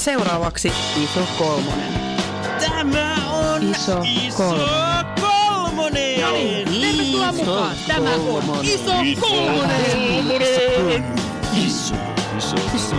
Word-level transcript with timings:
seuraavaksi 0.00 0.72
Iso 1.02 1.20
Kolmonen. 1.38 1.92
Tämä 2.60 3.16
on 3.32 3.62
Iso 3.62 4.02
iso 4.04 4.36
kolmonen. 4.36 5.04
kolmonen. 5.20 6.20
No 6.20 6.32
niin, 6.32 6.68
tervetuloa 6.80 7.32
mukaan. 7.32 7.76
Tämä 7.86 8.10
on 8.10 8.64
Iso 8.64 8.92
Kolmonen. 9.20 11.04
Iso, 11.66 11.94
iso, 12.38 12.56
iso. 12.76 12.96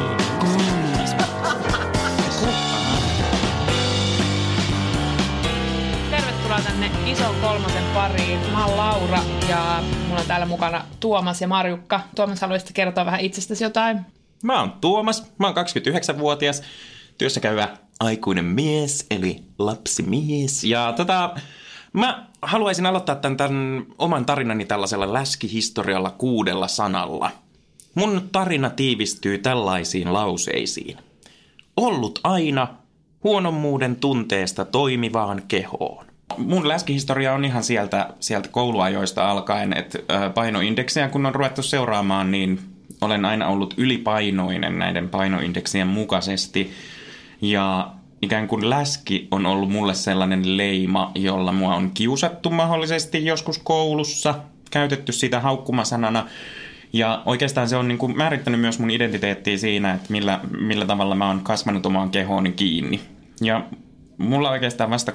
Tervetuloa 6.09 6.59
tänne 6.63 6.91
Ison 7.05 7.35
kolmosen 7.41 7.83
pariin. 7.93 8.39
Mä 8.51 8.65
oon 8.65 8.77
Laura 8.77 9.19
ja 9.49 9.83
mulla 10.07 10.21
on 10.21 10.27
täällä 10.27 10.45
mukana 10.45 10.83
Tuomas 10.99 11.41
ja 11.41 11.47
Marjukka. 11.47 11.99
Tuomas, 12.15 12.41
haluaisit 12.41 12.71
kertoa 12.73 13.05
vähän 13.05 13.19
itsestäsi 13.19 13.63
jotain? 13.63 14.05
Mä 14.43 14.59
oon 14.59 14.71
Tuomas, 14.81 15.31
mä 15.37 15.47
oon 15.47 15.55
29-vuotias, 15.55 16.61
työssä 17.17 17.39
käyvä 17.39 17.77
aikuinen 17.99 18.45
mies, 18.45 19.05
eli 19.11 19.43
lapsimies. 19.59 20.63
Ja 20.63 20.93
tota, 20.97 21.35
mä 21.93 22.27
haluaisin 22.41 22.85
aloittaa 22.85 23.15
tämän, 23.15 23.37
tämän 23.37 23.85
oman 23.97 24.25
tarinani 24.25 24.65
tällaisella 24.65 25.13
läskihistorialla 25.13 26.11
kuudella 26.11 26.67
sanalla. 26.67 27.31
Mun 27.95 28.29
tarina 28.31 28.69
tiivistyy 28.69 29.37
tällaisiin 29.37 30.13
lauseisiin. 30.13 30.97
Ollut 31.77 32.19
aina 32.23 32.67
huonommuuden 33.23 33.95
tunteesta 33.95 34.65
toimivaan 34.65 35.41
kehoon. 35.47 36.05
Mun 36.37 36.67
läskihistoria 36.67 37.33
on 37.33 37.45
ihan 37.45 37.63
sieltä, 37.63 38.09
sieltä 38.19 38.49
kouluajoista 38.49 39.31
alkaen, 39.31 39.77
että 39.77 39.99
ö, 39.99 40.29
painoindeksiä 40.29 41.09
kun 41.09 41.25
on 41.25 41.35
ruvettu 41.35 41.63
seuraamaan, 41.63 42.31
niin 42.31 42.59
olen 43.01 43.25
aina 43.25 43.47
ollut 43.47 43.73
ylipainoinen 43.77 44.79
näiden 44.79 45.09
painoindeksien 45.09 45.87
mukaisesti. 45.87 46.71
Ja 47.41 47.91
ikään 48.21 48.47
kuin 48.47 48.69
läski 48.69 49.27
on 49.31 49.45
ollut 49.45 49.71
mulle 49.71 49.93
sellainen 49.93 50.57
leima, 50.57 51.11
jolla 51.15 51.51
mua 51.51 51.75
on 51.75 51.91
kiusattu 51.93 52.49
mahdollisesti 52.49 53.25
joskus 53.25 53.57
koulussa, 53.57 54.35
käytetty 54.71 55.11
sitä 55.11 55.39
haukkumasanana. 55.39 56.27
Ja 56.93 57.23
oikeastaan 57.25 57.69
se 57.69 57.75
on 57.75 57.87
niin 57.87 57.97
kuin 57.97 58.17
määrittänyt 58.17 58.61
myös 58.61 58.79
mun 58.79 58.91
identiteettiä 58.91 59.57
siinä, 59.57 59.93
että 59.93 60.11
millä, 60.11 60.39
millä 60.59 60.85
tavalla 60.85 61.15
mä 61.15 61.27
oon 61.27 61.41
kasvanut 61.41 61.85
omaan 61.85 62.09
kehooni 62.09 62.51
kiinni. 62.51 63.01
Ja 63.41 63.65
mulla 64.17 64.49
oikeastaan 64.49 64.89
vasta 64.89 65.11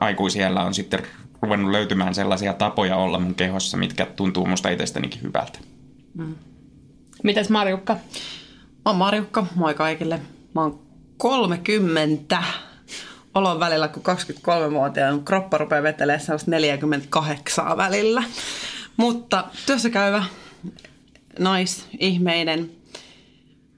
aikuisiellä 0.00 0.62
on 0.64 0.74
sitten 0.74 1.02
ruvennut 1.42 1.70
löytymään 1.70 2.14
sellaisia 2.14 2.52
tapoja 2.52 2.96
olla 2.96 3.18
mun 3.18 3.34
kehossa, 3.34 3.76
mitkä 3.76 4.06
tuntuu 4.06 4.46
musta 4.46 4.70
itsestänikin 4.70 5.22
hyvältä. 5.22 5.58
Mitäs 7.26 7.50
Marjukka? 7.50 7.94
Mä 7.94 8.00
oon 8.84 8.96
Marjukka, 8.96 9.46
moi 9.54 9.74
kaikille. 9.74 10.20
Mä 10.54 10.62
oon 10.62 10.80
30. 11.16 12.42
Olon 13.34 13.60
välillä, 13.60 13.88
kun 13.88 14.02
23-vuotiaan 14.02 15.24
kroppa 15.24 15.58
rupeaa 15.58 15.82
vetelemään 15.82 16.20
sellaista 16.20 16.50
48 16.50 17.76
välillä. 17.76 18.24
Mutta 18.96 19.44
työssä 19.66 19.90
käyvä 19.90 20.24
naisihmeinen, 21.38 22.70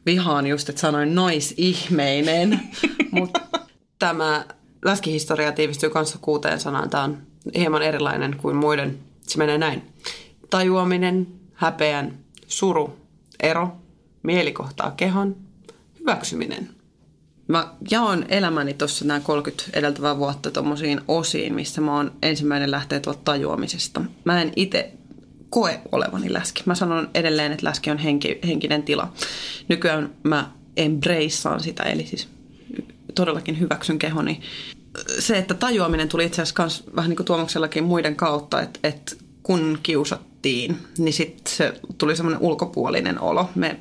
vihaan 0.07 0.47
just, 0.47 0.69
että 0.69 0.81
sanoin 0.81 1.15
naisihmeinen, 1.15 2.61
mutta 3.11 3.41
tämä 3.99 4.45
läskihistoria 4.85 5.53
tiivistyy 5.53 5.91
kanssa 5.91 6.19
kuuteen 6.23 6.61
sanaan. 6.61 6.91
Tämä 6.91 7.05
on 7.05 7.19
hieman 7.55 7.83
erilainen 7.83 8.37
kuin 8.37 8.57
muiden. 8.57 8.99
Se 9.23 9.39
menee 9.39 9.59
näin. 9.59 9.83
Tajuaminen, 10.51 11.27
häpeän, 11.55 12.19
suru, 12.47 12.98
ero, 13.43 13.77
mielikohtaa 14.23 14.91
kehon, 14.91 15.37
hyväksyminen. 16.01 16.71
Mä 17.49 17.75
jaoin 17.91 18.25
elämäni 18.29 18.75
tuossa 18.75 19.05
nämä 19.05 19.21
30 19.21 19.65
edeltävää 19.73 20.19
vuotta 20.19 20.51
tuommoisiin 20.51 21.01
osiin, 21.09 21.55
missä 21.55 21.81
mä 21.81 21.97
oon 21.97 22.13
ensimmäinen 22.23 22.71
lähtee 22.71 23.01
tuolta 23.01 23.21
tajuamisesta. 23.25 24.01
Mä 24.25 24.43
en 24.43 24.53
itse 24.57 24.93
koe 25.51 25.81
olevani 25.93 26.33
läski. 26.33 26.63
Mä 26.67 26.75
sanon 26.75 27.11
edelleen, 27.15 27.53
että 27.53 27.67
läski 27.67 27.91
on 27.91 27.99
henki, 27.99 28.39
henkinen 28.47 28.83
tila. 28.83 29.13
Nykyään 29.69 30.11
mä 30.23 30.51
embraceaan 30.77 31.61
sitä, 31.61 31.83
eli 31.83 32.07
siis 32.07 32.29
todellakin 33.15 33.61
hyväksyn 33.61 33.99
kehoni. 33.99 34.41
Se, 35.19 35.39
että 35.39 35.55
tajuaminen 35.55 36.09
tuli 36.09 36.25
itse 36.25 36.43
asiassa 36.43 36.55
kans 36.55 36.85
vähän 36.97 37.09
niin 37.09 37.17
kuin 37.17 37.27
Tuomaksellakin 37.27 37.85
muiden 37.85 38.17
kautta, 38.17 38.63
että, 38.63 38.81
että 38.83 39.17
kun 39.43 39.79
kiusattiin, 40.43 40.79
niin 40.99 41.13
sitten 41.13 41.55
se 41.55 41.81
tuli 41.99 42.17
semmoinen 42.17 42.43
ulkopuolinen 42.43 43.21
olo. 43.21 43.51
Me 43.55 43.79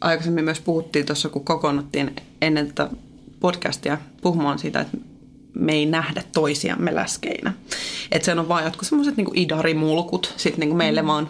aikaisemmin 0.00 0.44
myös 0.44 0.60
puhuttiin 0.60 1.06
tuossa, 1.06 1.28
kun 1.28 1.44
kokoonnuttiin 1.44 2.16
ennen 2.42 2.66
tätä 2.66 2.90
podcastia 3.40 3.98
puhumaan 4.20 4.58
siitä, 4.58 4.80
että 4.80 4.96
me 5.54 5.72
ei 5.72 5.86
nähdä 5.86 6.22
toisiamme 6.32 6.94
läskeinä. 6.94 7.52
Että 8.12 8.26
se 8.26 8.32
on 8.32 8.48
vaan 8.48 8.64
jotkut 8.64 8.88
semmoiset 8.88 9.16
niin 9.16 9.38
idarimulkut 9.38 10.34
sitten 10.36 10.68
niin 10.68 10.76
meille 10.76 11.06
vaan 11.06 11.28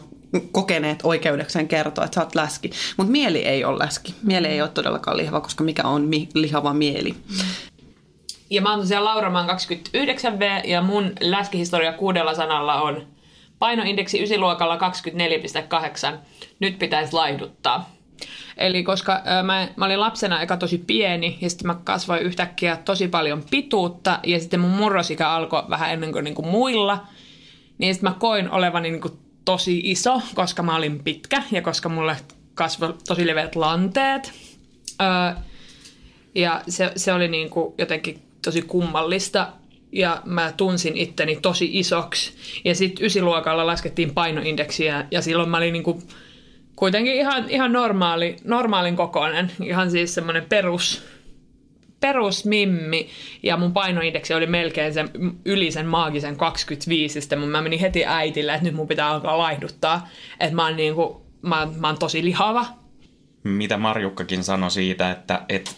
kokeneet 0.53 1.01
oikeudekseen 1.03 1.69
kertoa, 1.69 2.05
että 2.05 2.15
sä 2.15 2.21
oot 2.21 2.35
läski. 2.35 2.71
Mutta 2.97 3.13
mieli 3.13 3.39
ei 3.39 3.65
ole 3.65 3.79
läski. 3.79 4.15
Mieli 4.23 4.47
ei 4.47 4.61
ole 4.61 4.69
todellakaan 4.69 5.17
lihava, 5.17 5.41
koska 5.41 5.65
mikä 5.65 5.83
on 5.83 6.03
mi- 6.03 6.29
lihava 6.35 6.75
mieli. 6.75 7.15
Ja 8.51 8.63
mä 8.63 8.71
oon 8.71 8.81
tosiaan 8.81 9.05
Laura, 9.05 9.31
mä 9.31 9.39
oon 9.39 9.49
29V 9.49 10.69
ja 10.69 10.83
mun 10.83 11.13
läskihistoria 11.21 11.93
kuudella 11.93 12.35
sanalla 12.35 12.83
on 12.83 13.07
painoindeksi 13.59 14.23
ysiluokalla 14.23 14.79
24,8. 16.13 16.19
Nyt 16.61 16.79
pitäisi 16.79 17.13
laihduttaa. 17.13 17.91
Eli 18.57 18.83
koska 18.83 19.23
mä, 19.43 19.69
mä 19.77 19.85
olin 19.85 20.01
lapsena 20.01 20.43
eka 20.43 20.57
tosi 20.57 20.79
pieni 20.79 21.39
ja 21.41 21.51
sitten 21.51 21.67
mä 21.67 21.75
kasvoin 21.85 22.23
yhtäkkiä 22.23 22.77
tosi 22.77 23.09
paljon 23.09 23.45
pituutta 23.51 24.21
ja 24.25 24.41
sitten 24.41 24.61
mun 24.61 24.71
murrosikä 24.71 25.31
alkoi 25.31 25.63
vähän 25.71 25.93
ennen 25.93 26.13
kuin, 26.13 26.25
niin 26.25 26.35
kuin 26.35 26.49
muilla, 26.49 27.07
niin 27.79 27.95
sitten 27.95 28.11
mä 28.11 28.17
koin 28.19 28.51
olevani 28.51 28.91
niin 28.91 29.01
kuin 29.01 29.19
tosi 29.45 29.81
iso, 29.85 30.23
koska 30.35 30.63
mä 30.63 30.77
olin 30.77 31.05
pitkä 31.05 31.43
ja 31.51 31.63
koska 31.63 31.89
mulle 31.89 32.17
kasvoi 32.55 32.95
tosi 33.09 33.27
leveät 33.27 33.57
lanteet. 33.57 34.33
Ö, 35.01 35.41
ja 36.35 36.63
se, 36.69 36.93
se 36.97 37.13
oli 37.13 37.29
niin 37.29 37.51
kuin 37.51 37.75
jotenkin 37.79 38.23
tosi 38.45 38.63
kummallista. 38.63 39.53
Ja 39.93 40.23
mä 40.25 40.53
tunsin 40.57 40.97
itteni 40.97 41.37
tosi 41.37 41.71
isoksi. 41.73 42.33
Ja 42.65 42.75
sitten 42.75 43.07
ysiluokalla 43.07 43.67
laskettiin 43.67 44.15
painoindeksiä. 44.15 45.07
Ja 45.11 45.23
silloin 45.23 45.49
mä 45.49 45.57
olin 45.57 45.73
niin 45.73 45.83
kuin 45.83 46.03
kuitenkin 46.77 47.15
ihan, 47.15 47.51
ihan 47.51 47.73
normaali, 47.73 48.37
normaalin 48.45 48.97
kokoinen. 48.97 49.51
Ihan 49.65 49.91
siis 49.91 50.15
semmoinen 50.15 50.47
perus, 50.49 51.05
perusmimmi. 52.01 53.09
Ja 53.43 53.57
mun 53.57 53.73
painoindeksi 53.73 54.35
oli 54.35 54.47
melkein 54.47 54.95
sen, 54.95 55.11
yli 55.45 55.71
sen 55.71 55.87
maagisen 55.87 56.37
25. 56.37 57.19
Ja 57.19 57.23
sitten 57.23 57.39
mä 57.41 57.63
menin 57.63 57.81
heti 57.81 58.07
äitille, 58.07 58.55
että 58.55 58.65
nyt 58.65 58.75
mun 58.75 58.89
pitää 58.89 59.09
alkaa 59.09 59.39
laihduttaa. 59.39 60.09
Että 60.41 60.57
mä 60.57 60.67
oon, 60.67 60.77
niin 60.77 60.95
kuin, 60.95 61.17
mä, 61.43 61.69
mä 61.77 61.87
oon 61.87 61.99
tosi 61.99 62.25
lihava. 62.25 62.67
Mitä 63.45 63.77
Marjukkakin 63.77 64.45
sanoi 64.45 64.71
siitä, 64.71 65.11
että, 65.11 65.43
että 65.49 65.71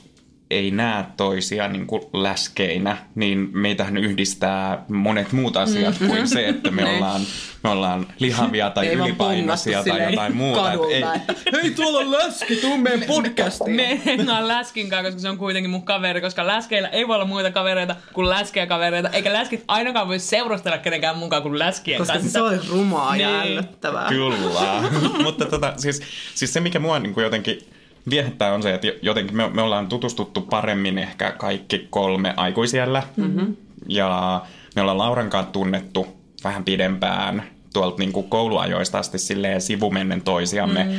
ei 0.51 0.71
näe 0.71 1.05
toisia 1.17 1.69
niin 1.69 1.87
kuin 1.87 2.03
läskeinä, 2.13 2.97
niin 3.15 3.49
meitähän 3.53 3.97
yhdistää 3.97 4.85
monet 4.89 5.33
muut 5.33 5.57
asiat 5.57 6.01
mm. 6.01 6.09
kuin 6.09 6.29
se, 6.29 6.49
että 6.49 6.71
me, 6.71 6.85
ollaan, 6.97 7.21
me 7.63 7.71
ollaan 7.71 8.07
lihavia 8.19 8.71
tai 8.71 8.87
Ei 8.87 8.95
ylipainoisia 8.95 9.85
tai 9.85 10.11
jotain 10.11 10.37
muuta. 10.37 10.73
Et 10.73 10.81
ei, 10.91 11.03
kadulla. 11.03 11.63
Hei, 11.63 11.71
tuolla 11.71 11.99
on 11.99 12.13
läski, 12.13 12.57
tuu 12.57 12.77
meidän 12.77 13.03
podcastiin. 13.03 13.77
Me 13.77 14.01
hengaan 14.05 14.49
läskinkaan, 14.49 15.05
koska 15.05 15.21
se 15.21 15.29
on 15.29 15.39
kuitenkin 15.39 15.71
mun 15.71 15.83
kaveri, 15.83 16.21
koska 16.21 16.47
läskeillä 16.47 16.89
ei 16.89 17.09
voi 17.09 17.15
olla 17.15 17.25
muita 17.25 17.51
kavereita 17.51 17.97
kuin 18.13 18.29
läskeä 18.29 18.67
kavereita, 18.67 19.09
eikä 19.09 19.33
läskit 19.33 19.65
ainakaan 19.69 20.09
voi 20.09 20.19
seurustella 20.19 20.79
kenenkään 20.79 21.19
mukaan 21.19 21.43
kuin 21.43 21.59
läskien 21.59 21.99
Koska 21.99 22.13
kanssa. 22.13 22.33
se 22.33 22.43
on 22.43 22.61
rumaa 22.69 23.17
ja 23.17 23.29
Niin. 23.29 23.41
ällöttävää. 23.53 24.09
Kyllä. 24.09 24.83
Mutta 25.25 25.47
tota, 25.47 25.73
siis, 25.77 26.03
siis 26.35 26.53
se, 26.53 26.61
mikä 26.61 26.79
mua 26.79 26.99
niin 26.99 27.15
kuin 27.15 27.25
jotenkin 27.25 27.70
viehättää 28.11 28.55
on 28.55 28.63
se, 28.63 28.75
että 28.75 28.87
jotenkin 29.03 29.37
me, 29.37 29.49
me 29.49 29.63
ollaan 29.63 29.89
tutustuttu 29.89 30.41
paremmin 30.41 30.99
ehkä 30.99 31.31
kaikki 31.31 31.87
kolme 31.91 32.35
aikuisiellä. 32.37 33.03
Mm-hmm. 33.17 33.57
Ja 33.89 34.41
me 34.77 34.83
ollaan 34.83 34.99
Lauran 34.99 35.31
kanssa 35.31 35.53
tunnettu 35.53 36.07
vähän 36.45 36.65
pidempään 36.65 37.43
tuolta 37.73 37.99
niin 37.99 38.13
kuin 38.13 38.29
kouluajoista 38.29 38.99
asti 38.99 39.19
silleen 39.19 39.61
sivumennen 39.61 40.23
toisiamme. 40.23 40.85
Mm. 40.85 40.97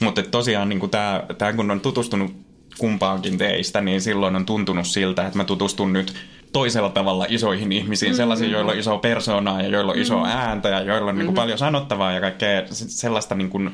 Mutta 0.00 0.22
tosiaan 0.22 0.68
niin 0.68 0.90
tämä, 0.90 1.22
tää, 1.38 1.52
kun 1.52 1.70
on 1.70 1.80
tutustunut 1.80 2.32
kumpaankin 2.78 3.38
teistä, 3.38 3.80
niin 3.80 4.00
silloin 4.00 4.36
on 4.36 4.46
tuntunut 4.46 4.86
siltä, 4.86 5.26
että 5.26 5.38
mä 5.38 5.44
tutustun 5.44 5.92
nyt 5.92 6.14
toisella 6.52 6.88
tavalla 6.88 7.26
isoihin 7.28 7.72
ihmisiin, 7.72 8.14
sellaisiin, 8.14 8.50
joilla 8.50 8.72
on 8.72 8.78
iso 8.78 8.98
persoonaa 8.98 9.62
ja 9.62 9.68
joilla 9.68 9.92
on 9.92 9.98
iso 9.98 10.24
ääntä 10.24 10.68
ja 10.68 10.80
joilla 10.80 11.10
on 11.10 11.18
niin 11.18 11.26
kuin 11.26 11.34
paljon 11.34 11.58
sanottavaa 11.58 12.12
ja 12.12 12.20
kaikkea 12.20 12.62
se- 12.66 12.88
sellaista 12.88 13.34
niin 13.34 13.50
kuin 13.50 13.70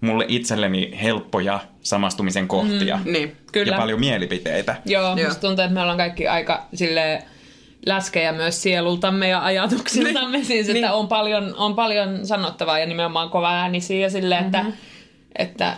mulle 0.00 0.24
itselleni 0.28 0.98
helppoja 1.02 1.60
samastumisen 1.82 2.48
kohtia 2.48 2.98
Niin. 3.04 3.36
Kyllä. 3.52 3.72
ja 3.72 3.78
paljon 3.78 4.00
mielipiteitä. 4.00 4.76
Joo, 4.84 5.02
Joo. 5.16 5.26
musta 5.28 5.40
tuntuu, 5.40 5.64
että 5.64 5.74
me 5.74 5.80
ollaan 5.80 5.98
kaikki 5.98 6.28
aika 6.28 6.66
sille 6.74 7.22
läskejä 7.86 8.32
myös 8.32 8.62
sielultamme 8.62 9.28
ja 9.28 9.44
ajatuksiltamme. 9.44 10.44
Siis, 10.44 10.68
että 10.68 10.72
Niin. 10.80 10.90
on, 10.90 11.08
paljon, 11.08 11.54
on 11.56 11.74
paljon 11.74 12.26
sanottavaa 12.26 12.78
ja 12.78 12.86
nimenomaan 12.86 13.30
kova 13.30 13.50
äänisiä 13.52 14.00
ja 14.00 14.10
silleen, 14.10 14.44
että, 14.44 14.64
että 15.38 15.76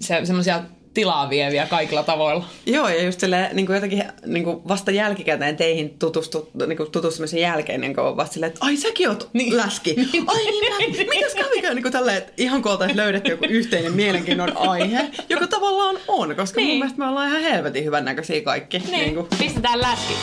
se, 0.00 0.20
semmoisia 0.24 0.60
tilaa 0.94 1.30
vieviä 1.30 1.66
kaikilla 1.66 2.02
tavoilla. 2.02 2.44
Joo, 2.66 2.88
ja 2.88 3.02
just 3.02 3.20
silleen, 3.20 3.56
niin 3.56 3.66
kuin 3.66 3.74
jotenkin 3.74 4.04
niin 4.26 4.44
kuin 4.44 4.68
vasta 4.68 4.90
jälkikäteen 4.90 5.56
teihin 5.56 5.98
tutustu, 5.98 6.50
niin 6.66 6.76
kuin 6.76 6.90
tutustumisen 6.90 7.40
jälkeen, 7.40 7.80
niin 7.80 7.94
kuin 7.94 8.16
vasta 8.16 8.32
silleen, 8.32 8.52
että 8.52 8.66
ai 8.66 8.76
säkin 8.76 9.08
oot 9.08 9.28
niin. 9.32 9.56
läski. 9.56 9.96
Ai 10.26 10.44
niin, 10.44 10.72
mä, 10.72 11.14
mitäs 11.14 11.34
kävikään 11.34 11.74
niin 11.74 11.82
kuin 11.82 11.92
tälleen, 11.92 12.18
että 12.18 12.32
ihan 12.36 12.62
kun 12.62 12.72
oltaisiin 12.72 12.96
löydetty 12.96 13.30
joku 13.30 13.44
yhteinen 13.48 13.92
mielenkiinnon 13.92 14.56
aihe, 14.56 15.10
joka 15.28 15.46
tavallaan 15.46 15.96
on, 16.08 16.36
koska 16.36 16.60
niin. 16.60 16.68
mun 16.68 16.78
mielestä 16.78 16.98
me 16.98 17.08
ollaan 17.08 17.28
ihan 17.28 17.42
helvetin 17.42 17.84
hyvännäköisiä 17.84 18.40
kaikki. 18.40 18.78
Niin, 18.78 18.90
Niin 18.90 19.14
kuin. 19.14 19.26
pistetään 19.38 19.80
läski. 19.80 20.14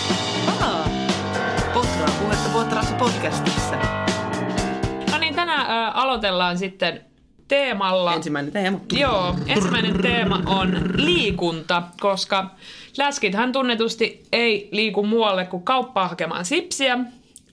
Aa, 0.62 0.89
Potraa 1.73 2.15
puhetta 2.21 2.50
Potrassa 2.50 2.95
podcastissa. 2.95 3.75
No 5.12 5.18
niin, 5.18 5.35
tänään 5.35 5.71
ä, 5.71 5.91
aloitellaan 5.91 6.57
sitten 6.57 7.11
teemalla... 7.51 8.13
Ensimmäinen 8.13 8.51
teema. 8.51 8.80
Joo, 8.94 9.36
ensimmäinen 9.48 10.01
teema 10.01 10.42
on 10.45 10.92
liikunta, 10.95 11.83
koska 12.00 12.56
läskithän 12.98 13.51
tunnetusti 13.51 14.24
ei 14.31 14.69
liiku 14.71 15.03
muualle 15.03 15.45
kuin 15.45 15.63
kauppaan 15.63 16.09
hakemaan 16.09 16.45
sipsiä. 16.45 17.00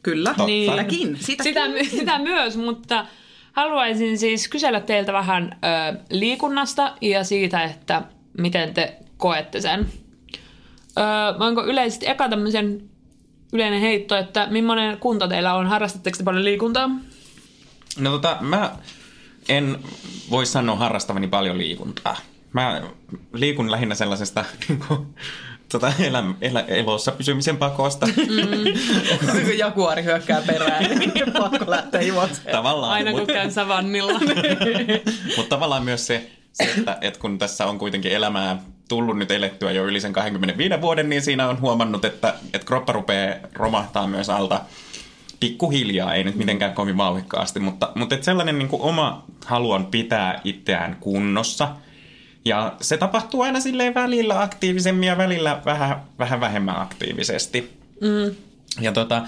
Kyllä, 0.03 0.35
niin. 0.47 0.71
sitäkin. 0.71 1.17
sitäkin. 1.21 1.45
Sitä, 1.45 1.69
my- 1.69 1.85
sitä 1.85 2.19
myös, 2.19 2.57
mutta 2.57 3.07
haluaisin 3.53 4.19
siis 4.19 4.49
kysellä 4.49 4.81
teiltä 4.81 5.13
vähän 5.13 5.57
ö, 5.65 5.99
liikunnasta 6.11 6.93
ja 7.01 7.25
siitä, 7.25 7.65
että 7.65 8.03
miten 8.39 8.75
te 8.75 8.97
koette 9.17 9.61
sen. 9.61 9.87
Ö, 10.99 11.39
voinko 11.39 11.65
yleisesti 11.65 12.09
eka 12.09 12.29
tämmöisen 12.29 12.83
yleinen 13.53 13.81
heitto, 13.81 14.17
että 14.17 14.47
millainen 14.51 14.99
kunto 14.99 15.29
teillä 15.29 15.55
on? 15.55 15.67
Harrastatteko 15.67 16.17
te 16.17 16.25
paljon 16.25 16.45
liikuntaa? 16.45 16.91
No 17.99 18.11
tota, 18.11 18.37
mä 18.41 18.73
en 19.49 19.79
voi 20.31 20.47
sanoa 20.47 20.77
harrastavani 20.77 21.29
paljon 21.29 21.59
liikuntaa. 21.59 22.17
Mä 22.53 22.83
liikun 23.33 23.71
lähinnä 23.71 23.95
sellaisesta 23.95 24.45
niin 24.69 24.85
kuin, 24.89 25.15
tota, 25.73 25.93
elä, 26.01 26.25
elä, 26.41 26.61
elossa 26.61 27.13
pysymisen 27.13 27.57
pakosta. 27.57 28.07
kun 29.21 29.59
jakuari 29.59 30.05
hyökkää 30.05 30.43
perään, 30.43 30.99
niin 30.99 31.13
pakko 31.43 31.71
lähteä 31.71 32.01
juoksemaan. 32.01 32.53
Tavallaan. 32.53 32.93
Aina 32.93 33.11
kun 33.11 33.21
mut- 33.21 33.33
käyn 33.33 33.53
savannilla. 33.53 34.21
Mutta 35.37 35.49
tavallaan 35.49 35.85
myös 35.85 36.07
se, 36.07 36.31
se 36.53 36.65
että, 36.77 36.99
että 37.01 37.21
kun 37.21 37.39
tässä 37.39 37.67
on 37.67 37.79
kuitenkin 37.79 38.13
elämää 38.13 38.63
tullut 38.89 39.19
nyt 39.19 39.31
elettyä 39.31 39.73
jo 39.73 39.85
yli 39.85 40.01
sen 40.01 40.13
25 40.13 40.81
vuoden, 40.81 41.09
niin 41.09 41.23
siinä 41.23 41.49
on 41.49 41.61
huomannut, 41.61 42.05
että, 42.05 42.35
että 42.55 42.67
kroppa 42.67 42.93
rupeaa 42.93 43.35
romahtaa 43.53 44.07
myös 44.07 44.31
alta 44.31 44.61
pikkuhiljaa, 45.41 46.15
ei 46.15 46.25
nyt 46.25 46.37
mitenkään 46.37 46.75
kovin 46.75 46.97
vauhikkaasti, 46.97 47.61
mutta, 47.61 47.93
mutta 47.95 48.15
että 48.15 48.25
sellainen 48.25 48.59
niin 48.59 48.69
kuin 48.69 48.83
oma 48.83 49.25
halu 49.47 49.71
on 49.71 49.87
pitää 49.87 50.41
itseään 50.45 50.97
kunnossa. 51.01 51.69
Ja 52.45 52.73
se 52.81 52.97
tapahtuu 52.97 53.43
aina 53.43 53.61
silleen 53.61 53.95
välillä 53.95 54.43
aktiivisemmin 54.43 55.07
ja 55.07 55.19
välillä 55.19 55.63
vähän, 55.65 56.03
vähän 56.19 56.41
vähemmän 56.41 56.81
aktiivisesti. 56.81 57.73
Mm. 58.01 58.35
Ja 58.81 58.93
tota, 58.93 59.23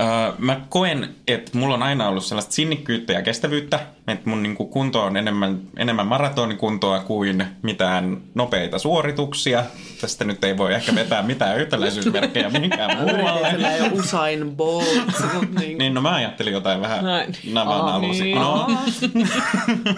ö, 0.00 0.04
mä 0.38 0.60
koen, 0.68 1.14
että 1.26 1.58
mulla 1.58 1.74
on 1.74 1.82
aina 1.82 2.08
ollut 2.08 2.24
sellaista 2.24 2.52
sinnikkyyttä 2.52 3.12
ja 3.12 3.22
kestävyyttä, 3.22 3.80
että 4.08 4.30
mun 4.30 4.42
niinku 4.42 4.66
kunto 4.66 5.02
on 5.02 5.16
enemmän, 5.16 5.60
enemmän 5.76 6.06
maratonikuntoa 6.06 6.98
kuin 6.98 7.44
mitään 7.62 8.20
nopeita 8.34 8.78
suorituksia. 8.78 9.64
Tästä 10.00 10.24
nyt 10.24 10.44
ei 10.44 10.56
voi 10.56 10.74
ehkä 10.74 10.94
vetää 10.94 11.22
mitään 11.22 11.60
yhtäläisyysmerkkejä 11.60 12.50
mihinkään 12.50 12.98
muualle. 12.98 13.50
Sillä 13.50 13.72
ei 13.74 13.80
ole 13.80 13.90
Usain 13.92 14.56
Bolt. 14.56 14.86
niin, 15.60 15.78
Niin, 15.78 15.94
no 15.94 16.00
mä 16.00 16.14
ajattelin 16.14 16.52
jotain 16.52 16.80
vähän 16.80 17.04
Näin. 17.04 17.36
navan 17.52 17.80
alusi. 17.80 18.22
niin. 18.22 18.38
No, 18.38 18.66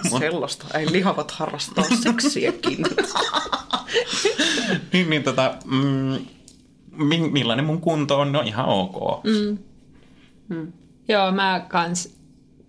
sellaista. 0.19 0.65
Ei 0.77 0.91
lihavat 0.91 1.31
harrastaa 1.31 1.83
seksiäkin. 2.03 2.77
niin, 4.93 5.09
niin 5.09 5.23
tota, 5.23 5.53
mm, 5.65 6.17
mi- 6.91 7.29
millainen 7.31 7.65
mun 7.65 7.81
kunto 7.81 8.19
on? 8.19 8.31
No 8.31 8.41
ihan 8.41 8.65
ok. 8.65 9.23
Mm. 9.23 9.57
Joo, 11.07 11.31
mä 11.31 11.65
kans 11.67 12.19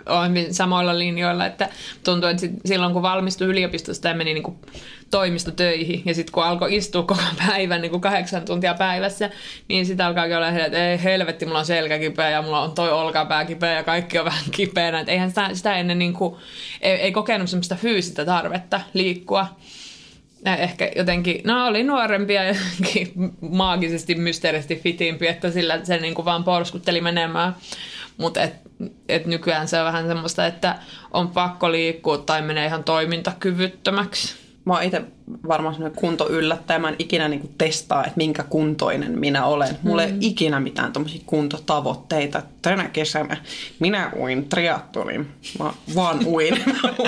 olen 0.07 0.31
hyvin 0.31 0.55
samoilla 0.55 0.99
linjoilla, 0.99 1.47
että 1.47 1.69
tuntuu, 2.05 2.29
että 2.29 2.41
sit, 2.41 2.53
silloin 2.65 2.93
kun 2.93 3.03
valmistui 3.03 3.49
yliopistosta 3.49 4.09
ja 4.09 4.15
meni 4.15 4.35
niin 4.35 4.59
toimistotöihin 5.11 6.03
ja 6.05 6.15
sitten 6.15 6.33
kun 6.33 6.45
alkoi 6.45 6.77
istua 6.77 7.03
koko 7.03 7.21
päivän 7.47 7.81
niin 7.81 7.91
kuin 7.91 8.01
kahdeksan 8.01 8.45
tuntia 8.45 8.75
päivässä, 8.75 9.31
niin 9.69 9.87
sitä 9.87 10.07
alkaa 10.07 10.25
olla, 10.25 10.49
että 10.49 10.91
ei 10.91 11.03
helvetti, 11.03 11.47
mulla 11.47 11.59
on 11.59 11.67
selkä 11.67 11.99
kipeä 11.99 12.31
ja 12.31 12.43
mulla 12.43 12.61
on 12.61 12.73
toi 12.73 12.93
olkapää 12.93 13.45
kipeä 13.45 13.73
ja 13.73 13.83
kaikki 13.83 14.19
on 14.19 14.25
vähän 14.33 14.45
kipeänä. 14.51 15.01
Että 15.01 15.13
eihän 15.13 15.29
sitä, 15.29 15.51
sitä 15.53 15.77
ennen 15.77 15.99
niin 15.99 16.13
kuin, 16.13 16.37
ei, 16.81 16.93
ei 16.93 17.13
kokenut 17.13 17.51
semmoista 17.51 17.77
fyysistä 17.77 18.25
tarvetta 18.25 18.81
liikkua. 18.95 19.47
Ehkä 20.45 20.91
jotenkin, 20.97 21.41
no 21.45 21.67
oli 21.67 21.85
nuorempia 21.85 22.45
ja 22.45 22.55
maagisesti, 23.41 24.15
mysteerisesti 24.15 24.77
fitimpi, 24.77 25.27
että 25.27 25.51
sillä 25.51 25.81
se 25.85 25.99
niin 25.99 26.15
kuin 26.15 26.25
vaan 26.25 26.45
porskutteli 26.45 27.01
menemään. 27.01 27.57
Mutta 28.17 28.43
et, 28.43 28.55
et 29.09 29.27
nykyään 29.27 29.69
se 29.69 29.79
on 29.79 29.87
vähän 29.87 30.07
semmoista, 30.07 30.47
että 30.47 30.79
on 31.11 31.29
pakko 31.29 31.73
liikkua 31.73 32.19
tai 32.19 32.43
menee 32.43 32.67
ihan 32.67 32.85
toimintakyvyttömäksi. 32.85 34.40
Mä 34.65 34.75
oon 34.75 34.83
itse 34.83 35.03
varmaan 35.49 35.75
semmoinen 35.75 36.01
kunto 36.01 36.31
yllättäjä. 36.31 36.79
Mä 36.79 36.89
en 36.89 36.97
ikinä 36.99 37.29
niinku 37.29 37.51
testaa, 37.59 38.05
että 38.05 38.17
minkä 38.17 38.43
kuntoinen 38.43 39.19
minä 39.19 39.45
olen. 39.45 39.79
Mulla 39.83 40.03
ei 40.03 40.11
ole 40.11 40.19
ikinä 40.21 40.61
mitään 40.61 40.93
tommosia 40.93 41.23
kuntotavoitteita. 41.27 42.43
Tänä 42.63 42.89
kesänä 42.89 43.37
minä 43.79 44.13
uin 44.17 44.49
triathlon. 44.49 45.27
Mä 45.59 45.73
vaan 45.95 46.27
uin. 46.27 46.65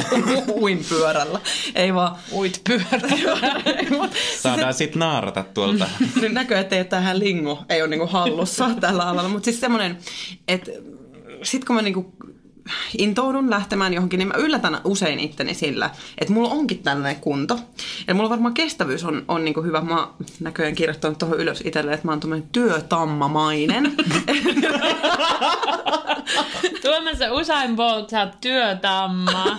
uin 0.60 0.84
pyörällä. 0.88 1.40
Ei 1.74 1.94
vaan 1.94 2.16
Uit 2.32 2.60
pyörällä. 2.68 4.08
Saadaan 4.42 4.74
sit 4.74 4.94
naarata 4.94 5.44
tuolta. 5.54 5.88
Nyt 6.22 6.32
näkyy, 6.32 6.56
että 6.56 6.76
ei 6.76 6.84
tähän 6.84 7.18
lingo 7.18 7.64
ei 7.68 7.82
ole 7.82 7.90
niinku 7.90 8.06
hallussa 8.06 8.70
tällä 8.80 9.08
alalla, 9.08 9.28
mutta 9.28 9.44
siis 9.44 9.60
semmoinen, 9.60 9.98
että 10.48 10.70
sit 11.42 11.64
kun 11.64 11.76
mä 11.76 11.82
niinku 11.82 12.12
intoudun 12.98 13.50
lähtemään 13.50 13.94
johonkin, 13.94 14.18
niin 14.18 14.28
mä 14.28 14.34
yllätän 14.34 14.80
usein 14.84 15.20
itteni 15.20 15.54
sillä, 15.54 15.90
että 16.18 16.32
mulla 16.34 16.48
onkin 16.48 16.82
tällainen 16.82 17.20
kunto. 17.20 17.58
Ja 18.06 18.14
mulla 18.14 18.30
varmaan 18.30 18.54
kestävyys 18.54 19.04
on, 19.04 19.24
on 19.28 19.44
niinku 19.44 19.62
hyvä. 19.62 19.80
Mä 19.80 20.08
näköjään 20.40 20.74
kirjoittanut 20.74 21.18
tuohon 21.18 21.40
ylös 21.40 21.62
itselle, 21.64 21.92
että 21.92 22.06
mä 22.06 22.12
oon 22.12 22.20
tämmöinen 22.20 22.48
työtammamainen. 22.52 23.92
Tuomassa 26.82 27.32
Usain 27.32 27.76
Bolt, 27.76 28.10
sä 28.10 28.20
oot 28.20 28.40
työtamma. 28.40 29.58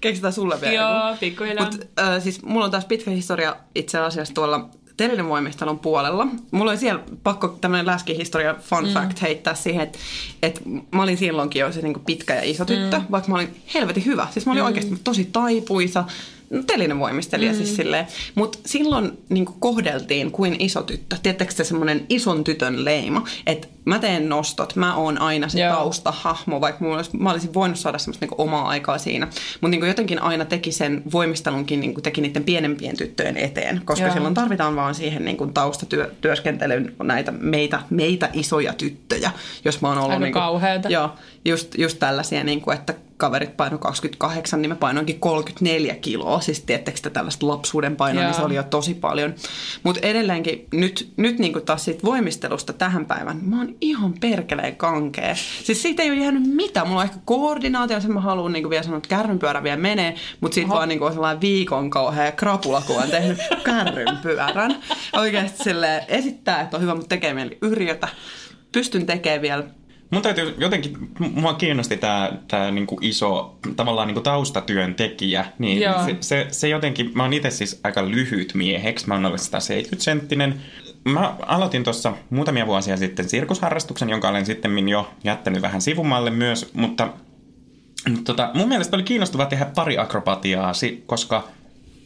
Keksitään 0.00 0.32
sulle 0.32 0.60
vielä. 0.60 0.74
Joo, 0.74 1.16
pikkuhiljaa. 1.20 1.64
Mut, 1.64 1.80
äh, 2.00 2.22
siis 2.22 2.42
mulla 2.42 2.64
on 2.64 2.70
taas 2.70 2.84
pitkä 2.84 3.10
historia 3.10 3.56
itse 3.74 3.98
asiassa 3.98 4.34
tuolla 4.34 4.68
Telinen 5.00 5.28
voimistelun 5.28 5.78
puolella. 5.78 6.26
Mulla 6.50 6.70
oli 6.70 6.78
siellä 6.78 7.02
pakko 7.22 7.48
tämmöinen 7.48 7.86
läskihistoria 7.86 8.54
fun 8.54 8.84
mm. 8.84 8.92
fact 8.92 9.22
heittää 9.22 9.54
siihen, 9.54 9.82
että, 9.82 9.98
että 10.42 10.60
mä 10.90 11.02
olin 11.02 11.16
silloinkin 11.16 11.60
jo 11.60 11.72
se 11.72 11.82
niin 11.82 12.00
pitkä 12.06 12.34
ja 12.34 12.42
iso 12.44 12.64
tyttö, 12.64 12.98
mm. 12.98 13.04
vaikka 13.10 13.30
mä 13.30 13.34
olin 13.34 13.62
helvetin 13.74 14.04
hyvä. 14.04 14.26
Siis 14.30 14.46
mä 14.46 14.52
olin 14.52 14.62
mm. 14.62 14.66
oikeasti 14.66 15.00
tosi 15.04 15.28
taipuisa, 15.32 16.04
no, 16.50 16.62
telinen 16.66 16.98
voimistelija 16.98 17.52
mm. 17.52 17.56
siis 17.56 17.76
silleen. 17.76 18.06
Mutta 18.34 18.58
silloin 18.66 19.18
niin 19.28 19.44
kohdeltiin 19.44 20.30
kuin 20.30 20.56
iso 20.58 20.82
tyttö. 20.82 21.16
Tiedättekö 21.22 21.52
se 21.52 21.64
semmoinen 21.64 22.06
ison 22.08 22.44
tytön 22.44 22.84
leima, 22.84 23.24
että 23.46 23.68
mä 23.84 23.98
teen 23.98 24.28
nostot, 24.28 24.76
mä 24.76 24.96
oon 24.96 25.20
aina 25.20 25.48
se 25.48 25.60
Joo. 25.60 25.74
taustahahmo, 25.74 26.60
vaikka 26.60 26.84
mulla 26.84 26.96
olisi, 26.96 27.16
mä 27.16 27.30
olisin 27.30 27.54
voinut 27.54 27.78
saada 27.78 27.98
semmoista 27.98 28.26
niin 28.26 28.34
omaa 28.38 28.68
aikaa 28.68 28.98
siinä. 28.98 29.26
Mutta 29.60 29.76
niin 29.76 29.86
jotenkin 29.86 30.22
aina 30.22 30.44
teki 30.44 30.72
sen 30.72 31.02
voimistelunkin, 31.12 31.80
niin 31.80 32.02
teki 32.02 32.20
niiden 32.20 32.44
pienempien 32.44 32.96
tyttöjen 32.96 33.36
eteen, 33.36 33.80
koska 33.84 34.06
Joo. 34.06 34.14
silloin 34.14 34.34
tarvitaan 34.34 34.76
vaan 34.76 34.94
siihen 34.94 35.24
niin 35.24 35.54
taustatyöskentelyyn 35.54 36.94
näitä 37.02 37.32
meitä, 37.32 37.82
meitä 37.90 38.28
isoja 38.32 38.72
tyttöjä, 38.72 39.30
jos 39.64 39.80
mä 39.80 39.88
oon 39.88 39.98
ollut... 39.98 40.10
Aika 40.10 40.24
niin 40.24 40.32
kuin, 40.32 40.42
kauheata. 40.42 40.88
Joo, 40.88 41.10
just, 41.44 41.78
just 41.78 41.98
tällaisia, 41.98 42.44
niin 42.44 42.60
kuin, 42.60 42.78
että 42.78 42.94
kaverit 43.20 43.56
paino 43.56 43.78
28, 43.78 44.62
niin 44.62 44.70
mä 44.70 44.76
painoinkin 44.76 45.20
34 45.20 45.94
kiloa. 45.94 46.40
Siis 46.40 46.60
tiedättekö 46.60 47.00
te 47.02 47.10
tällaista 47.10 47.48
lapsuuden 47.48 47.96
painoa, 47.96 48.24
niin 48.24 48.34
se 48.34 48.42
oli 48.42 48.54
jo 48.54 48.62
tosi 48.62 48.94
paljon. 48.94 49.34
Mutta 49.82 50.06
edelleenkin 50.06 50.66
nyt, 50.72 51.12
nyt 51.16 51.38
niin 51.38 51.52
kuin 51.52 51.64
taas 51.64 51.84
siitä 51.84 52.02
voimistelusta 52.04 52.72
tähän 52.72 53.06
päivään, 53.06 53.40
mä 53.42 53.58
oon 53.58 53.74
ihan 53.80 54.14
perkeleen 54.20 54.76
kankea. 54.76 55.34
Siis 55.34 55.82
siitä 55.82 56.02
ei 56.02 56.10
ole 56.10 56.18
jäänyt 56.18 56.54
mitään. 56.54 56.88
Mulla 56.88 57.00
on 57.00 57.06
ehkä 57.06 57.20
koordinaatio, 57.24 58.00
sen 58.00 58.12
mä 58.12 58.20
haluan 58.20 58.52
niin 58.52 58.62
kuin 58.62 58.70
vielä 58.70 58.82
sanoa, 58.82 58.96
että 58.96 59.08
kärrynpyörä 59.08 59.62
vielä 59.62 59.76
menee, 59.76 60.14
mutta 60.40 60.54
siitä 60.54 60.70
vaan 60.70 60.88
niin 60.88 60.98
kuin 60.98 61.06
on 61.06 61.12
sellainen 61.12 61.40
viikon 61.40 61.90
kauhea 61.90 62.32
krapula, 62.32 62.82
kun 62.86 63.02
on 63.02 63.10
tehnyt 63.10 63.38
kärrynpyörän. 63.64 64.76
Oikeasti 65.12 65.64
sille 65.64 66.04
esittää, 66.08 66.60
että 66.60 66.76
on 66.76 66.82
hyvä, 66.82 66.94
mutta 66.94 67.08
tekee 67.08 67.34
mieli 67.34 67.58
yrjötä. 67.62 68.08
Pystyn 68.72 69.06
tekemään 69.06 69.42
vielä 69.42 69.64
Mun 70.10 70.22
täytyy 70.22 70.54
jotenkin, 70.58 70.96
mua 71.18 71.54
kiinnosti 71.54 71.96
tää, 71.96 72.32
tää 72.48 72.70
niinku 72.70 72.98
iso 73.00 73.58
tavallaan 73.76 74.08
niinku 74.08 74.20
taustatyön 74.20 74.94
tekijä. 74.94 75.44
Niin 75.58 75.80
Joo. 75.80 76.04
se, 76.04 76.16
se, 76.20 76.46
se, 76.50 76.68
jotenkin, 76.68 77.10
mä 77.14 77.22
oon 77.22 77.32
itse 77.32 77.50
siis 77.50 77.80
aika 77.84 78.10
lyhyt 78.10 78.54
mieheksi, 78.54 79.08
mä 79.08 79.14
oon 79.14 79.26
ollut 79.26 79.40
170 79.40 80.04
senttinen. 80.04 80.60
Mä 81.04 81.36
aloitin 81.46 81.84
tuossa 81.84 82.12
muutamia 82.30 82.66
vuosia 82.66 82.96
sitten 82.96 83.28
sirkusharrastuksen, 83.28 84.10
jonka 84.10 84.28
olen 84.28 84.46
sitten 84.46 84.88
jo 84.88 85.10
jättänyt 85.24 85.62
vähän 85.62 85.80
sivumalle 85.80 86.30
myös, 86.30 86.74
mutta 86.74 87.08
mutta 88.08 88.24
tota, 88.24 88.50
mun 88.54 88.68
mielestä 88.68 88.96
oli 88.96 89.02
kiinnostavaa 89.02 89.46
tehdä 89.46 89.66
pari 89.74 89.98
akrobatiaa, 89.98 90.72
koska 91.06 91.48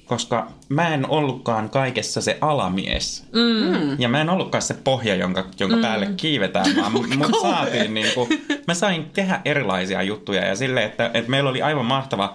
koska 0.04 0.46
mä 0.68 0.94
en 0.94 1.10
ollutkaan 1.10 1.70
kaikessa 1.70 2.20
se 2.20 2.38
alamies. 2.40 3.24
Mm. 3.32 4.00
Ja 4.00 4.08
mä 4.08 4.20
en 4.20 4.30
ollutkaan 4.30 4.62
se 4.62 4.74
pohja, 4.74 5.14
jonka, 5.14 5.44
jonka 5.60 5.76
mm. 5.76 5.82
päälle 5.82 6.08
kiivetään, 6.16 6.76
vaan 6.76 6.92
mut 6.92 7.40
saatiin 7.42 7.94
niin 7.94 8.14
kuin, 8.14 8.28
mä 8.66 8.74
sain 8.74 9.10
tehdä 9.12 9.40
erilaisia 9.44 10.02
juttuja 10.02 10.46
ja 10.46 10.56
sille, 10.56 10.84
että, 10.84 11.10
että 11.14 11.30
meillä 11.30 11.50
oli 11.50 11.62
aivan 11.62 11.86
mahtava 11.86 12.34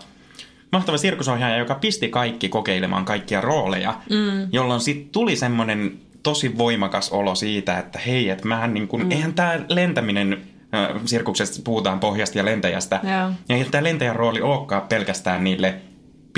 mahtava 0.71 0.97
sirkusohjaaja, 0.97 1.57
joka 1.57 1.75
pisti 1.75 2.09
kaikki 2.09 2.49
kokeilemaan 2.49 3.05
kaikkia 3.05 3.41
rooleja, 3.41 3.93
mm. 4.09 4.47
jolloin 4.51 4.81
sitten 4.81 5.09
tuli 5.11 5.35
semmoinen 5.35 5.99
tosi 6.23 6.57
voimakas 6.57 7.11
olo 7.11 7.35
siitä, 7.35 7.77
että 7.77 7.99
hei, 7.99 8.29
että 8.29 8.47
mähän 8.47 8.73
niin 8.73 8.87
kuin, 8.87 9.03
mm. 9.03 9.11
eihän 9.11 9.33
tämä 9.33 9.59
lentäminen 9.69 10.41
äh, 10.73 11.01
sirkuksesta 11.05 11.61
puhutaan 11.63 11.99
pohjasta 11.99 12.37
ja 12.37 12.45
lentäjästä. 12.45 12.99
Joo. 13.03 13.31
Ja 13.49 13.55
ei 13.55 13.65
tämä 13.71 13.83
lentäjän 13.83 14.15
rooli 14.15 14.41
olekaan 14.41 14.81
pelkästään 14.81 15.43
niille 15.43 15.75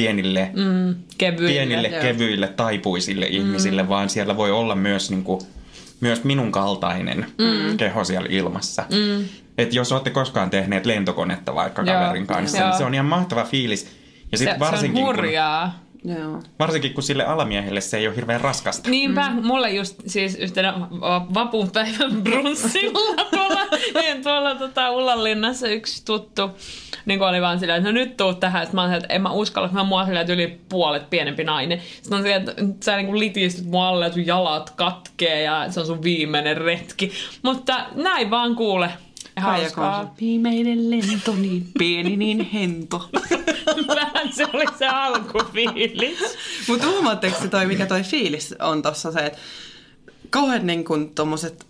pienille, 0.01 0.51
Mm, 0.55 0.95
kevyille. 1.17 1.51
pienille 1.51 1.87
joo. 1.87 2.01
kevyille, 2.01 2.47
taipuisille 2.47 3.25
mm. 3.25 3.31
ihmisille, 3.35 3.89
vaan 3.89 4.09
siellä 4.09 4.37
voi 4.37 4.51
olla 4.51 4.75
myös, 4.75 5.09
niin 5.11 5.23
kuin, 5.23 5.41
myös 5.99 6.23
minun 6.23 6.51
kaltainen 6.51 7.25
mm. 7.37 7.77
keho 7.77 8.03
siellä 8.03 8.27
ilmassa. 8.31 8.83
Mm. 8.89 9.25
Et 9.57 9.73
jos 9.73 9.91
olette 9.91 10.09
koskaan 10.09 10.49
tehneet 10.49 10.85
lentokonetta 10.85 11.55
vaikka 11.55 11.81
Joo, 11.81 11.95
kaverin 11.99 12.27
kanssa, 12.27 12.57
joo. 12.57 12.67
niin 12.67 12.77
se 12.77 12.83
on 12.83 12.93
ihan 12.93 13.05
mahtava 13.05 13.43
fiilis. 13.43 13.83
Ja 14.31 14.37
Se, 14.37 14.43
sit 14.43 14.47
se 14.47 14.53
on 14.53 14.59
varsinkin, 14.59 15.03
kun, 15.05 15.15
hurjaa. 15.15 15.79
Joo. 16.05 16.41
varsinkin 16.59 16.93
kun 16.93 17.03
sille 17.03 17.25
alamiehelle 17.25 17.81
se 17.81 17.97
ei 17.97 18.07
ole 18.07 18.15
hirveän 18.15 18.41
raskasta. 18.41 18.89
Niinpä, 18.89 19.29
mm. 19.29 19.45
mulle 19.45 19.71
just 19.71 19.95
siis 20.07 20.35
yhtenä 20.35 20.73
vapunpäivän 21.33 22.21
brunssilla 22.23 23.25
tuolla, 23.31 23.61
niin 23.93 24.23
tuolla 24.23 24.55
tota, 24.55 24.91
Ullanlinnassa 24.91 25.67
yksi 25.67 26.05
tuttu 26.05 26.51
niin 27.05 27.19
kuin 27.19 27.29
oli 27.29 27.41
vaan 27.41 27.59
silleen, 27.59 27.77
että 27.77 27.89
no 27.89 27.93
nyt 27.93 28.17
tuu 28.17 28.33
tähän. 28.33 28.65
Sitten 28.65 28.75
mä 28.75 28.83
olin, 28.83 28.93
että 28.93 29.13
en 29.13 29.21
mä 29.21 29.31
uskalla, 29.31 29.65
että 29.65 29.77
mä 29.77 29.83
mua 29.83 30.05
silleen, 30.05 30.21
että 30.21 30.33
yli 30.33 30.59
puolet 30.69 31.09
pienempi 31.09 31.43
nainen. 31.43 31.81
Sitten 32.01 32.17
on 32.17 32.21
silleen, 32.21 32.41
että 32.41 32.85
sä 32.85 32.95
niin 32.95 33.05
kuin 33.05 33.19
litistyt 33.19 33.65
mua 33.65 33.87
alle, 33.87 34.05
että 34.05 34.15
sun 34.15 34.27
jalat 34.27 34.69
katkee 34.69 35.41
ja 35.41 35.65
se 35.71 35.79
on 35.79 35.85
sun 35.85 36.03
viimeinen 36.03 36.57
retki. 36.57 37.11
Mutta 37.41 37.85
näin 37.95 38.29
vaan 38.29 38.55
kuule. 38.55 38.91
Kaija. 39.41 40.07
Viimeinen 40.21 40.89
lento, 40.89 41.35
niin 41.35 41.67
pieni, 41.79 42.17
niin 42.17 42.49
hento. 42.53 43.09
Vähän 43.95 44.33
se 44.33 44.47
oli 44.53 44.65
se 44.79 44.87
alkufiilis. 44.87 46.19
Mutta 46.67 46.87
huomaatteko 46.87 47.41
se 47.41 47.47
toi, 47.47 47.65
mikä 47.65 47.85
toi 47.85 48.03
fiilis 48.03 48.55
on 48.59 48.81
tossa 48.81 49.11
se, 49.11 49.19
että 49.19 49.39
kauhean 50.29 50.67
niin 50.67 50.83
kuin 50.85 51.09
tommoset, 51.15 51.65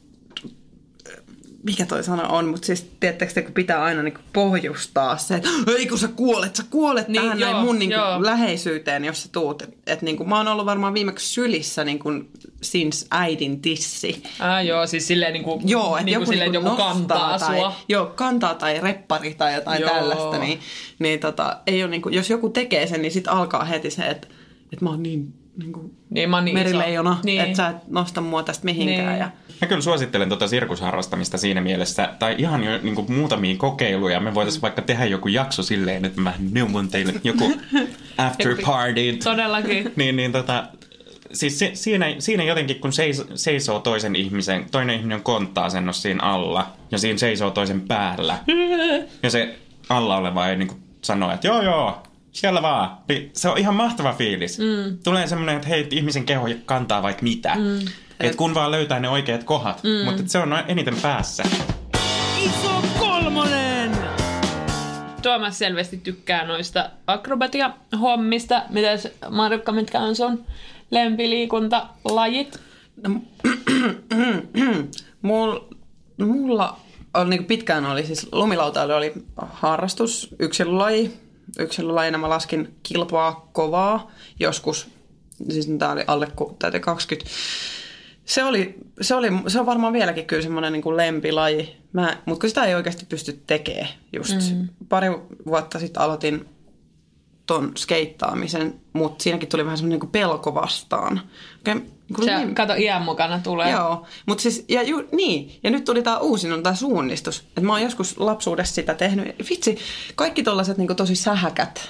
mikä 1.63 1.85
toi 1.85 2.03
sana 2.03 2.27
on, 2.27 2.47
mutta 2.47 2.65
siis 2.65 2.91
tiedättekö 2.99 3.33
te, 3.33 3.41
kun 3.41 3.53
pitää 3.53 3.83
aina 3.83 4.03
niin 4.03 4.13
kuin 4.13 4.23
pohjustaa 4.33 5.17
se, 5.17 5.35
että 5.35 5.49
ei 5.77 5.87
kun 5.87 5.97
sä 5.97 6.07
kuolet, 6.07 6.55
sä 6.55 6.63
kuolet 6.69 7.07
Niin, 7.07 7.21
tähän 7.21 7.39
joo, 7.39 7.51
näin 7.51 7.65
mun 7.65 7.79
niin 7.79 7.91
joo. 7.91 8.13
kuin 8.13 8.25
läheisyyteen, 8.25 9.05
jos 9.05 9.23
sä 9.23 9.29
tuut. 9.31 9.61
Että 9.61 9.93
et, 9.93 10.01
niin 10.01 10.29
mä 10.29 10.37
oon 10.37 10.47
ollut 10.47 10.65
varmaan 10.65 10.93
viimeksi 10.93 11.29
sylissä 11.29 11.83
niin 11.83 11.99
kuin 11.99 12.29
since 12.61 13.07
äidin 13.11 13.61
tissi. 13.61 14.23
Ah, 14.39 14.65
joo, 14.65 14.87
siis 14.87 15.07
silleen 15.07 15.33
niin 15.33 15.43
kuin, 15.43 15.61
Joo, 15.69 15.97
niin 15.97 16.13
joku, 16.13 16.25
silleen, 16.25 16.51
niinku 16.51 16.69
joku 16.69 16.81
kantaa 16.81 17.39
tai, 17.39 17.57
sua. 17.57 17.75
Joo, 17.89 18.05
kantaa 18.05 18.55
tai 18.55 18.79
reppari 18.79 19.33
tai 19.33 19.53
jotain 19.53 19.81
Joo. 19.81 19.89
tällaista, 19.89 20.37
niin, 20.37 20.59
niin 20.99 21.19
tota, 21.19 21.57
ei 21.67 21.83
ole 21.83 21.91
niinku, 21.91 22.09
jos 22.09 22.29
joku 22.29 22.49
tekee 22.49 22.87
sen, 22.87 23.01
niin 23.01 23.11
sitten 23.11 23.33
alkaa 23.33 23.63
heti 23.63 23.89
se, 23.91 24.03
että, 24.03 24.27
että 24.73 24.85
mä 24.85 24.89
oon 24.89 25.03
niin, 25.03 25.33
niinku, 25.57 25.91
Niin, 26.09 26.29
mä 26.29 26.41
niin 26.41 26.57
merileijona, 26.57 27.11
iso. 27.11 27.21
Niin. 27.23 27.41
että 27.41 27.57
sä 27.57 27.67
et 27.67 27.75
nosta 27.87 28.21
mua 28.21 28.43
tästä 28.43 28.65
mihinkään. 28.65 29.07
Niin. 29.07 29.19
Ja, 29.19 29.29
Mä 29.61 29.67
kyllä 29.67 29.81
suosittelen 29.81 30.27
tuota 30.29 30.47
sirkusharrastamista 30.47 31.37
siinä 31.37 31.61
mielessä, 31.61 32.09
tai 32.19 32.35
ihan 32.37 32.63
jo 32.63 32.71
niin 32.83 32.95
kuin 32.95 33.11
muutamia 33.11 33.55
kokeiluja. 33.57 34.19
Me 34.19 34.33
voitaisiin 34.33 34.61
vaikka 34.61 34.81
tehdä 34.81 35.05
joku 35.05 35.27
jakso 35.27 35.63
silleen, 35.63 36.05
että 36.05 36.21
mä 36.21 36.33
neuvon 36.51 36.87
teille 36.87 37.13
joku 37.23 37.51
after 38.17 38.55
party. 38.65 39.17
Todellakin. 39.23 39.91
Niin, 39.95 40.15
niin 40.15 40.31
tota, 40.31 40.63
siis 41.33 41.59
si- 41.59 41.71
siinä, 41.73 42.15
siinä 42.19 42.43
jotenkin, 42.43 42.79
kun 42.79 42.93
seis, 42.93 43.23
seisoo 43.35 43.79
toisen 43.79 44.15
ihmisen, 44.15 44.65
toinen 44.71 44.95
ihminen 44.95 45.23
konttaa 45.23 45.69
sen 45.69 45.93
siinä 45.93 46.23
alla, 46.23 46.67
ja 46.91 46.97
siinä 46.97 47.17
seisoo 47.17 47.51
toisen 47.51 47.81
päällä, 47.81 48.37
ja 49.23 49.29
se 49.29 49.55
alla 49.89 50.17
oleva 50.17 50.47
ei 50.47 50.55
niin 50.57 50.67
kuin 50.67 50.81
sano, 51.01 51.31
että 51.33 51.47
joo 51.47 51.61
joo, 51.61 52.03
siellä 52.31 52.61
vaan. 52.61 52.97
Niin 53.07 53.29
se 53.33 53.49
on 53.49 53.57
ihan 53.57 53.75
mahtava 53.75 54.13
fiilis. 54.13 54.59
Mm. 54.59 54.97
Tulee 55.03 55.27
semmoinen, 55.27 55.55
että 55.55 55.67
hei, 55.67 55.87
ihmisen 55.91 56.25
keho 56.25 56.47
kantaa 56.65 57.03
vaikka 57.03 57.23
mitä. 57.23 57.55
Mm. 57.55 57.79
Et 58.19 58.35
kun 58.35 58.53
vaan 58.53 58.71
löytää 58.71 58.99
ne 58.99 59.09
oikeat 59.09 59.43
kohdat. 59.43 59.83
Mm. 59.83 60.05
Mutta 60.05 60.23
se 60.25 60.37
on 60.37 60.53
eniten 60.67 60.95
päässä. 61.01 61.43
Iso 62.37 62.83
kolmonen! 62.99 63.91
Tuomas 65.21 65.57
selvästi 65.57 65.97
tykkää 65.97 66.47
noista 66.47 66.89
akrobatia-hommista. 67.07 68.61
Mitäs 68.69 69.07
Marukka, 69.29 69.71
mitkä 69.71 69.99
on 69.99 70.15
sun 70.15 70.45
lempiliikuntalajit? 70.91 72.59
Mul, 75.21 75.59
mulla 76.17 76.79
on, 77.13 77.29
niin 77.29 77.45
pitkään 77.45 77.85
oli 77.85 78.05
siis 78.05 78.27
lumilautailu 78.31 78.93
oli 78.93 79.13
harrastus, 79.37 80.35
yksilölaji. 80.39 81.30
Yksilölajina 81.59 82.17
mä 82.17 82.29
laskin 82.29 82.75
kilpaa 82.83 83.49
kovaa 83.53 84.11
joskus. 84.39 84.87
Siis 85.49 85.69
tää 85.79 85.91
oli 85.91 86.03
alle 86.07 86.27
ku- 86.35 86.55
täytyy 86.59 86.79
20. 86.79 87.31
Se, 88.25 88.43
oli, 88.43 88.75
se, 89.01 89.15
oli, 89.15 89.29
se 89.47 89.59
on 89.59 89.65
varmaan 89.65 89.93
vieläkin 89.93 90.25
kyllä 90.25 90.41
semmoinen 90.41 90.73
niin 90.73 90.97
lempilaji. 90.97 91.77
Mä, 91.93 92.17
mutta 92.25 92.41
kun 92.41 92.49
sitä 92.49 92.65
ei 92.65 92.75
oikeasti 92.75 93.05
pysty 93.05 93.41
tekemään 93.47 93.87
just. 94.13 94.35
Mm. 94.55 94.69
Pari 94.89 95.07
vuotta 95.45 95.79
sitten 95.79 96.01
aloitin 96.01 96.45
ton 97.45 97.71
skeittaamisen, 97.77 98.81
mutta 98.93 99.23
siinäkin 99.23 99.49
tuli 99.49 99.65
vähän 99.65 99.77
semmoinen 99.77 99.99
niin 99.99 100.11
pelko 100.11 100.53
vastaan. 100.53 101.21
Okei, 101.59 101.75
niin 102.11 102.15
kuin 102.15 102.25
Se, 102.25 102.45
lem- 102.45 102.53
kato, 102.53 102.73
iän 102.73 103.01
mukana 103.01 103.39
tulee. 103.43 103.71
Joo, 103.71 104.05
mutta 104.25 104.41
siis, 104.41 104.65
ja 104.69 104.83
ju, 104.83 105.07
niin, 105.11 105.59
ja 105.63 105.69
nyt 105.71 105.83
tuli 105.85 106.01
tämä 106.01 106.17
uusin, 106.17 106.53
on 106.53 106.63
tämä 106.63 106.75
suunnistus. 106.75 107.39
Että 107.39 107.61
mä 107.61 107.71
oon 107.73 107.81
joskus 107.81 108.17
lapsuudessa 108.17 108.75
sitä 108.75 108.93
tehnyt. 108.93 109.35
Vitsi, 109.49 109.77
kaikki 110.15 110.43
tollaset 110.43 110.77
niin 110.77 110.95
tosi 110.95 111.15
sähäkät 111.15 111.89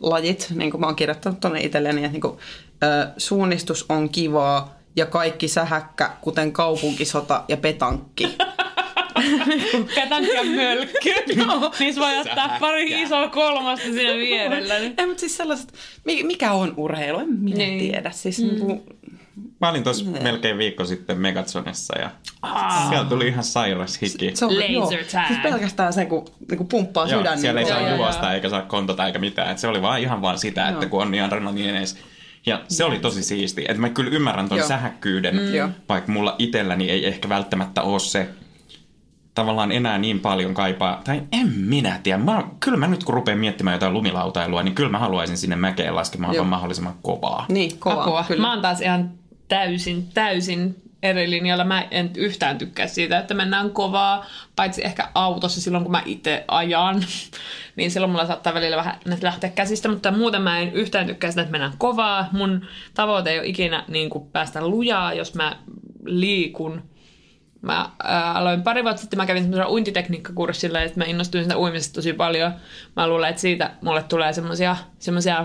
lajit, 0.00 0.52
niin 0.54 0.70
kuin 0.70 0.80
mä 0.80 0.86
oon 0.86 0.96
kirjoittanut 0.96 1.40
tuonne 1.40 1.60
itselleni, 1.60 2.00
että 2.00 2.12
niin 2.12 2.20
kuin, 2.20 2.38
ö, 2.84 3.08
suunnistus 3.16 3.86
on 3.88 4.08
kivaa 4.08 4.74
ja 4.96 5.06
kaikki 5.06 5.48
sähäkkä, 5.48 6.10
kuten 6.20 6.52
kaupunkisota 6.52 7.44
ja 7.48 7.56
petankki. 7.56 8.28
Petanki 9.94 10.30
ja 10.30 10.44
mölkky. 10.44 11.10
Niissä 11.80 12.00
voi 12.00 12.18
ottaa 12.18 12.56
pari 12.60 13.02
isoa 13.02 13.28
kolmasta 13.28 13.86
siinä 13.86 14.14
vierellä. 14.14 14.78
Niin. 14.78 14.94
Ei, 14.98 15.06
mutta 15.06 15.20
siis 15.20 15.36
sellaiset, 15.36 15.72
mi- 16.04 16.22
mikä 16.22 16.52
on 16.52 16.74
urheilu, 16.76 17.18
en 17.18 17.28
minä 17.32 17.56
Niin. 17.56 17.78
niin. 17.78 17.90
tiedä. 17.92 18.10
Siis 18.10 18.38
mm. 18.38 18.46
niin 18.46 18.60
kuin, 18.60 18.82
Mä 19.60 19.68
olin 19.70 19.84
tuossa 19.84 20.04
melkein 20.04 20.58
viikko 20.58 20.84
sitten 20.84 21.18
Megatsonessa 21.18 21.98
ja 21.98 22.10
siellä 22.88 23.04
tuli 23.08 23.28
ihan 23.28 23.44
sairas 23.44 23.98
hiki. 24.02 24.30
se 24.36 24.44
on, 24.44 24.54
Laser 24.54 24.70
joo, 24.70 24.86
tag. 25.12 25.26
Siis 25.26 25.38
pelkästään 25.42 25.92
se, 25.92 26.06
kun, 26.06 26.24
niin 26.48 26.56
kuin 26.58 26.68
pumppaa 26.68 27.06
Joo, 27.08 27.18
sydän. 27.20 27.38
siellä 27.38 27.60
ei 27.60 27.64
niin 27.64 27.74
saa 27.74 27.80
Joo, 27.82 27.88
joo, 27.88 27.98
juosta 27.98 28.26
joo. 28.26 28.32
eikä 28.34 28.48
saa 28.48 28.62
kontata 28.62 29.06
eikä 29.06 29.18
mitään. 29.18 29.50
Et 29.50 29.58
se 29.58 29.68
oli 29.68 29.82
vaan 29.82 30.00
ihan 30.00 30.22
vaan 30.22 30.38
sitä, 30.38 30.68
että 30.68 30.84
Joo. 30.84 30.90
kun 30.90 31.02
on 31.02 31.10
niin 31.10 31.24
adrenaliineis. 31.24 31.98
Ja 32.46 32.60
se 32.68 32.84
oli 32.84 32.98
tosi 32.98 33.22
siisti. 33.22 33.64
Että 33.68 33.80
mä 33.80 33.88
kyllä 33.88 34.10
ymmärrän 34.10 34.48
ton 34.48 34.58
Joo. 34.58 34.68
sähäkkyyden, 34.68 35.36
Mm. 35.36 35.54
Joo. 35.54 35.68
vaikka 35.88 36.12
mulla 36.12 36.36
itselläni 36.38 36.90
ei 36.90 37.06
ehkä 37.06 37.28
välttämättä 37.28 37.82
ole 37.82 38.00
se 38.00 38.28
tavallaan 39.34 39.72
enää 39.72 39.98
niin 39.98 40.20
paljon 40.20 40.54
kaipaa, 40.54 41.00
tai 41.04 41.22
en 41.32 41.52
minä 41.56 42.00
tiedä. 42.02 42.18
Mä, 42.18 42.42
kyllä 42.60 42.76
mä 42.78 42.86
nyt 42.88 43.04
kun 43.04 43.14
rupean 43.14 43.38
miettimään 43.38 43.74
jotain 43.74 43.92
lumilautailua, 43.92 44.62
niin 44.62 44.74
kyllä 44.74 44.90
mä 44.90 44.98
haluaisin 44.98 45.36
sinne 45.36 45.56
mäkeen 45.56 45.94
laskemaan 45.94 46.34
Joo. 46.34 46.40
vaan 46.42 46.50
mahdollisimman 46.50 46.94
kovaa. 47.02 47.46
Niin, 47.48 47.78
kova. 47.78 48.02
Apua. 48.02 48.24
Kyllä. 48.28 48.40
Mä 48.40 48.52
oon 48.52 48.62
taas 48.62 48.80
ihan 48.80 49.10
täysin, 49.48 50.08
täysin 50.14 50.82
eri 51.02 51.30
linjalla. 51.30 51.64
Mä 51.64 51.82
en 51.90 52.10
yhtään 52.16 52.58
tykkää 52.58 52.86
siitä, 52.86 53.18
että 53.18 53.34
mennään 53.34 53.70
kovaa, 53.70 54.26
paitsi 54.56 54.84
ehkä 54.84 55.08
autossa 55.14 55.60
silloin, 55.60 55.84
kun 55.84 55.92
mä 55.92 56.02
itse 56.04 56.44
ajan. 56.48 57.04
niin 57.76 57.90
silloin 57.90 58.10
mulla 58.10 58.26
saattaa 58.26 58.54
välillä 58.54 58.76
vähän 58.76 58.98
lähteä 59.22 59.50
käsistä, 59.50 59.88
mutta 59.88 60.10
muuten 60.10 60.42
mä 60.42 60.58
en 60.58 60.72
yhtään 60.72 61.06
tykkää 61.06 61.30
sitä, 61.30 61.42
että 61.42 61.52
mennään 61.52 61.78
kovaa. 61.78 62.28
Mun 62.32 62.66
tavoite 62.94 63.30
ei 63.30 63.38
ole 63.38 63.46
ikinä 63.46 63.84
niin 63.88 64.10
kuin 64.10 64.26
päästä 64.26 64.66
lujaa, 64.68 65.12
jos 65.12 65.34
mä 65.34 65.56
liikun. 66.04 66.82
Mä 67.62 67.90
ää, 68.04 68.32
aloin 68.32 68.62
pari 68.62 68.84
vuotta 68.84 69.00
sitten, 69.00 69.16
mä 69.16 69.26
kävin 69.26 69.42
semmoisella 69.42 69.70
uintitekniikkakurssilla, 69.72 70.80
että 70.80 70.98
mä 70.98 71.04
innostuin 71.04 71.44
sitä 71.44 71.58
uimisesta 71.58 71.94
tosi 71.94 72.12
paljon. 72.12 72.52
Mä 72.96 73.08
luulen, 73.08 73.30
että 73.30 73.42
siitä 73.42 73.70
mulle 73.82 74.02
tulee 74.02 74.32
semmoisia 74.32 74.76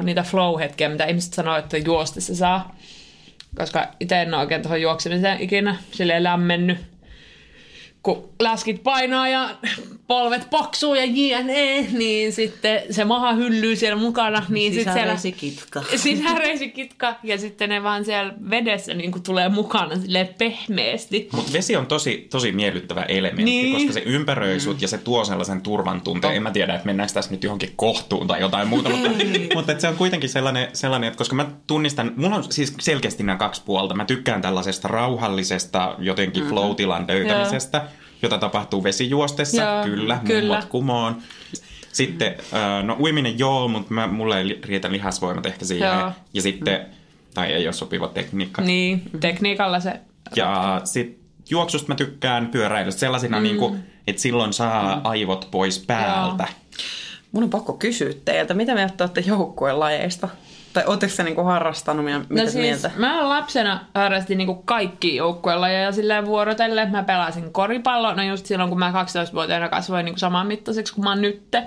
niitä 0.04 0.24
flow-hetkiä, 0.24 0.90
mitä 0.90 1.06
ihmiset 1.06 1.34
sanoo, 1.34 1.58
että 1.58 1.78
juostessa 1.78 2.36
saa. 2.36 2.76
Koska 3.58 3.88
itse 4.00 4.22
en 4.22 4.34
ole 4.34 4.42
oikein 4.42 4.62
tuohon 4.62 4.82
juoksemiseen 4.82 5.42
ikinä 5.42 5.76
silleen 5.92 6.24
lämmennyt 6.24 6.78
kun 8.08 8.30
läskit 8.40 8.84
painaa 8.84 9.28
ja 9.28 9.50
polvet 10.08 10.50
paksuu 10.50 10.96
ja 10.96 11.06
jne, 11.06 11.82
niin 11.82 12.34
sitten 12.34 12.82
se 12.92 13.06
maha 13.06 13.34
hyllyy 13.34 13.76
siellä 13.76 14.02
mukana. 14.02 14.46
Niin 14.50 14.74
sit 14.74 14.84
siellä, 14.84 15.18
Sisäreisikitka. 15.18 15.84
sisäreisikitka 15.96 17.16
ja 17.24 17.38
sitten 17.38 17.70
ne 17.70 17.84
vaan 17.84 18.06
siellä 18.06 18.34
vedessä 18.50 18.94
niin 18.94 19.12
kuin 19.12 19.24
tulee 19.24 19.50
mukana 19.50 19.96
silleen 19.96 20.30
pehmeästi. 20.38 21.30
Mutta 21.32 21.54
vesi 21.54 21.76
on 21.76 21.88
tosi, 21.88 22.28
tosi 22.32 22.52
miellyttävä 22.52 23.04
elementti, 23.04 23.44
Niin. 23.44 23.74
koska 23.74 23.94
se 23.94 24.04
ympäröi 24.06 24.60
sut 24.60 24.82
ja 24.82 24.88
se 24.88 24.98
tuo 24.98 25.26
sellaisen 25.26 25.62
turvan 25.62 26.02
tunteen. 26.02 26.36
En 26.36 26.44
mä 26.44 26.52
tiedä, 26.52 26.76
että 26.76 26.86
mennäänkö 26.86 27.14
tässä 27.14 27.32
nyt 27.32 27.44
johonkin 27.44 27.74
kohtuun 27.76 28.28
tai 28.28 28.42
jotain 28.42 28.68
muuta, 28.68 28.90
mutta, 28.90 29.10
mutta 29.56 29.72
et 29.72 29.80
se 29.80 29.88
on 29.88 29.96
kuitenkin 29.96 30.30
sellainen, 30.30 30.68
sellainen, 30.74 31.08
että 31.08 31.18
koska 31.18 31.36
mä 31.36 31.46
tunnistan, 31.68 32.14
mulla 32.16 32.36
on 32.36 32.52
siis 32.52 32.74
selkeästi 32.80 33.24
nämä 33.24 33.38
kaksi 33.38 33.62
puolta. 33.66 33.96
Mä 33.96 34.06
tykkään 34.06 34.42
tällaisesta 34.42 34.88
rauhallisesta 34.88 35.96
jotenkin 36.00 36.44
mm-hmm. 36.44 36.56
flow-tilan 36.56 37.06
löytämisestä, 37.08 37.88
jota 38.22 38.38
tapahtuu 38.38 38.84
vesijuostessa, 38.84 39.62
Joo, 39.62 39.84
kyllä, 39.84 40.20
kyllä. 40.26 40.42
mummot 40.42 40.66
kumoon. 40.70 41.18
Sitten, 41.92 42.36
äh, 42.54 42.84
no 42.84 42.98
uiminen 43.00 43.40
joo, 43.40 43.68
mutta 43.68 43.94
mä, 43.94 44.08
mulle 44.08 44.40
ei 44.42 44.60
riitä 44.64 44.92
lihasvoimat 44.92 45.46
ehkä 45.46 45.66
siihen. 45.66 46.00
Joo. 46.00 46.12
Ja 46.34 46.42
sitten, 46.42 46.86
tai 47.34 47.54
ei 47.54 47.68
ole 47.68 47.74
sopiva 47.74 48.08
tekniikka. 48.08 48.62
Niin, 48.62 49.02
tekniikalla 49.20 49.80
se... 49.80 50.00
Ja 50.36 50.82
sit 50.84 51.20
juoksusta 51.50 51.88
mä 51.88 51.96
tykkään 51.96 52.48
pyöräilystä 52.48 53.00
sellaisina, 53.00 53.38
mm. 53.38 53.44
niin 53.44 53.58
kuin, 53.58 53.80
että 54.08 54.22
silloin 54.22 54.54
saa 54.54 55.02
aivot 55.04 55.48
pois 55.52 55.80
päältä. 55.80 56.48
Mun 57.32 57.44
on 57.44 57.50
pakko 57.50 57.74
kysyä 57.74 58.14
teiltä, 58.26 58.54
mitä 58.54 58.76
te 58.76 59.04
olette 59.04 59.24
joukkueen 59.28 59.80
lajeista? 59.80 60.30
Tai 60.78 60.86
ootteko 60.88 61.14
se 61.14 61.24
niinku 61.24 61.44
harrastanut 61.44 62.06
mitä 62.06 62.20
No 62.30 62.42
siis, 62.42 62.56
mieltä? 62.56 62.92
mä 62.98 63.30
lapsena 63.30 63.80
harrastin 63.96 64.38
niinku 64.38 64.56
kaikki 64.56 65.16
joukkueella 65.16 65.70
ja 65.70 65.92
silleen 65.92 66.26
vuorotellen. 66.26 66.92
Mä 66.92 67.04
pelasin 67.04 67.54
koripalloa, 67.54 68.14
no 68.14 68.24
just 68.24 68.46
silloin 68.46 68.70
kun 68.70 68.80
mä 68.80 68.92
12-vuotiaana 68.92 69.70
kasvoin 69.70 70.06
niinku 70.06 70.20
saman 70.20 70.48
mittaiseksi 70.48 70.94
kuin 70.94 71.04
mä 71.04 71.10
oon 71.10 71.22
nytte. 71.22 71.64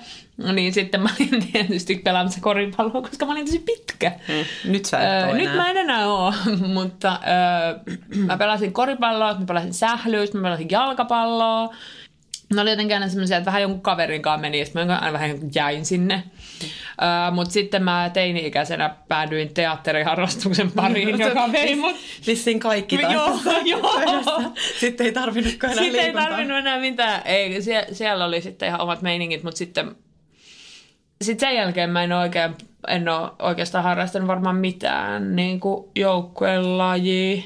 Niin 0.53 0.73
sitten 0.75 1.03
mä 1.03 1.09
olin 1.21 1.47
tietysti 1.53 1.95
pelaamassa 2.05 2.41
koripalloa, 2.41 3.03
koska 3.03 3.27
mä 3.27 3.33
olin 3.33 3.47
tosi 3.47 3.59
pitkä. 3.59 4.13
Mm. 4.29 4.73
Nyt 4.73 4.85
sä 4.85 4.99
et 4.99 5.29
Öö, 5.29 5.35
nyt 5.37 5.57
mä 5.57 5.71
en 5.71 5.77
enää 5.77 6.07
oo, 6.07 6.35
mutta 6.75 7.21
öö, 7.29 7.97
mä 8.27 8.37
pelasin 8.39 8.73
koripalloa, 8.73 9.35
mä 9.39 9.45
pelasin 9.47 9.75
sählyistä, 9.75 10.39
mä 10.39 10.43
pelasin 10.43 10.71
jalkapalloa. 10.71 11.75
Ne 12.55 12.61
oli 12.61 12.71
jotenkin 12.71 12.97
aina 12.97 13.09
semmoisia, 13.09 13.37
että 13.37 13.47
vähän 13.47 13.63
jonkun 13.63 13.81
kaverin 13.81 14.23
kanssa 14.23 14.41
meni, 14.41 14.59
ja 14.59 14.65
sitten 14.65 14.87
mä 14.87 14.99
aina 14.99 15.13
vähän 15.13 15.39
jäin 15.55 15.85
sinne. 15.85 16.23
Öö, 17.03 17.31
mutta 17.31 17.53
sitten 17.53 17.83
mä 17.83 18.11
teini-ikäisenä 18.13 18.95
päädyin 19.09 19.55
teatteriharrastuksen 19.55 20.73
pariin, 20.77 21.21
joka 21.21 21.53
vei 21.53 21.77
mut... 21.77 21.97
Vissiin 22.27 22.61
kaikki 22.61 22.99
Joo, 23.03 23.39
joo. 23.65 24.53
Sitten 24.81 25.07
ei 25.07 25.13
tarvinnutkaan 25.13 25.73
enää 25.73 25.85
Sitten 25.85 26.01
ei 26.01 26.07
liikuntaa. 26.07 26.29
tarvinnut 26.31 26.59
enää 26.59 26.81
mitään. 26.81 27.23
Ei, 27.25 27.63
sie, 27.63 27.87
siellä 27.93 28.25
oli 28.25 28.41
sitten 28.41 28.69
ihan 28.69 28.81
omat 28.81 29.03
meiningit, 29.03 29.43
mutta 29.43 29.59
sitten 29.59 29.97
sit 31.23 31.41
sen 31.41 31.55
jälkeen 31.55 31.91
mä 31.91 32.03
en 32.05 32.13
oikein, 32.13 32.55
en 32.89 33.09
ole 33.09 33.31
oikeastaan 33.39 33.85
harrastanut 33.85 34.29
varmaan 34.29 34.57
mitään 34.57 35.37
niin 35.37 35.61
kuin 35.61 35.91
joukkuelajia. 35.97 37.43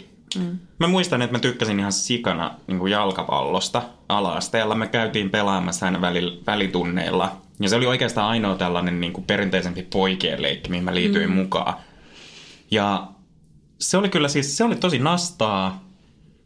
Mä 0.78 0.87
muistan, 0.87 1.23
että 1.23 1.32
mä 1.37 1.38
tykkäsin 1.38 1.78
ihan 1.78 1.92
sikana 1.92 2.54
niin 2.66 2.78
kuin 2.78 2.92
jalkapallosta 2.92 3.82
ala-asteella. 4.18 4.75
Me 4.75 4.87
käytiin 4.87 5.30
pelaamassa 5.30 5.87
aina 5.87 6.00
väli, 6.00 6.42
välitunneilla. 6.47 7.37
Ja 7.61 7.68
se 7.68 7.76
oli 7.76 7.87
oikeastaan 7.87 8.28
ainoa 8.28 8.54
tällainen 8.54 9.00
niin 9.00 9.12
kuin 9.12 9.25
perinteisempi 9.25 9.83
poikien 9.83 10.42
leikki, 10.42 10.71
mihin 10.71 10.85
mä 10.85 10.94
liityin 10.94 11.30
mm. 11.30 11.35
mukaan. 11.35 11.75
Ja 12.71 13.06
se 13.80 13.97
oli 13.97 14.09
kyllä 14.09 14.28
siis, 14.28 14.56
se 14.56 14.64
oli 14.64 14.76
tosi 14.76 14.99
nastaa, 14.99 15.85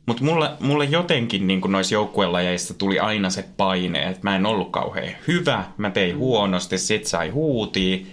mutta 0.07 0.25
mulle, 0.25 0.51
mulle 0.61 0.85
jotenkin 0.85 1.47
niin 1.47 1.61
kuin 1.61 1.73
noissa 1.73 1.95
joukkuelajeissa 1.95 2.75
tuli 2.75 2.99
aina 2.99 3.31
se 3.31 3.45
paine, 3.57 4.03
että 4.03 4.21
mä 4.23 4.37
en 4.37 4.47
ollut 4.47 4.71
kauhean 4.71 5.15
hyvä, 5.29 5.65
mä 5.77 5.91
tein 5.91 6.17
huonosti, 6.17 6.79
sit 6.79 7.07
sai 7.07 7.29
huutia. 7.29 8.07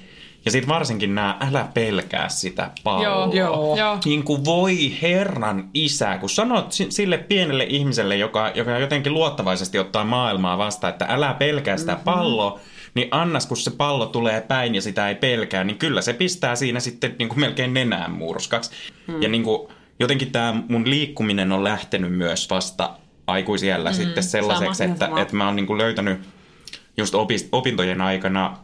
Ja 0.45 0.51
sitten 0.51 0.69
varsinkin 0.69 1.15
nämä 1.15 1.37
älä 1.49 1.67
pelkää 1.73 2.29
sitä 2.29 2.71
palloa. 2.83 3.35
Joo, 3.35 3.75
joo. 3.75 3.99
Niin 4.05 4.23
kuin 4.23 4.45
voi 4.45 4.93
herran 5.01 5.69
isä, 5.73 6.17
kun 6.17 6.29
sanot 6.29 6.71
si- 6.71 6.91
sille 6.91 7.17
pienelle 7.17 7.65
ihmiselle, 7.69 8.15
joka, 8.15 8.51
joka 8.55 8.79
jotenkin 8.79 9.13
luottavaisesti 9.13 9.79
ottaa 9.79 10.03
maailmaa 10.03 10.57
vastaan, 10.57 10.93
että 10.93 11.05
älä 11.09 11.33
pelkää 11.33 11.77
sitä 11.77 11.97
palloa, 12.03 12.59
niin 12.93 13.07
annas 13.11 13.45
kun 13.45 13.57
se 13.57 13.71
pallo 13.71 14.05
tulee 14.05 14.41
päin 14.41 14.75
ja 14.75 14.81
sitä 14.81 15.09
ei 15.09 15.15
pelkää, 15.15 15.63
niin 15.63 15.77
kyllä 15.77 16.01
se 16.01 16.13
pistää 16.13 16.55
siinä 16.55 16.79
sitten 16.79 17.15
niin 17.19 17.29
kuin 17.29 17.39
melkein 17.39 17.73
nenään 17.73 18.11
murskaksi. 18.11 18.71
Ja 19.21 19.29
niin 19.29 19.43
kuin, 19.43 19.67
jotenkin 19.99 20.31
tämä 20.31 20.63
mun 20.69 20.89
liikkuminen 20.89 21.51
on 21.51 21.63
lähtenyt 21.63 22.13
myös 22.13 22.49
vasta 22.49 22.89
aikuisiellä 23.27 23.93
sitten 23.93 24.23
sellaiseksi, 24.23 24.77
sama. 24.77 24.91
että, 24.91 25.05
Sama. 25.05 25.21
että 25.21 25.35
mä 25.35 25.45
oon 25.45 25.55
niin 25.55 25.67
kuin 25.67 25.77
löytänyt 25.77 26.19
just 26.97 27.15
opintojen 27.51 28.01
aikana 28.01 28.57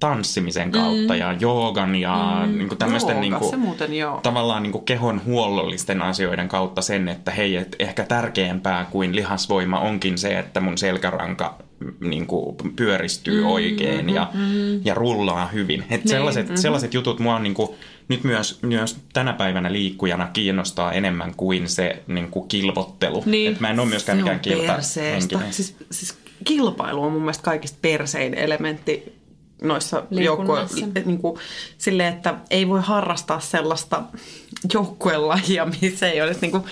tanssimisen 0.00 0.70
kautta 0.70 1.12
mm. 1.12 1.18
ja 1.18 1.32
joogan 1.32 1.94
ja 1.94 2.42
mm. 2.46 2.58
niin 2.58 2.68
kuin 2.68 2.78
tämmöisten 2.78 3.10
Jooga, 3.10 3.20
niin 3.20 3.50
kuin, 3.50 3.60
muuten 3.60 3.94
joo. 3.94 4.20
tavallaan 4.22 4.62
niin 4.62 4.72
kuin 4.72 4.84
kehon 4.84 5.24
huollollisten 5.24 6.02
asioiden 6.02 6.48
kautta 6.48 6.82
sen, 6.82 7.08
että 7.08 7.30
hei, 7.30 7.56
et 7.56 7.76
ehkä 7.78 8.04
tärkeämpää 8.04 8.84
kuin 8.90 9.16
lihasvoima 9.16 9.80
onkin 9.80 10.18
se, 10.18 10.38
että 10.38 10.60
mun 10.60 10.78
selkäranka 10.78 11.58
mm, 11.80 11.94
niin 12.00 12.26
kuin 12.26 12.56
pyöristyy 12.76 13.40
mm, 13.40 13.46
oikein 13.46 14.10
ja, 14.10 14.30
mm. 14.34 14.84
ja 14.84 14.94
rullaa 14.94 15.46
hyvin. 15.46 15.80
Et 15.80 15.88
Niin, 15.88 16.08
sellaiset, 16.08 16.46
mm-hmm. 16.46 16.56
sellaiset 16.56 16.94
jutut 16.94 17.18
mua 17.18 17.38
niin 17.38 17.54
kuin, 17.54 17.68
nyt 18.08 18.24
myös, 18.24 18.58
myös 18.62 18.96
tänä 19.12 19.32
päivänä 19.32 19.72
liikkujana 19.72 20.28
kiinnostaa 20.32 20.92
enemmän 20.92 21.34
kuin 21.36 21.68
se 21.68 22.02
niin 22.06 22.30
kuin 22.30 22.48
kilvottelu. 22.48 23.22
Niin. 23.26 23.52
Et 23.52 23.60
mä 23.60 23.70
en 23.70 23.80
ole 23.80 23.88
myöskään 23.88 24.18
mikään 24.18 24.40
kilpahenkinen. 24.40 25.52
Siis, 25.52 25.76
siis 25.90 26.18
kilpailu 26.44 27.02
on 27.02 27.12
mun 27.12 27.22
mielestä 27.22 27.44
kaikista 27.44 27.78
persein 27.82 28.34
elementti 28.34 29.17
noissa 29.62 30.02
Liikunnassa. 30.10 30.78
joukkue... 30.80 31.02
Niin 31.04 31.18
kuin, 31.18 31.38
silleen, 31.78 32.14
että 32.14 32.34
ei 32.50 32.68
voi 32.68 32.80
harrastaa 32.82 33.40
sellaista 33.40 34.02
joukkuelajia, 34.74 35.66
missä 35.82 36.08
ei 36.10 36.22
olisi 36.22 36.40
niin 36.40 36.50
kuin, 36.50 36.64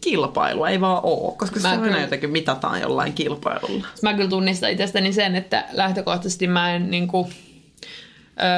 kilpailua. 0.00 0.68
Ei 0.68 0.80
vaan 0.80 1.00
ole, 1.04 1.34
koska 1.36 1.60
se 1.60 1.68
Mä 1.68 1.70
aina 1.70 1.82
kyllä- 1.84 2.00
jotenkin 2.00 2.30
mitataan 2.30 2.80
jollain 2.80 3.12
kilpailulla. 3.12 3.86
Mä 4.02 4.14
kyllä 4.14 4.30
tunnistan 4.30 4.70
itsestäni 4.70 5.12
sen, 5.12 5.36
että 5.36 5.64
lähtökohtaisesti 5.72 6.46
mä 6.46 6.74
en 6.74 6.90
niinku, 6.90 7.30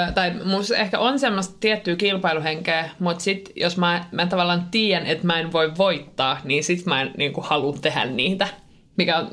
ö, 0.09 0.13
tai 0.13 0.33
musta 0.45 0.77
ehkä 0.77 0.99
on 0.99 1.19
semmoista 1.19 1.55
tiettyä 1.61 1.97
kilpailuhenkeä, 1.97 2.91
mutta 2.99 3.25
sit 3.25 3.53
jos 3.57 3.77
mä, 3.77 4.05
mä 4.13 4.27
tavallaan 4.27 4.69
tiedän, 4.71 5.07
että 5.07 5.27
mä 5.27 5.41
en 5.41 5.53
voi 5.53 5.73
voittaa, 5.79 6.41
niin 6.45 6.65
sit 6.65 6.87
mä 6.87 7.01
en 7.03 7.11
niinku 7.17 7.41
halua 7.41 7.77
tehdä 7.83 8.05
niitä. 8.05 8.49
Mikä 8.97 9.19
on, 9.19 9.31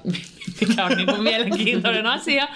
mikä 0.61 0.85
on 0.85 0.91
niinku 0.91 1.17
mielenkiintoinen 1.17 2.07
asia. 2.07 2.47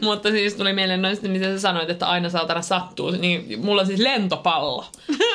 Mutta 0.00 0.30
siis 0.30 0.54
tuli 0.54 0.72
mieleen 0.72 1.02
noista, 1.02 1.28
mitä 1.28 1.44
sä 1.44 1.60
sanoit, 1.60 1.90
että 1.90 2.06
aina 2.06 2.28
saatana 2.28 2.62
sattuu. 2.62 3.10
Niin 3.10 3.60
mulla 3.64 3.80
on 3.80 3.86
siis 3.86 4.00
lentopallo. 4.00 4.84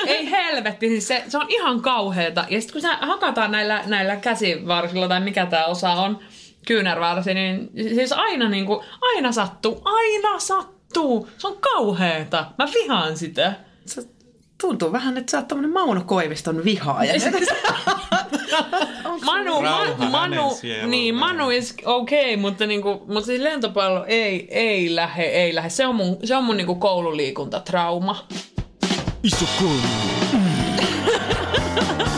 Ei 0.08 0.32
helvetti, 0.32 0.88
siis 0.90 1.08
se, 1.08 1.24
se 1.28 1.38
on 1.38 1.46
ihan 1.50 1.82
kauheeta. 1.82 2.46
Ja 2.50 2.62
sitten 2.62 2.74
kun 2.74 2.82
sä 2.82 2.98
hakataan 2.98 3.52
näillä, 3.52 3.84
näillä 3.86 4.16
käsivarsilla 4.16 5.08
tai 5.08 5.20
mikä 5.20 5.46
tämä 5.46 5.66
osa 5.66 5.92
on, 5.92 6.20
kyynärvarsi, 6.68 7.34
niin 7.34 7.70
siis 7.76 8.12
aina 8.12 8.50
niinku, 8.50 8.84
aina 9.02 9.32
sattuu, 9.32 9.82
aina 9.86 10.40
sattuu. 10.40 11.30
Se 11.38 11.48
on 11.48 11.58
kauheeta. 11.58 12.46
Mä 12.58 12.68
vihaan 12.74 13.18
sitä. 13.18 13.54
Se 13.86 14.08
tuntuu 14.62 14.92
vähän, 14.92 15.18
että 15.18 15.32
sä 15.32 15.38
oot 15.38 15.48
tämmönen 15.48 15.74
Mauno 15.74 16.02
Koiviston 16.06 16.64
vihaaja. 16.64 17.14
Manu, 19.26 19.62
man, 19.62 20.12
Manu, 20.12 20.58
niin, 20.88 21.16
Manu 21.16 21.50
is 21.50 21.76
okay, 21.86 22.38
mutta, 22.38 22.66
niinku, 22.66 23.04
mutta 23.08 23.26
siis 23.26 23.42
lentopallo 23.42 24.06
ei, 24.08 24.48
ei 24.52 24.96
lähe, 24.96 25.24
ei 25.24 25.56
lähe. 25.56 25.70
Se 25.70 25.88
on 25.88 25.96
mun, 25.96 26.18
se 26.24 26.36
on 26.36 26.44
mun 26.44 26.58
niinku 26.58 26.76
koululiikuntatrauma. 26.76 28.28
Iso 29.24 29.46
kolmonen. 29.60 30.18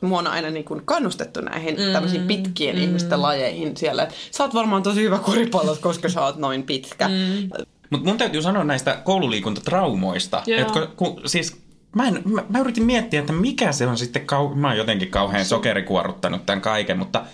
Mua 0.00 0.18
on 0.18 0.26
aina 0.26 0.50
niin 0.50 0.64
kuin 0.64 0.82
kannustettu 0.84 1.40
näihin 1.40 1.74
mm, 1.74 1.92
tämmöisiin 1.92 2.26
pitkien 2.26 2.76
mm. 2.76 2.82
ihmisten 2.82 3.22
lajeihin 3.22 3.76
siellä. 3.76 4.08
Sä 4.30 4.44
oot 4.44 4.54
varmaan 4.54 4.82
tosi 4.82 5.02
hyvä 5.02 5.18
koripallot, 5.18 5.78
koska 5.78 6.08
sä 6.08 6.24
oot 6.24 6.36
noin 6.36 6.62
pitkä. 6.62 7.08
Mm. 7.08 7.48
Mutta 7.90 8.08
mun 8.08 8.18
täytyy 8.18 8.42
sanoa 8.42 8.64
näistä 8.64 8.98
koululiikuntatraumoista. 9.04 10.42
Joo. 10.46 10.60
Että 10.60 10.72
kun, 10.72 10.88
kun, 10.96 11.20
siis 11.26 11.67
mä, 11.94 12.08
en, 12.08 12.22
mä, 12.24 12.42
mä 12.48 12.58
yritin 12.58 12.84
miettiä, 12.84 13.20
että 13.20 13.32
mikä 13.32 13.72
se 13.72 13.86
on 13.86 13.98
sitten, 13.98 14.26
kau, 14.26 14.54
mä 14.54 14.68
oon 14.68 14.76
jotenkin 14.76 15.10
kauhean 15.10 15.44
sokerikuorruttanut 15.44 16.46
tämän 16.46 16.60
kaiken, 16.60 16.98
mutta 16.98 17.24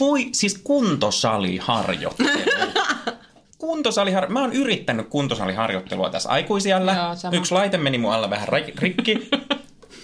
voi, 0.00 0.28
siis 0.32 0.60
kuntosaliharjoittelu. 0.64 2.28
Kuntosaliharjo- 3.58 4.28
Mä 4.28 4.40
oon 4.40 4.52
yrittänyt 4.52 5.08
kuntosaliharjoittelua 5.08 6.10
tässä 6.10 6.28
aikuisiällä. 6.28 6.92
Joo, 6.92 7.16
sama. 7.16 7.36
Yksi 7.36 7.54
laite 7.54 7.78
meni 7.78 7.98
mun 7.98 8.12
alla 8.12 8.30
vähän 8.30 8.48
ri- 8.48 8.74
rikki. 8.78 9.28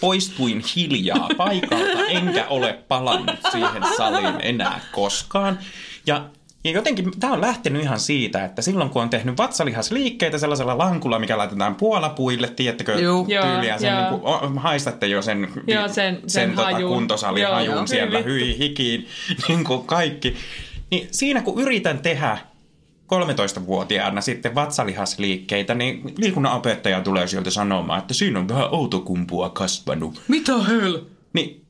Poistuin 0.01 0.65
hiljaa 0.77 1.29
paikalta, 1.37 2.07
enkä 2.09 2.47
ole 2.49 2.79
palannut 2.89 3.37
siihen 3.53 3.83
saliin 3.97 4.35
enää 4.41 4.81
koskaan. 4.93 5.59
Ja, 6.07 6.25
Ja 6.67 6.73
jotenkin 6.73 7.21
tämä 7.21 7.33
on 7.33 7.41
lähtenyt 7.41 7.83
ihan 7.83 8.01
siitä, 8.01 8.45
että 8.45 8.63
silloin 8.63 8.91
kun 8.91 9.03
on 9.03 9.11
tehnyt 9.11 9.39
vatsalihasliikkeitä 9.39 10.39
sellaisella 10.39 10.79
lankulla, 10.79 11.19
mikä 11.19 11.39
laitetaan 11.39 11.75
puolapuille, 11.75 12.49
tiedättekö 12.49 12.95
Juu. 13.01 13.25
tyyliä, 13.25 13.71
Joo, 13.73 13.79
sen 13.79 13.93
joo. 13.93 14.11
niin 14.11 14.21
kuin, 14.21 14.35
o, 14.35 14.51
haistatte 14.57 15.07
jo 15.07 15.23
sen, 15.23 15.49
Joo, 15.67 15.89
sen- 15.89 16.21
sen 16.27 16.51
tota, 16.51 16.63
hajun. 16.73 16.93
kuntosalihajun 16.93 17.67
Joo, 17.67 17.77
joo. 17.77 17.87
siellä, 17.87 18.19
Hyi 18.23 18.59
hikiin, 18.59 19.07
niin 19.49 19.65
kuin 19.65 19.87
kaikki. 19.87 20.35
Niin 20.91 21.09
siinä 21.11 21.43
kun 21.43 21.63
yritän 21.63 21.99
tehdä 21.99 22.39
13-vuotiaana 23.07 24.21
sitten 24.21 24.55
vatsalihasliikkeitä, 24.55 25.75
niin 25.75 26.15
liikunnanopettaja 26.19 27.01
tulee 27.01 27.27
sieltä 27.27 27.51
sanomaan, 27.51 27.99
että 27.99 28.15
siinä 28.15 28.39
on 28.39 28.49
vähän 28.49 28.69
outokumpua 28.75 29.51
kasvanut. 29.51 30.23
Mitä 30.29 30.53
hel? 30.59 31.01
Niin 31.33 31.65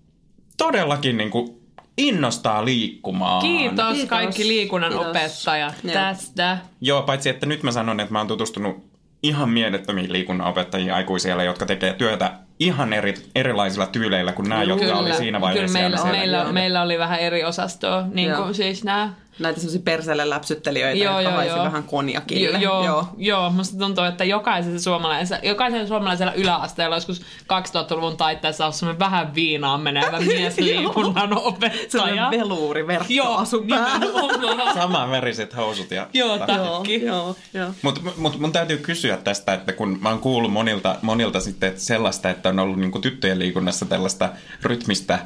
todellakin 0.57 1.17
niin 1.17 1.31
kuin 1.31 1.56
innostaa 1.99 2.65
liikkumaan. 2.65 3.43
Kiitos, 3.43 3.93
Kiitos. 3.93 4.09
kaikki 4.09 4.49
liikunnan 4.49 4.93
Kiitos. 4.93 5.09
opettajat 5.09 5.75
Joo. 5.85 5.93
tästä. 5.93 6.59
Joo, 6.81 7.03
paitsi 7.03 7.29
että 7.29 7.47
nyt 7.47 7.63
mä 7.63 7.73
sanon, 7.73 8.01
että 8.01 8.13
mä 8.13 8.19
oon 8.19 8.29
tutustunut 8.29 8.85
ihan 9.23 9.51
mielettömiin 9.51 10.13
liikunnanopettajiin 10.13 10.95
aikuisille, 10.95 11.45
jotka 11.45 11.67
tekee 11.67 11.93
työtä 11.93 12.33
ihan 12.59 12.93
eri, 12.93 13.15
erilaisilla 13.35 13.87
tyyleillä 13.87 14.33
kuin 14.33 14.49
nämä, 14.49 14.63
jotka 14.63 14.95
oli 14.95 15.15
siinä 15.15 15.41
vaiheessa. 15.41 15.79
Kyllä 15.79 15.83
meillä, 15.83 15.97
siellä 15.97 16.19
meillä, 16.19 16.37
siellä. 16.37 16.53
meillä, 16.53 16.83
oli 16.83 16.99
vähän 16.99 17.21
eri 17.21 17.45
osastoa, 17.45 18.05
niin 18.13 18.35
kuin 18.35 18.55
siis 18.55 18.85
nämä 18.85 19.13
Näitä 19.39 19.61
semmoisia 19.61 19.81
perseelle 19.85 20.31
läpsyttelijöitä, 20.31 21.05
Joo, 21.05 21.21
jotka 21.21 21.45
joo, 21.45 21.57
joo. 21.57 21.65
vähän 21.65 21.83
konjakille. 21.85 22.59
Joo, 22.59 22.85
joo. 22.85 23.09
joo, 23.17 23.51
musta 23.51 23.79
tuntuu, 23.79 24.05
että 24.05 24.25
jokaisella 24.25 24.79
suomalaisella, 24.79 25.41
jokaisella 25.45 25.87
suomalaisella 25.87 26.33
yläasteella 26.33 26.97
joskus 26.97 27.21
2000-luvun 27.43 28.17
taitteessa 28.17 28.67
on 28.67 28.73
semmoinen 28.73 28.99
vähän 28.99 29.35
viinaan 29.35 29.81
menevä 29.81 30.21
mies 30.27 30.59
liikunnan 30.59 31.39
opettaja. 31.39 31.85
Sellainen 31.89 32.31
veluuri 32.31 32.87
verkkoasu 32.87 33.65
päällä. 33.69 33.99
nimenomaan. 33.99 34.75
Saman 34.75 35.11
veriset 35.11 35.57
housut 35.57 35.91
ja... 35.91 36.09
Joo, 36.13 36.39
takki. 36.39 36.55
Joo, 36.55 36.75
takki. 36.75 37.05
joo, 37.05 37.37
joo. 37.55 37.71
Mutta 37.83 38.01
mut 38.17 38.39
mun 38.39 38.53
täytyy 38.53 38.77
kysyä 38.77 39.17
tästä, 39.17 39.55
että 39.55 39.73
kun 39.73 39.99
mä 40.01 40.09
oon 40.09 40.19
kuullut 40.19 40.53
monilta, 40.53 40.97
monilta 41.03 41.41
sitten 41.41 41.69
että 41.69 41.81
sellaista, 41.81 42.31
että 42.31 42.49
on 42.49 42.59
ollut 42.59 42.79
niinku 42.79 42.99
tyttöjen 42.99 43.39
liikunnassa 43.39 43.87
tällaista 43.87 44.29
rytmistä, 44.63 45.19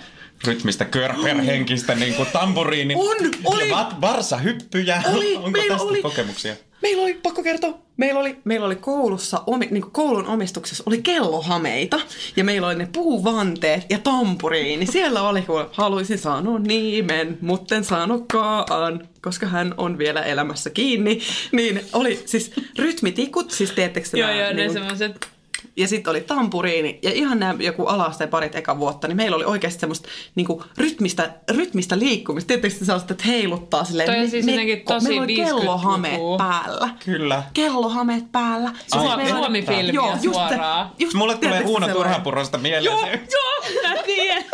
rytmistä 0.44 0.84
körperhenkistä 0.84 1.94
niinku 1.94 2.26
tamburiinin 2.32 2.96
On, 2.96 3.16
oli. 3.44 3.68
ja 3.68 3.90
varsahyppyjä. 4.00 5.02
Oli, 5.14 5.36
Onko 5.36 5.50
meillä 5.50 5.74
tästä 5.74 5.88
oli. 5.88 6.02
kokemuksia? 6.02 6.54
Meillä 6.82 7.02
oli, 7.02 7.14
pakko 7.14 7.42
kertoa, 7.42 7.78
meillä 7.96 8.20
oli, 8.20 8.36
meillä 8.44 8.66
oli 8.66 8.76
koulussa, 8.76 9.42
omi, 9.46 9.68
niin 9.70 9.90
koulun 9.90 10.26
omistuksessa 10.26 10.82
oli 10.86 11.02
kellohameita 11.02 12.00
ja 12.36 12.44
meillä 12.44 12.66
oli 12.66 12.74
ne 12.76 12.88
puuvanteet 12.92 13.86
ja 13.90 13.98
tampuriini. 13.98 14.86
Siellä 14.86 15.22
oli, 15.22 15.42
kun 15.42 15.66
haluaisin 15.72 16.18
sanoa 16.18 16.58
nimen, 16.58 17.38
mutta 17.40 17.74
en 17.74 17.84
sanokaan, 17.84 19.08
koska 19.22 19.46
hän 19.46 19.74
on 19.76 19.98
vielä 19.98 20.22
elämässä 20.22 20.70
kiinni. 20.70 21.20
Niin 21.52 21.80
oli 21.92 22.22
siis 22.26 22.52
rytmitikut, 22.78 23.50
siis 23.50 23.70
teettekö 23.70 24.08
te 24.10 24.18
Joo, 24.18 24.30
joo, 24.30 24.38
ne 24.48 24.52
niin, 24.54 24.72
semmoiset 24.72 25.28
ja 25.76 25.88
sitten 25.88 26.10
oli 26.10 26.20
tampuriini. 26.20 26.98
Ja 27.02 27.10
ihan 27.12 27.38
nämä 27.38 27.54
joku 27.58 27.86
alasteen 27.86 28.30
parit 28.30 28.54
eka 28.54 28.78
vuotta, 28.78 29.08
niin 29.08 29.16
meillä 29.16 29.36
oli 29.36 29.44
oikeasti 29.44 29.80
semmoista 29.80 30.08
niinku, 30.34 30.64
rytmistä, 30.78 31.30
rytmistä 31.50 31.98
liikkumista. 31.98 32.54
Te 32.58 32.70
sellaista, 32.70 33.12
että 33.14 33.24
heiluttaa 33.26 33.84
silleen 33.84 34.06
Toi 34.10 34.18
on 34.18 34.30
siis 34.30 34.46
jotenkin 34.46 34.82
tosi 34.84 35.06
Meillä 35.08 35.22
oli 35.22 35.36
50-lukua. 35.36 35.46
kellohameet 35.58 36.20
päällä. 36.38 36.88
Kyllä. 37.04 37.42
Kellohameet 37.52 38.32
päällä. 38.32 38.70
Siis 38.78 38.94
Ai, 38.94 39.16
meillä 39.16 39.22
oli- 39.22 39.30
Suomi-filmiä 39.30 39.92
Joo, 39.92 40.10
just 40.22 40.22
suoraan. 40.34 40.90
just- 40.98 41.14
Mulle 41.14 41.36
tulee 41.36 41.60
Uuno 41.60 41.70
sellainen? 41.72 41.96
Turhapurosta 41.96 42.58
mieleen 42.58 42.84
Joo, 42.84 43.06
joo, 43.06 43.88
mä 43.96 44.02
tiedän. 44.02 44.44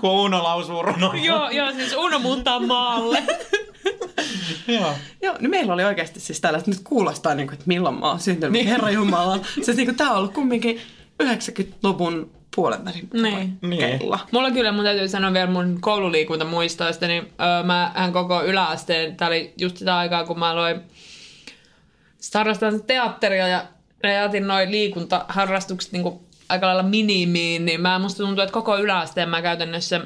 kun 0.00 0.10
Uuno 0.10 0.42
lausuu 0.42 0.82
runon. 0.82 1.24
joo, 1.24 1.50
joo, 1.50 1.72
siis 1.72 1.94
Uno 1.96 2.18
muuttaa 2.18 2.60
maalle. 2.60 3.22
Joo. 4.68 4.94
Joo, 5.22 5.36
niin 5.40 5.50
meillä 5.50 5.74
oli 5.74 5.84
oikeasti 5.84 6.20
siis 6.20 6.40
tällaista, 6.40 6.70
nyt 6.70 6.80
kuulostaa 6.84 7.34
niin 7.34 7.46
kuin, 7.46 7.54
että 7.54 7.64
milloin 7.66 7.94
mä 7.94 8.08
oon 8.08 8.20
syntynyt, 8.20 8.52
niin. 8.52 8.66
Herra 8.66 8.90
Jumala. 8.90 9.38
Se 9.62 9.72
niin 9.72 9.86
kuin, 9.86 9.96
tää 9.96 10.10
on 10.10 10.16
ollut 10.16 10.34
kumminkin 10.34 10.80
90-luvun 11.22 12.30
puolen 12.56 12.84
välin 12.84 13.08
Niin. 13.12 13.58
Niin. 13.62 13.98
kello. 13.98 14.18
Mulla 14.32 14.50
kyllä, 14.50 14.72
mun 14.72 14.84
täytyy 14.84 15.08
sanoa 15.08 15.32
vielä 15.32 15.50
mun 15.50 15.78
koululiikuntamuistoista, 15.80 17.06
niin 17.06 17.22
öö, 17.22 17.62
mä 17.62 17.92
hän 17.94 18.12
koko 18.12 18.44
yläasteen, 18.44 19.16
tää 19.16 19.28
oli 19.28 19.54
just 19.58 19.76
sitä 19.76 19.96
aikaa, 19.96 20.24
kun 20.24 20.38
mä 20.38 20.50
aloin 20.50 20.80
sit 22.18 22.34
harrastaa 22.34 22.70
teatteria 22.86 23.48
ja 23.48 23.64
rajatin 24.02 24.46
noin 24.46 24.70
liikuntaharrastukset 24.70 25.92
niin 25.92 26.20
aika 26.48 26.66
lailla 26.66 26.82
minimiin, 26.82 27.64
niin 27.64 27.80
mä 27.80 27.98
musta 27.98 28.22
tuntuu, 28.22 28.42
että 28.42 28.52
koko 28.52 28.78
yläasteen 28.78 29.28
mä 29.28 29.42
käytännössä 29.42 30.00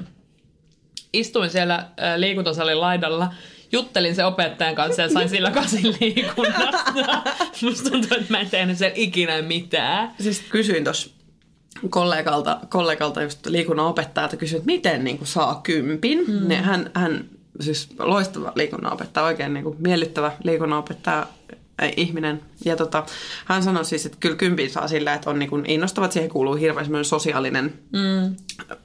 istuin 1.12 1.50
siellä 1.50 1.88
liikuntasalin 2.16 2.80
laidalla, 2.80 3.34
juttelin 3.74 4.14
se 4.14 4.24
opettajan 4.24 4.74
kanssa 4.74 5.02
ja 5.02 5.08
sain 5.08 5.28
sillä 5.28 5.50
kasin 5.50 5.94
liikunnasta. 6.00 7.22
Musta 7.62 7.90
tuntuu, 7.90 8.16
että 8.20 8.32
mä 8.32 8.40
en 8.40 8.50
tehnyt 8.50 8.78
siellä 8.78 8.94
ikinä 8.96 9.42
mitään. 9.42 10.14
Siis 10.20 10.42
kysyin 10.50 10.84
tuossa 10.84 11.10
kollegalta, 11.90 12.60
kollegalta 12.68 13.22
just 13.22 13.46
liikunnan 13.46 13.86
opettajalta, 13.86 14.36
kysyin, 14.36 14.58
että 14.58 14.66
miten 14.66 15.04
niin 15.04 15.18
kuin 15.18 15.28
saa 15.28 15.60
kympin. 15.62 16.24
Mm. 16.26 16.48
Niin 16.48 16.64
hän, 16.64 16.90
hän, 16.94 17.24
siis 17.60 17.88
loistava 17.98 18.52
liikunnanopettaja, 18.54 19.26
oikein 19.26 19.54
niin 19.54 19.64
kuin 19.64 19.76
miellyttävä 19.78 20.32
liikunnanopettaja 20.42 21.26
äh, 21.82 21.92
ihminen. 21.96 22.40
Ja 22.64 22.76
tota, 22.76 23.06
hän 23.44 23.62
sanoi 23.62 23.84
siis, 23.84 24.06
että 24.06 24.18
kyllä 24.20 24.36
kympin 24.36 24.70
saa 24.70 24.88
sillä, 24.88 25.14
että 25.14 25.30
on 25.30 25.38
niin 25.38 25.50
kuin 25.50 25.66
innostavat, 25.66 26.12
siihen 26.12 26.30
kuuluu 26.30 26.54
hirveän 26.54 27.04
sosiaalinen, 27.04 27.72
mm. 27.92 28.36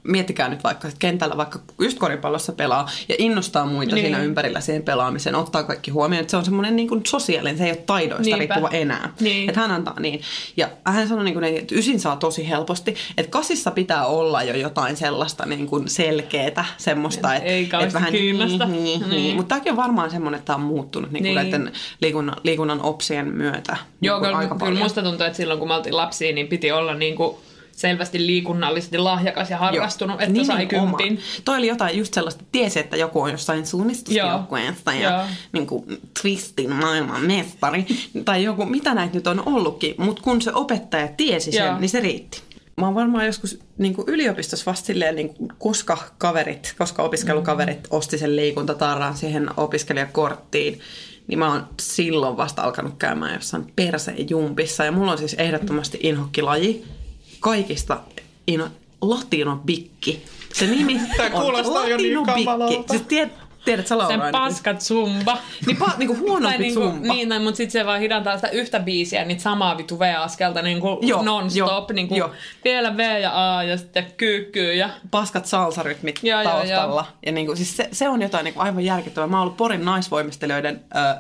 Miettikää 0.04 0.50
nyt 0.50 0.64
vaikka, 0.64 0.88
että 0.88 1.00
kentällä 1.00 1.38
vaikka 1.38 1.60
just 1.82 2.00
koripallossa 2.00 2.54
pelaa 2.54 2.90
ja 3.10 3.16
innostaa 3.18 3.66
muita 3.66 3.96
Niin. 3.96 4.04
niin. 4.04 4.14
siinä 4.14 4.24
ympärillä 4.26 4.60
siihen 4.62 4.84
pelaamiseen, 4.84 5.36
ottaa 5.36 5.64
kaikki 5.64 5.92
huomioon, 5.92 6.22
että 6.22 6.32
se 6.32 6.38
on 6.38 6.46
semmoinen 6.46 6.76
niin 6.76 6.88
kuin 6.88 7.02
sosiaalinen, 7.08 7.58
se 7.58 7.64
ei 7.66 7.72
ole 7.72 7.84
taidoista 7.86 8.24
Niinpä. 8.24 8.38
riippuva 8.40 8.70
enää. 8.70 9.14
Niin. 9.20 9.50
Että 9.50 9.62
hän 9.62 9.72
antaa 9.72 10.00
niin. 10.00 10.22
Ja 10.58 10.70
hän 10.86 11.08
sanoi, 11.08 11.24
niin 11.24 11.34
kuin, 11.34 11.44
että 11.44 11.76
ysin 11.76 12.00
saa 12.00 12.16
tosi 12.16 12.50
helposti, 12.50 12.96
että 13.18 13.32
kasissa 13.32 13.72
pitää 13.72 14.06
olla 14.06 14.44
jo 14.44 14.56
jotain 14.56 14.98
sellaista 14.98 15.46
niin 15.46 15.68
kuin 15.68 15.90
selkeätä, 15.90 16.66
semmoista, 16.78 17.36
että, 17.36 17.50
Ei 17.50 17.64
että 17.64 17.94
vähän 17.94 18.14
niin, 18.14 18.40
niin, 18.40 18.60
Niin. 18.70 19.10
niin. 19.10 19.36
Mutta 19.36 19.50
tämäkin 19.50 19.72
on 19.72 19.78
varmaan 19.78 20.12
semmoinen, 20.12 20.38
että 20.38 20.46
tämä 20.48 20.56
on 20.58 20.62
muuttunut 20.62 21.12
niin 21.12 21.24
kuin 21.24 21.36
Niin. 21.36 21.36
näiden 21.52 21.72
liikunnan, 22.02 22.36
liikunnan 22.44 22.82
opsien 22.82 23.28
myötä 23.28 23.78
Joo, 24.02 24.20
niin 24.20 24.50
kyllä, 24.50 24.56
kyllä 24.66 24.80
musta 24.80 25.02
tuntuu, 25.04 25.26
että 25.26 25.38
silloin 25.38 25.60
kun 25.60 25.68
me 25.68 25.74
oltiin 25.76 25.98
lapsia, 25.98 26.34
niin 26.34 26.48
piti 26.48 26.72
olla 26.72 26.94
niin 26.96 27.16
kuin 27.16 27.36
selvästi 27.80 28.26
liikunnallisesti 28.28 28.98
lahjakas 28.98 29.50
ja 29.50 29.58
harrastunut, 29.58 30.22
että 30.22 30.44
sai 30.44 30.58
Nimenomaan. 30.66 30.98
kympin. 30.98 31.20
Toi 31.46 31.58
oli 31.58 31.68
jotain 31.68 31.98
just 31.98 32.14
sellaista, 32.14 32.44
tiesi, 32.52 32.80
että 32.80 32.98
joku 32.98 33.22
on 33.22 33.32
jossain 33.32 33.66
suunnistusjoukkueessa 33.66 34.94
Joo. 34.94 35.02
ja 35.04 35.26
niin 35.52 35.68
kuin, 35.68 35.86
Twistin 36.22 36.72
maailman 36.74 37.26
mestari 37.26 37.86
tai 38.26 38.44
joku, 38.44 38.66
mitä 38.66 38.94
näitä 38.94 39.14
nyt 39.16 39.28
on 39.28 39.44
ollutkin, 39.46 39.96
mutta 39.98 40.22
kun 40.22 40.42
se 40.42 40.54
opettaja 40.54 41.08
tiesi 41.18 41.52
sen, 41.52 41.66
Joo. 41.66 41.80
niin 41.80 41.90
se 41.90 42.00
riitti. 42.00 42.42
Mä 42.78 42.86
oon 42.86 42.96
varmaan 42.96 43.26
joskus 43.26 43.60
niin 43.78 43.94
kuin 43.96 44.10
yliopistossa 44.10 44.72
vasta 44.72 44.86
silleen, 44.86 45.16
niin 45.16 45.34
kuin, 45.34 45.52
koska 45.60 45.98
kaverit, 46.18 46.76
koska 46.78 47.04
opiskelukaverit 47.04 47.78
Mm. 47.84 47.88
osti 47.98 48.18
sen 48.18 48.36
liikuntatarran 48.36 49.18
siihen 49.18 49.50
opiskelijakorttiin, 49.58 50.80
niin 51.28 51.40
mä 51.40 51.52
oon 51.54 51.68
silloin 51.82 52.38
vasta 52.38 52.62
alkanut 52.62 52.94
käymään 52.98 53.34
jossain 53.36 53.74
perseen 53.76 54.30
jumpissa. 54.30 54.86
Ja 54.86 54.92
mulla 54.92 55.12
on 55.12 55.18
siis 55.18 55.34
ehdottomasti 55.34 56.00
inhokkilaji 56.04 56.86
kaikista 57.40 58.00
ino, 58.48 58.68
latinobikki. 59.02 60.26
Se 60.54 60.68
nimi 60.68 61.02
Tää 61.18 61.26
on 61.26 61.32
kuulostaa 61.42 61.88
jo 61.88 61.98
niin 61.98 62.26
kamalalta. 62.26 62.94
Siis 62.94 63.02
tiedät, 63.02 63.32
tiedät 63.66 63.88
sä 63.88 63.98
Laura? 63.98 64.14
Sen 64.14 64.22
ainakin? 64.22 64.42
paskat 64.42 64.82
zumba. 64.82 65.38
Niin, 65.66 65.78
pa, 65.78 65.92
niinku 65.98 66.18
huonompi 66.18 66.48
Tai 66.48 66.58
niinku, 66.58 66.82
zumba. 66.82 67.14
niin, 67.14 67.30
tai, 67.30 67.40
mutta 67.40 67.58
sitten 67.58 67.72
se 67.82 67.86
vaan 67.86 68.00
hidantaa 68.00 68.36
sitä 68.36 68.50
yhtä 68.50 68.80
biisiä, 68.80 69.26
niitä 69.26 69.42
samaa 69.42 69.78
vitu 69.78 70.00
V-askelta 70.00 70.62
niinku 70.62 71.00
Joo, 71.02 71.24
non-stop. 71.24 71.68
joo, 71.68 71.86
niinku 71.94 72.16
joo. 72.16 72.32
vielä 72.64 72.98
V 72.98 73.22
ja 73.22 73.58
A 73.58 73.64
ja 73.64 73.78
sitten 73.78 74.06
kyykkyy 74.18 74.74
ja 74.74 74.90
paskat 75.12 75.46
salsarytmit 75.46 76.20
Joo, 76.24 76.42
joo, 76.42 76.52
taustalla. 76.52 77.06
Ja 77.26 77.32
niin 77.32 77.46
kuin, 77.46 77.58
siis 77.58 77.78
se, 77.78 77.90
se 77.92 78.10
on 78.10 78.22
jotain 78.22 78.44
niin 78.44 78.54
kuin 78.54 78.64
aivan 78.66 78.86
järkyttävää. 78.86 79.28
Mä 79.28 79.38
oon 79.38 79.42
ollut 79.44 79.58
Porin 79.58 79.86
naisvoimistelijoiden 79.86 80.84
ö, 80.96 81.20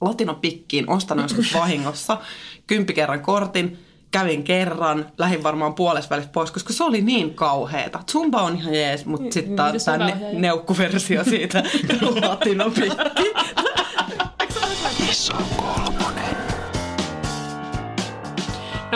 latinopikkiin 0.00 0.90
ostanut 0.90 1.24
joskus 1.24 1.54
vahingossa 1.60 2.18
kymppikerran 2.66 3.20
kortin. 3.20 3.85
Kävin 4.10 4.44
kerran, 4.44 5.06
lähin 5.18 5.42
varmaan 5.42 5.74
puolesvälissä 5.74 6.30
pois, 6.32 6.50
koska 6.50 6.72
se 6.72 6.84
oli 6.84 7.00
niin 7.00 7.34
kauheeta. 7.34 8.00
Zumba 8.10 8.42
on 8.42 8.56
ihan 8.56 8.74
jees, 8.74 9.06
mutta 9.06 9.34
sitten 9.34 9.52
hyvä 9.52 9.96
ne, 9.96 10.16
neukkuversio 10.32 11.24
siitä 11.24 11.62
latinopikki. 12.28 13.32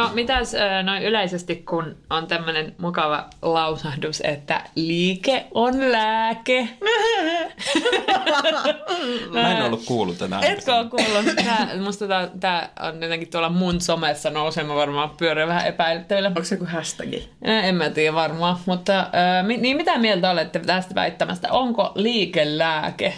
No 0.00 0.10
mitäs 0.14 0.52
noin 0.82 1.02
yleisesti, 1.02 1.56
kun 1.56 1.96
on 2.10 2.26
tämmönen 2.26 2.74
mukava 2.78 3.26
lausahdus, 3.42 4.20
että 4.24 4.60
liike 4.74 5.46
on 5.54 5.92
lääke. 5.92 6.68
Mä 9.32 9.52
en 9.58 9.62
ollut 9.62 9.84
kuullut 9.84 10.18
tätä. 10.18 10.38
Etkö 10.42 10.74
ole 10.74 10.88
kuullut? 10.88 11.34
Tää, 11.44 11.68
musta 11.84 12.08
tää, 12.08 12.30
tää 12.40 12.68
on 12.80 13.02
jotenkin 13.02 13.30
tuolla 13.30 13.48
mun 13.48 13.80
somessa 13.80 14.30
nousema 14.30 14.74
varmaan 14.74 15.10
pyörii 15.10 15.46
vähän 15.46 15.66
epäilyttävillä. 15.66 16.28
Onko 16.28 16.44
se 16.44 16.54
joku 16.54 16.66
hashtagi? 16.72 17.30
En 17.42 17.74
mä 17.74 17.90
tiedä 17.90 18.14
varmaan, 18.14 18.56
mutta 18.66 19.06
niin 19.58 19.76
mitä 19.76 19.98
mieltä 19.98 20.30
olette 20.30 20.58
tästä 20.58 20.94
väittämästä? 20.94 21.52
Onko 21.52 21.92
liike 21.94 22.58
lääke? 22.58 23.14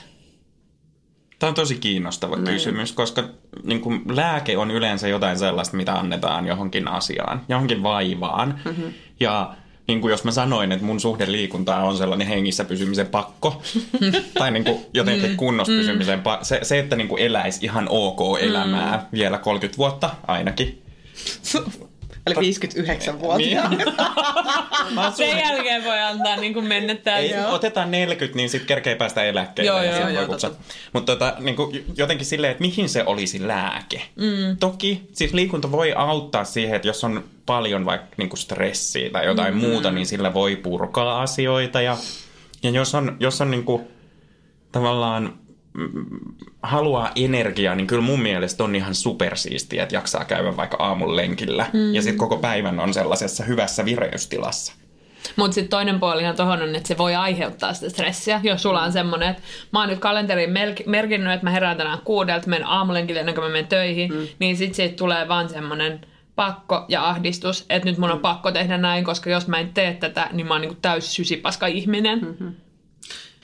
Tämä 1.42 1.48
on 1.48 1.54
tosi 1.54 1.76
kiinnostava 1.76 2.36
niin. 2.36 2.44
kysymys, 2.44 2.92
koska 2.92 3.24
niin 3.62 3.80
kuin, 3.80 4.02
lääke 4.08 4.56
on 4.56 4.70
yleensä 4.70 5.08
jotain 5.08 5.38
sellaista, 5.38 5.76
mitä 5.76 5.94
annetaan 5.94 6.46
johonkin 6.46 6.88
asiaan, 6.88 7.40
johonkin 7.48 7.82
vaivaan. 7.82 8.60
Mm-hmm. 8.64 8.92
Ja 9.20 9.54
niin 9.88 10.00
kuin 10.00 10.10
jos 10.10 10.24
mä 10.24 10.30
sanoin, 10.30 10.72
että 10.72 10.84
mun 10.84 11.00
suhde 11.00 11.32
liikuntaa 11.32 11.84
on 11.84 11.96
sellainen 11.96 12.26
hengissä 12.26 12.64
pysymisen 12.64 13.06
pakko, 13.06 13.62
tai 14.38 14.50
niin 14.50 14.64
kuin 14.64 14.80
jotenkin 14.94 15.30
mm. 15.30 15.36
kunnossa 15.36 15.72
pysymisen 15.72 16.20
pakko, 16.20 16.44
se, 16.44 16.58
se, 16.62 16.78
että 16.78 16.96
niin 16.96 17.08
kuin 17.08 17.22
eläisi 17.22 17.64
ihan 17.64 17.86
ok 17.90 18.20
elämää 18.40 18.96
mm. 18.96 19.18
vielä 19.18 19.38
30 19.38 19.78
vuotta 19.78 20.10
ainakin, 20.26 20.82
Eli 22.26 22.34
59 22.40 23.20
vuotta. 23.20 23.38
Niin. 23.38 23.58
Sen 25.16 25.38
jälkeen 25.38 25.84
voi 25.84 26.00
antaa 26.00 26.36
niin 26.36 26.54
kuin 26.54 26.66
mennettä. 26.66 27.16
Ei, 27.16 27.34
otetaan 27.50 27.90
40, 27.90 28.36
niin 28.36 28.50
sitten 28.50 28.66
kerkee 28.66 28.94
päästä 28.94 29.24
eläkkeelle. 29.24 29.70
Joo, 29.70 29.82
joo, 29.82 30.08
joo, 30.08 30.26
joo 30.28 30.56
Mutta 30.92 31.12
tota, 31.12 31.34
niin 31.38 31.56
kuin, 31.56 31.84
jotenkin 31.96 32.26
silleen, 32.26 32.50
että 32.50 32.62
mihin 32.62 32.88
se 32.88 33.04
olisi 33.06 33.48
lääke. 33.48 34.02
Mm. 34.16 34.56
Toki 34.56 35.02
siis 35.12 35.32
liikunta 35.32 35.72
voi 35.72 35.92
auttaa 35.96 36.44
siihen, 36.44 36.76
että 36.76 36.88
jos 36.88 37.04
on 37.04 37.24
paljon 37.46 37.86
vaikka 37.86 38.14
niin 38.16 38.28
kuin 38.28 38.38
stressiä 38.38 39.10
tai 39.10 39.26
jotain 39.26 39.54
mm. 39.54 39.60
muuta, 39.60 39.90
niin 39.90 40.06
sillä 40.06 40.34
voi 40.34 40.56
purkaa 40.56 41.22
asioita. 41.22 41.80
Ja, 41.80 41.96
ja 42.62 42.70
jos 42.70 42.94
on, 42.94 43.16
jos 43.20 43.40
on 43.40 43.50
niin 43.50 43.64
kuin, 43.64 43.82
tavallaan 44.72 45.38
haluaa 46.62 47.12
energiaa, 47.16 47.74
niin 47.74 47.86
kyllä 47.86 48.02
mun 48.02 48.22
mielestä 48.22 48.64
on 48.64 48.74
ihan 48.74 48.94
supersiistiä, 48.94 49.82
että 49.82 49.94
jaksaa 49.94 50.24
käydä 50.24 50.56
vaikka 50.56 50.76
aamun 50.80 51.16
lenkillä. 51.16 51.66
Mm. 51.72 51.94
Ja 51.94 52.02
sitten 52.02 52.18
koko 52.18 52.36
päivän 52.36 52.80
on 52.80 52.94
sellaisessa 52.94 53.44
hyvässä 53.44 53.84
vireystilassa. 53.84 54.72
Mutta 55.36 55.54
sitten 55.54 55.70
toinen 55.70 56.00
puolihan 56.00 56.36
tuohon 56.36 56.62
on, 56.62 56.74
että 56.74 56.88
se 56.88 56.98
voi 56.98 57.14
aiheuttaa 57.14 57.74
sitä 57.74 57.88
stressiä, 57.88 58.40
jos 58.42 58.62
sulla 58.62 58.82
on 58.82 58.92
semmoinen, 58.92 59.30
että 59.30 59.42
mä 59.72 59.80
oon 59.80 59.88
nyt 59.88 59.98
kalenteriin 59.98 60.50
merkinnyt, 60.86 61.32
että 61.32 61.46
mä 61.46 61.50
herään 61.50 61.76
tänään 61.76 61.98
kuudelta, 62.04 62.48
menen 62.48 62.66
aamulenkille 62.66 63.20
ennen 63.20 63.34
kuin 63.34 63.44
mä 63.44 63.50
menen 63.50 63.66
töihin, 63.66 64.14
mm. 64.14 64.26
niin 64.38 64.56
sitten 64.56 64.74
siitä 64.74 64.96
tulee 64.96 65.28
vaan 65.28 65.48
semmoinen 65.48 66.00
pakko 66.36 66.84
ja 66.88 67.08
ahdistus, 67.08 67.66
että 67.70 67.88
nyt 67.88 67.98
mun 67.98 68.10
on 68.10 68.18
mm. 68.18 68.22
pakko 68.22 68.52
tehdä 68.52 68.78
näin, 68.78 69.04
koska 69.04 69.30
jos 69.30 69.48
mä 69.48 69.58
en 69.58 69.74
tee 69.74 69.94
tätä, 69.94 70.28
niin 70.32 70.46
mä 70.46 70.54
oon 70.54 70.60
niinku 70.60 70.78
täys 70.82 71.14
sysipaska 71.14 71.66
ihminen. 71.66 72.18
Mm-hmm 72.18 72.54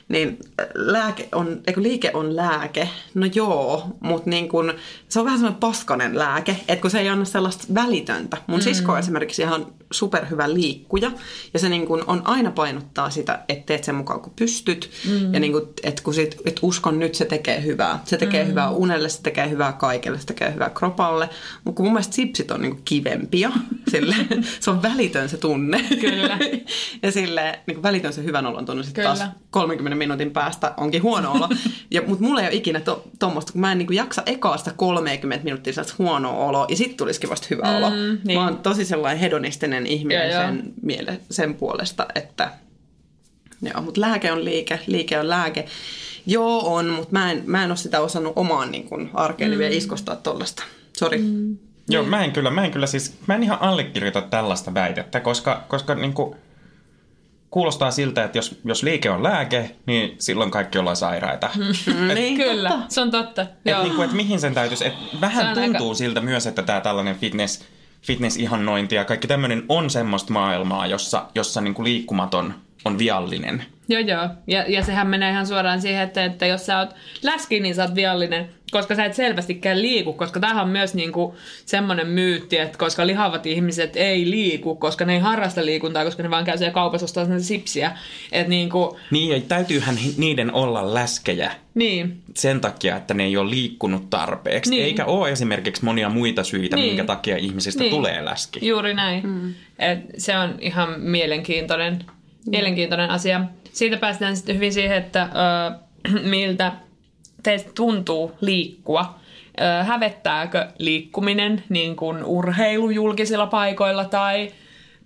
niin 0.09 0.38
lääke 0.75 1.29
on, 1.33 1.61
eikö 1.66 1.83
liike 1.83 2.11
on 2.14 2.37
lääke? 2.37 2.88
No 3.14 3.27
joo, 3.35 3.97
mutta 4.01 4.31
niin 4.31 4.49
kun, 4.49 4.75
se 5.09 5.18
on 5.18 5.25
vähän 5.25 5.38
sellainen 5.38 5.61
paskanen 5.61 6.18
lääke, 6.18 6.57
että 6.68 6.83
kun 6.83 6.90
se 6.90 7.01
ei 7.01 7.09
anna 7.09 7.25
sellaista 7.25 7.75
välitöntä. 7.75 8.37
Mun 8.47 8.59
mm. 8.59 8.62
sisko 8.62 8.92
on 8.92 8.99
esimerkiksi 8.99 9.42
ihan 9.42 9.66
superhyvä 9.90 10.55
liikkuja, 10.55 11.11
ja 11.55 11.59
se 11.59 11.68
niin 11.68 11.87
kun 11.87 12.05
on 12.07 12.23
aina 12.25 12.51
painottaa 12.51 13.11
sitä, 13.11 13.38
että 13.49 13.66
teet 13.66 13.85
sen 13.85 13.94
mukaan 13.94 14.21
kun 14.21 14.33
pystyt, 14.37 14.90
mm. 15.09 15.35
ja 15.35 15.40
niin 15.40 15.53
kun, 15.53 15.73
että 15.83 16.03
kun 16.03 16.14
sit, 16.14 16.37
et 16.44 16.59
uskon 16.62 16.99
nyt 16.99 17.14
se 17.14 17.25
tekee 17.25 17.64
hyvää. 17.64 18.03
Se 18.05 18.16
tekee 18.16 18.44
mm. 18.44 18.51
hyvää 18.51 18.71
unelle, 18.71 19.09
se 19.09 19.23
tekee 19.23 19.51
hyvää 19.51 19.73
kaikelle, 19.73 20.18
se 20.18 20.27
tekee 20.27 20.55
hyvää 20.55 20.71
kropalle, 20.71 21.29
mutta 21.64 21.77
kun 21.77 21.87
mun 21.87 21.92
mielestä 21.92 22.14
sipsit 22.14 22.51
on 22.51 22.62
niin 22.62 22.83
kivempia, 22.85 23.51
sille, 23.90 24.16
se 24.61 24.71
on 24.71 24.83
välitön 24.83 25.29
se 25.29 25.37
tunne. 25.37 25.85
Kyllä. 26.01 26.38
ja 27.03 27.12
sille 27.12 27.61
niin 27.66 27.83
välitön 27.83 28.12
se 28.12 28.25
hyvän 28.25 28.47
olon 28.47 28.66
tunne 28.66 28.83
sitten 28.83 29.05
taas 29.05 29.23
30 29.51 29.97
minuutin 29.98 30.30
päästä 30.30 30.74
onkin 30.76 31.02
huono 31.02 31.32
olo. 31.32 31.48
ja, 31.90 32.02
mutta 32.06 32.24
mulla 32.24 32.40
ei 32.40 32.46
ole 32.46 32.54
ikinä 32.54 32.80
tuommoista, 33.18 33.48
to, 33.48 33.52
kun 33.52 33.61
mä 33.61 33.72
en 33.72 33.78
niin 33.78 33.94
jaksa 33.94 34.22
ekaasta 34.26 34.72
30 34.76 35.44
minuuttia 35.44 35.72
sellaista 35.72 35.94
huonoa 35.98 36.46
oloa, 36.46 36.66
ja 36.68 36.76
sitten 36.76 36.96
tulisikin 36.96 37.30
vasta 37.30 37.46
hyvä 37.50 37.64
mm, 37.64 37.76
olo. 37.76 37.90
Niin. 38.24 38.38
Mä 38.38 38.44
oon 38.44 38.58
tosi 38.58 38.84
sellainen 38.84 39.20
hedonistinen 39.20 39.87
ihminen 39.87 40.30
ja, 40.30 40.46
sen, 40.46 40.62
miele, 40.82 41.20
sen 41.30 41.54
puolesta, 41.54 42.06
että 42.14 42.50
joo, 43.62 43.82
mutta 43.82 44.00
lääke 44.00 44.32
on 44.32 44.44
liike, 44.44 44.80
liike 44.87 45.18
on 45.18 45.28
lääke. 45.28 45.64
Joo 46.26 46.74
on, 46.74 46.88
mutta 46.88 47.12
mä 47.12 47.32
en, 47.32 47.42
mä 47.46 47.64
en 47.64 47.70
ole 47.70 47.76
sitä 47.76 48.00
osannut 48.00 48.32
omaan 48.37 48.70
niin 48.70 48.88
kuin, 48.88 49.11
arkeeni 49.14 49.54
mm. 49.54 49.58
vielä 49.58 49.74
iskostaa 49.74 50.16
tollasta. 50.16 50.62
Sori. 50.98 51.18
Mm. 51.18 51.56
Joo, 51.88 52.04
mä 52.04 52.24
en 52.24 52.32
kyllä, 52.32 52.50
mä 52.50 52.64
en 52.64 52.70
kyllä 52.70 52.87
siis, 52.87 53.14
mä 53.26 53.34
en 53.34 53.42
ihan 53.42 53.62
allekirjoita 53.62 54.22
tällaista 54.22 54.74
väitettä, 54.74 55.20
koska, 55.20 55.64
koska 55.68 55.94
niin 55.94 56.12
kuin, 56.12 56.37
kuulostaa 57.50 57.90
siltä, 57.90 58.24
että 58.24 58.38
jos, 58.38 58.61
jos 58.64 58.82
liike 58.82 59.11
on 59.11 59.22
lääke, 59.22 59.76
niin 59.87 60.16
silloin 60.18 60.50
kaikki 60.50 60.78
ollaan 60.78 60.96
sairaita. 60.96 61.50
Mm, 61.56 62.11
et, 62.11 62.14
niin, 62.14 62.37
kyllä, 62.37 62.68
totta. 62.68 62.84
se 62.88 63.00
on 63.00 63.11
totta. 63.11 63.42
Et 63.42 63.82
niin 63.82 63.94
kuin, 63.94 64.04
että 64.04 64.16
mihin 64.16 64.40
sen 64.40 64.54
täytyisi, 64.54 64.87
et 64.87 64.94
vähän 65.20 65.54
tuntuu 65.54 65.88
aika... 65.88 65.98
siltä 65.98 66.20
myös, 66.20 66.46
että 66.46 66.62
tämä 66.62 66.80
tällainen 66.80 67.16
fitness, 67.16 67.64
fitness-ihannointi 68.02 68.94
ja 68.94 69.04
kaikki 69.04 69.28
tämmöinen 69.28 69.64
on 69.68 69.90
semmoista 69.90 70.32
maailmaa, 70.32 70.87
jossa, 70.87 71.26
jossa 71.34 71.61
niin 71.61 71.74
kuin 71.74 71.84
liikkumaton 71.84 72.54
on 72.88 72.98
viallinen. 72.98 73.64
Joo, 73.88 74.01
joo. 74.01 74.29
Ja, 74.46 74.64
ja 74.68 74.85
sehän 74.85 75.07
menee 75.07 75.31
ihan 75.31 75.46
suoraan 75.46 75.81
siihen, 75.81 76.03
että, 76.03 76.24
että 76.24 76.46
jos 76.46 76.66
sä 76.66 76.79
oot 76.79 76.90
läski, 77.22 77.61
niin 77.61 77.74
sä 77.74 77.83
oot 77.83 77.94
viallinen 77.94 78.48
koska 78.70 78.94
sä 78.94 79.05
et 79.05 79.14
selvästikään 79.14 79.83
liiku, 79.83 80.12
koska 80.12 80.40
tämähän 80.40 80.64
on 80.64 80.70
myös 80.70 80.94
niinku 80.94 81.37
semmoinen 81.64 82.07
myytti, 82.07 82.59
että 82.59 82.79
koska 82.79 83.07
lihavat 83.07 83.46
ihmiset 83.46 83.96
ei 83.96 84.31
liiku, 84.31 84.74
koska 84.74 85.05
ne 85.05 85.14
ei 85.14 85.20
harrasta 85.20 85.64
liikuntaa, 85.64 86.05
koska 86.05 86.22
ne 86.22 86.31
vaan 86.31 86.44
käy 86.44 86.59
siellä 86.59 86.74
kaupassa 86.74 87.05
ostaa 87.05 87.38
sipsiä. 87.38 87.92
Et 88.33 88.48
niinku... 88.48 88.98
Niin, 89.11 89.31
ja 89.31 89.40
täytyyhän 89.48 89.98
niiden 90.16 90.55
olla 90.55 90.94
läskejä. 90.94 91.53
Niin. 91.74 92.22
Sen 92.35 92.61
takia, 92.61 92.96
että 92.96 93.14
ne 93.14 93.24
ei 93.24 93.37
ole 93.37 93.51
liikkunut 93.51 94.11
tarpeeksi. 94.11 94.70
Niin. 94.70 94.85
Eikä 94.85 95.05
ole 95.05 95.31
esimerkiksi 95.31 95.85
monia 95.85 96.09
muita 96.09 96.44
syitä, 96.44 96.77
niin. 96.77 96.87
minkä 96.87 97.05
takia 97.05 97.37
ihmisistä 97.37 97.83
niin. 97.83 97.94
tulee 97.94 98.24
läski. 98.24 98.66
Juuri 98.66 98.94
näin. 98.94 99.27
Mm. 99.27 99.55
Et 99.79 99.98
se 100.18 100.38
on 100.38 100.55
ihan 100.61 101.01
mielenkiintoinen. 101.01 102.05
Mielenkiintoinen 102.50 103.11
asia. 103.11 103.40
Siitä 103.72 103.96
päästään 103.96 104.37
sitten 104.37 104.56
hyvin 104.56 104.72
siihen, 104.72 104.96
että 104.96 105.22
ö, 105.22 106.18
miltä 106.30 106.72
teistä 107.42 107.70
tuntuu 107.74 108.32
liikkua? 108.40 109.18
Ö, 109.61 109.84
hävettääkö 109.84 110.66
liikkuminen 110.78 111.64
niin 111.68 111.96
kuin 111.96 112.24
urheilu 112.24 112.90
julkisilla 112.90 113.46
paikoilla 113.46 114.04
tai, 114.04 114.52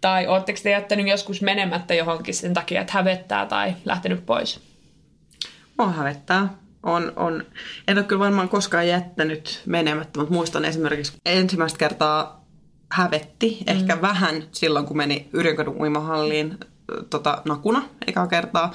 tai 0.00 0.26
oletteko 0.26 0.58
te 0.62 0.70
jättänyt 0.70 1.08
joskus 1.08 1.42
menemättä 1.42 1.94
johonkin 1.94 2.34
sen 2.34 2.54
takia, 2.54 2.80
että 2.80 2.92
hävettää 2.92 3.46
tai 3.46 3.74
lähtenyt 3.84 4.26
pois? 4.26 4.60
On 5.78 5.94
hävettää. 5.94 6.48
On, 6.82 7.12
on. 7.16 7.44
En 7.88 7.98
ole 7.98 8.06
kyllä 8.06 8.20
varmaan 8.20 8.48
koskaan 8.48 8.88
jättänyt 8.88 9.62
menemättä, 9.66 10.18
mutta 10.18 10.34
muistan 10.34 10.64
esimerkiksi 10.64 11.12
ensimmäistä 11.26 11.78
kertaa 11.78 12.44
hävetti, 12.92 13.58
mm. 13.60 13.76
ehkä 13.76 14.00
vähän 14.00 14.42
silloin, 14.52 14.86
kun 14.86 14.96
meni 14.96 15.28
Yrjönkadun 15.32 15.76
uimahalliin 15.80 16.58
tota, 17.10 17.42
nakuna 17.44 17.82
ekaa 18.06 18.26
kertaa, 18.26 18.74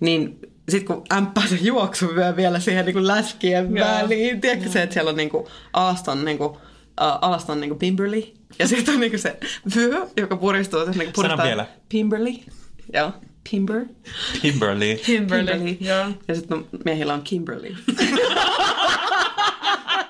niin 0.00 0.38
sitten 0.68 0.96
kun 0.96 1.04
ämppää 1.12 1.46
se 1.46 1.58
juoksuvyö 1.60 2.36
vielä 2.36 2.60
siihen 2.60 2.84
niin 2.84 2.94
kuin 2.94 3.06
läskien 3.06 3.76
Joo. 3.76 3.88
väliin, 3.88 4.40
tiedätkö 4.40 4.68
se, 4.68 4.82
että 4.82 4.94
siellä 4.94 5.10
on 5.10 5.16
niin 5.16 5.30
kuin 5.30 5.46
alaston, 5.72 6.24
niin 6.24 6.38
kuin, 6.38 6.50
uh, 6.50 6.58
alaston 7.20 7.60
niin 7.60 7.70
kuin 7.70 7.78
Pimberley, 7.78 8.22
ja 8.58 8.68
sitten 8.68 8.94
on 8.94 9.00
niin 9.00 9.12
kuin 9.12 9.20
se 9.20 9.36
vyö, 9.76 10.06
joka 10.16 10.36
puristuu. 10.36 10.84
Se, 10.84 10.90
niin 10.90 11.10
Sano 11.16 11.42
vielä. 11.42 11.66
Pimberley. 11.88 12.32
Joo. 12.92 13.12
Pimber. 13.50 13.84
Pimberley. 14.42 14.96
Pimberley, 15.06 15.56
Pimberley. 15.56 15.76
joo. 15.80 16.06
Ja 16.28 16.34
sitten 16.34 16.66
miehillä 16.84 17.14
on 17.14 17.22
Kimberley. 17.22 17.70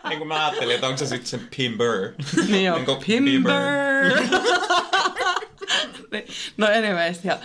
niin 0.09 0.19
kuin 0.19 0.29
mä 0.29 0.47
ajattelin, 0.47 0.75
että 0.75 0.87
onko 0.87 0.99
se 0.99 1.07
sitten 1.07 1.27
se 1.27 1.41
Pimber. 1.57 2.13
Niin 2.49 2.65
joo, 2.65 2.79
niin 3.09 3.25
Pimber. 3.25 3.55
no 6.57 6.67
anyways, 6.67 7.25
ja 7.25 7.39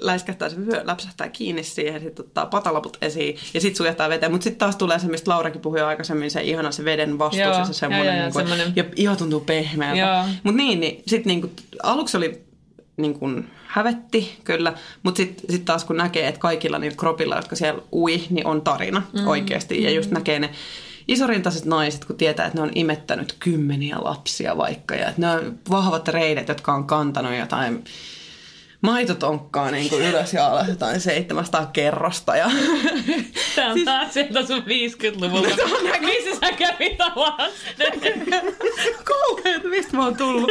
läiskähtää 0.00 0.48
se 0.48 0.66
vyö, 0.66 0.80
läpsähtää 0.84 1.28
kiinni 1.28 1.62
siihen, 1.62 2.02
sitten 2.02 2.24
ottaa 2.24 2.46
patalaput 2.46 2.96
esiin 3.00 3.36
ja 3.54 3.60
sitten 3.60 3.76
sujahtaa 3.76 4.08
veteen. 4.08 4.32
Mutta 4.32 4.44
sitten 4.44 4.58
taas 4.58 4.76
tulee 4.76 4.98
se, 4.98 5.06
mistä 5.06 5.30
Laurakin 5.30 5.60
puhui 5.60 5.80
aikaisemmin, 5.80 6.30
se 6.30 6.42
ihana 6.42 6.72
se 6.72 6.84
veden 6.84 7.18
vastus 7.18 7.40
Joo, 7.40 7.52
ja 7.52 7.64
se 7.64 7.72
semmoinen, 7.72 8.06
joo, 8.06 8.14
joo, 8.14 8.24
niin 8.24 8.32
kuin, 8.32 8.48
semmoinen. 8.48 8.72
ja 8.76 8.84
iho 8.96 9.16
tuntuu 9.16 9.40
pehmeältä. 9.40 10.24
Mutta 10.42 10.56
niin, 10.56 10.80
niin 10.80 11.02
sitten 11.06 11.30
niin 11.30 11.40
kuin, 11.40 11.52
aluksi 11.82 12.16
oli 12.16 12.42
niin 12.96 13.18
kuin, 13.18 13.50
hävetti 13.66 14.38
kyllä, 14.44 14.72
mutta 15.02 15.16
sitten 15.16 15.50
sit 15.50 15.64
taas 15.64 15.84
kun 15.84 15.96
näkee, 15.96 16.28
että 16.28 16.40
kaikilla 16.40 16.78
niillä 16.78 16.96
kropilla, 16.96 17.36
jotka 17.36 17.56
siellä 17.56 17.82
ui, 17.92 18.22
niin 18.30 18.46
on 18.46 18.62
tarina 18.62 19.02
mm. 19.12 19.26
oikeasti. 19.26 19.82
Ja 19.82 19.90
just 19.90 20.10
näkee 20.10 20.38
ne 20.38 20.50
isorintaiset 21.08 21.64
naiset, 21.64 22.04
kun 22.04 22.16
tietää, 22.16 22.46
että 22.46 22.58
ne 22.58 22.62
on 22.62 22.72
imettänyt 22.74 23.36
kymmeniä 23.38 23.96
lapsia 24.00 24.56
vaikka, 24.56 24.94
ja 24.94 25.08
että 25.08 25.20
ne 25.20 25.30
on 25.30 25.58
vahvat 25.70 26.08
reidet, 26.08 26.48
jotka 26.48 26.74
on 26.74 26.86
kantanut 26.86 27.36
jotain 27.38 27.84
maitotonkkaa 28.80 29.70
niin 29.70 29.90
kuin 29.90 30.04
ylös 30.04 30.32
ja 30.32 30.46
alas 30.46 30.68
jotain 30.68 31.00
700 31.00 31.66
kerrosta. 31.66 32.36
Ja... 32.36 32.50
Tämä 33.56 33.68
on 33.68 33.74
siis... 33.74 33.84
taas 33.84 34.14
sieltä 34.14 34.46
sun 34.46 34.62
50-luvulta. 34.62 35.48
No, 35.48 36.06
Missä 36.06 36.40
sä 36.40 36.52
kävit 36.52 37.00
alasten? 37.00 38.26
Kauheet, 39.04 39.64
mistä 39.64 39.96
mä 39.96 40.04
oon 40.04 40.16
tullut. 40.16 40.50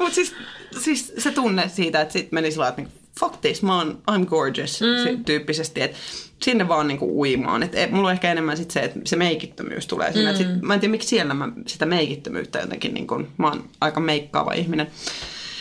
Mutta 0.00 0.14
siis, 0.14 0.34
siis, 0.80 1.12
se 1.18 1.30
tunne 1.30 1.68
siitä, 1.68 2.00
että 2.00 2.12
sit 2.12 2.32
meni 2.32 2.50
sillä 2.50 2.68
että 2.68 2.82
niin, 2.82 2.92
fuck 3.20 3.36
this, 3.40 3.62
mä 3.62 3.76
oon, 3.76 4.02
I'm 4.10 4.24
gorgeous 4.26 4.80
mm. 4.80 5.24
tyyppisesti, 5.24 5.82
että 5.82 5.98
sinne 6.42 6.68
vaan 6.68 6.88
niinku 6.88 7.20
uimaan. 7.20 7.62
Et, 7.62 7.74
et, 7.74 7.90
mulla 7.90 8.08
on 8.08 8.12
ehkä 8.12 8.32
enemmän 8.32 8.56
sit 8.56 8.70
se, 8.70 8.80
että 8.80 9.00
se 9.04 9.16
meikittömyys 9.16 9.86
tulee 9.86 10.12
siinä. 10.12 10.32
Mm. 10.32 10.36
Sit, 10.38 10.46
mä 10.62 10.74
en 10.74 10.80
tiedä, 10.80 10.90
miksi 10.90 11.08
siellä 11.08 11.34
mä 11.34 11.48
sitä 11.66 11.86
meikittömyyttä 11.86 12.58
jotenkin, 12.58 12.94
niinku, 12.94 13.22
mä 13.38 13.48
oon 13.48 13.64
aika 13.80 14.00
meikkaava 14.00 14.52
ihminen. 14.52 14.86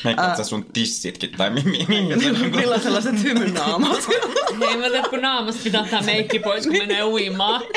Meikkaat 0.03 0.37
sä 0.37 0.43
sun 0.43 0.65
tissitkin 0.73 1.31
tai 1.37 1.49
mi- 1.49 1.63
mi- 1.63 1.85
mi- 1.87 2.49
Millä 2.59 2.75
on 2.75 2.81
sellaiset 2.81 3.23
hymynaamat? 3.23 3.99
Ei 4.69 4.77
mä 4.77 4.89
tiedä, 4.89 5.07
kun 5.09 5.21
naamasta 5.21 5.61
pitää 5.63 5.81
ottaa 5.81 6.01
meikki 6.01 6.39
pois, 6.39 6.67
kun 6.67 6.77
menee 6.77 7.03
uimaan. 7.03 7.61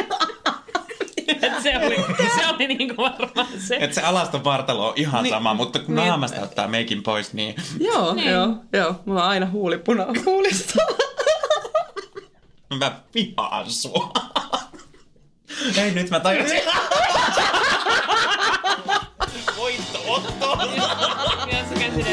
Et 1.43 1.63
se 1.63 1.73
oli, 1.87 1.97
se 2.17 2.47
oli 2.55 2.67
niinku 2.69 3.03
varmaan 3.03 3.47
se. 3.59 3.77
Että 3.81 3.95
se 3.95 4.01
alaston 4.01 4.45
vartalo 4.45 4.89
on 4.89 4.93
ihan 4.97 5.23
niin, 5.23 5.35
sama, 5.35 5.55
mutta 5.55 5.79
kun 5.79 5.95
niin. 5.95 6.07
naamasta 6.09 6.41
ottaa 6.41 6.69
meikin 6.69 7.03
pois, 7.03 7.33
niin 7.33 7.55
Joo, 7.81 8.15
Niin. 8.15 8.31
joo, 8.31 8.49
joo. 8.73 8.95
Mulla 9.05 9.23
on 9.25 9.29
aina 9.29 9.47
huulipuna 9.47 10.07
huulista. 10.27 10.75
Mä 12.79 13.01
vihaan 13.15 13.71
sua. 13.71 14.13
Ei 15.77 15.91
nyt 15.91 16.11
mä 16.11 16.21
tajusin. 16.21 16.61
Voitto 19.57 19.99
Otto. 20.07 20.59
Ja. 21.97 22.07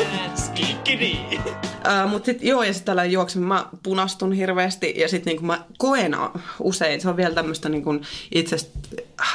Kikkiri. 0.55 1.19
Uh, 1.33 2.09
mutta 2.09 2.25
sitten 2.25 2.47
joo, 2.47 2.63
ja 2.63 2.73
sitten 2.73 2.85
tällä 2.85 3.05
juoksen 3.05 3.41
mä 3.41 3.65
punastun 3.83 4.33
hirveästi, 4.33 4.93
ja 4.97 5.09
sitten 5.09 5.31
niinku 5.31 5.45
mä 5.45 5.65
koen 5.77 6.15
usein, 6.59 7.01
se 7.01 7.09
on 7.09 7.17
vielä 7.17 7.35
tämmöistä 7.35 7.69
niinku 7.69 7.99
itsestä 8.35 8.79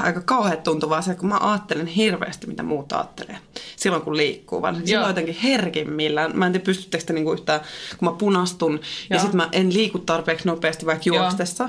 aika 0.03 0.21
kauhean 0.21 0.59
tuntuvaa 0.59 1.03
se, 1.03 1.15
kun 1.15 1.29
mä 1.29 1.39
ajattelen 1.41 1.87
hirveästi, 1.87 2.47
mitä 2.47 2.63
muut 2.63 2.93
ajattelee. 2.93 3.39
Silloin 3.77 4.03
kun 4.03 4.17
liikkuu, 4.17 4.63
vaan 4.63 4.75
silloin 4.75 4.91
Joo. 4.91 5.07
jotenkin 5.07 5.35
herkimmillään. 5.35 6.39
Mä 6.39 6.47
en 6.47 6.53
tiedä, 6.53 6.65
pystyttekö 6.65 7.05
te 7.05 7.13
niinku 7.13 7.33
yhtään, 7.33 7.61
kun 7.99 8.09
mä 8.09 8.17
punastun, 8.19 8.81
ja 9.11 9.17
Joo. 9.17 9.21
sitten 9.21 9.37
mä 9.37 9.49
en 9.53 9.75
liiku 9.75 9.99
tarpeeksi 9.99 10.47
nopeasti 10.47 10.87
vaikka 10.87 11.03
Joo. 11.07 11.17
juokstessa. 11.17 11.69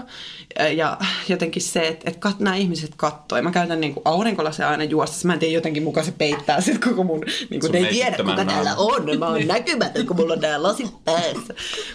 Ja 0.76 0.98
jotenkin 1.30 1.62
se, 1.62 1.88
että, 1.88 2.10
että 2.10 2.20
kat, 2.20 2.40
nämä 2.40 2.56
ihmiset 2.56 2.92
kattoo. 2.98 3.38
Ja 3.38 3.44
mä 3.44 3.52
käytän 3.52 3.82
niinku 3.82 4.02
aurinkolasia 4.06 4.70
aina 4.70 4.84
juostessa. 4.84 5.28
Mä 5.28 5.34
en 5.34 5.40
tiedä, 5.40 5.54
jotenkin 5.54 5.84
mukaan 5.84 6.06
se 6.06 6.14
peittää 6.18 6.62
sit 6.62 6.86
koko 6.86 7.04
mun, 7.04 7.24
niinku, 7.50 7.68
ne 7.68 7.78
ei 7.78 7.86
tiedä, 7.86 8.18
kuka 8.18 8.44
täällä 8.66 8.82
on. 8.82 9.20
Mä 9.20 9.28
oon 9.28 9.48
näkymätön, 9.48 10.08
kun 10.08 10.16
mulla 10.16 10.34
on 10.34 10.40
nää 10.40 10.64
lasit 10.64 11.04
päässä. 11.06 11.54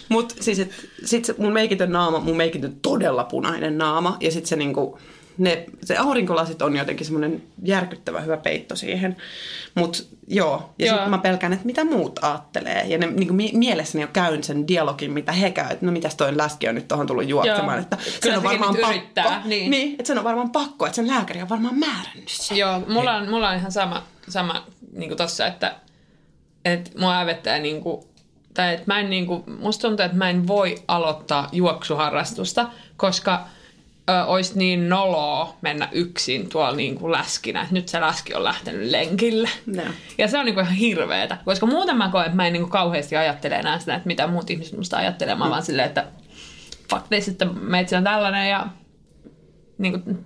Mut 0.09 0.33
siis, 0.39 0.59
et, 0.59 0.71
sit 1.05 1.25
se 1.25 1.35
mun 1.37 1.53
meikitön 1.53 1.91
naama, 1.91 2.19
mun 2.19 2.37
meikitön 2.37 2.75
todella 2.81 3.23
punainen 3.23 3.77
naama. 3.77 4.17
Ja 4.19 4.31
sit 4.31 4.45
se 4.45 4.55
niinku, 4.55 4.99
ne, 5.37 5.65
se 5.83 5.97
aurinkolasit 5.97 6.61
on 6.61 6.75
jotenkin 6.75 7.05
semmoinen 7.05 7.43
järkyttävä 7.63 8.21
hyvä 8.21 8.37
peitto 8.37 8.75
siihen. 8.75 9.17
Mut 9.75 10.07
joo, 10.27 10.73
ja 10.79 10.85
Joo. 10.85 10.95
sitten 10.95 11.09
mä 11.09 11.17
pelkään, 11.17 11.53
että 11.53 11.65
mitä 11.65 11.83
muut 11.83 12.19
ajattelee. 12.23 12.83
Ja 12.87 12.97
ne 12.97 13.07
niinku, 13.07 13.33
mi- 13.33 13.51
mielessäni 13.53 14.01
jo 14.01 14.07
käyn 14.13 14.43
sen 14.43 14.67
dialogin, 14.67 15.11
mitä 15.11 15.31
he 15.31 15.51
käy. 15.51 15.67
Että 15.71 15.85
no 15.85 15.91
mitäs 15.91 16.15
toi 16.15 16.37
läski 16.37 16.69
on 16.69 16.75
nyt 16.75 16.87
tuohon 16.87 17.07
tullut 17.07 17.29
juoksemaan. 17.29 17.77
Joo. 17.77 17.81
Että 17.81 17.97
Kyllä 17.97 18.13
sen 18.21 18.37
on 18.37 18.43
varmaan 18.43 18.75
pakko. 18.75 18.89
yrittää, 18.89 19.41
niin. 19.45 19.71
niin, 19.71 19.91
että 19.91 20.07
sen 20.07 20.17
on 20.17 20.23
varmaan 20.23 20.49
pakko, 20.49 20.85
että 20.85 20.95
sen 20.95 21.07
lääkäri 21.07 21.41
on 21.41 21.49
varmaan 21.49 21.79
määrännyt 21.79 22.29
sen. 22.29 22.57
Joo, 22.57 22.79
mulla 22.87 23.15
on, 23.15 23.29
mulla 23.29 23.49
on 23.49 23.55
ihan 23.55 23.71
sama, 23.71 24.03
sama 24.29 24.65
niin 24.93 25.17
tossa, 25.17 25.47
että, 25.47 25.75
että 26.65 26.91
mua 26.99 27.13
hävettää 27.13 27.59
niinku, 27.59 28.11
tai 28.53 28.73
että 28.73 28.83
mä 28.87 28.99
en 28.99 29.09
niinku, 29.09 29.43
musta 29.59 29.87
tuntuu, 29.87 30.05
että 30.05 30.17
mä 30.17 30.29
en 30.29 30.47
voi 30.47 30.75
aloittaa 30.87 31.49
juoksuharrastusta, 31.51 32.69
koska 32.97 33.47
ö, 34.09 34.25
olisi 34.25 34.57
niin 34.57 34.89
noloa 34.89 35.55
mennä 35.61 35.89
yksin 35.91 36.49
tuolla 36.49 36.75
niinku 36.75 37.11
läskinä, 37.11 37.61
että 37.61 37.73
nyt 37.73 37.87
se 37.87 38.01
läski 38.01 38.33
on 38.33 38.43
lähtenyt 38.43 38.89
lenkille. 38.89 39.49
Joo. 39.67 39.85
Ja 40.17 40.27
se 40.27 40.37
on 40.37 40.45
niinku 40.45 40.61
ihan 40.61 40.73
hirveetä, 40.73 41.37
koska 41.45 41.65
muuten 41.65 41.97
mä 41.97 42.09
koen, 42.09 42.25
että 42.25 42.35
mä 42.35 42.47
en 42.47 42.53
niinku 42.53 42.69
kauheasti 42.69 43.15
ajattele 43.15 43.55
enää 43.55 43.79
sitä, 43.79 43.95
että 43.95 44.07
mitä 44.07 44.27
muut 44.27 44.49
ihmiset 44.49 44.77
musta 44.77 44.97
ajattelee, 44.97 45.35
mä 45.35 45.45
mm. 45.45 45.49
vaan 45.51 45.63
silleen, 45.63 45.87
että 45.87 46.07
fuck 46.89 47.07
this, 47.07 47.27
että 47.27 47.45
meitsi 47.45 47.95
on 47.95 48.03
tällainen 48.03 48.49
ja 48.49 48.67
niin 49.77 50.03
kuin, 50.03 50.25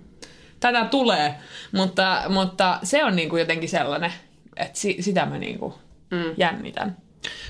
tätä 0.60 0.84
tulee, 0.84 1.34
mutta, 1.72 2.22
mutta 2.28 2.78
se 2.82 3.04
on 3.04 3.16
niin 3.16 3.28
kuin 3.28 3.40
jotenkin 3.40 3.68
sellainen, 3.68 4.12
että 4.56 4.78
si, 4.78 4.96
sitä 5.00 5.26
mä 5.26 5.38
niin 5.38 5.58
kuin 5.58 5.74
mm. 6.10 6.24
jännitän. 6.36 6.96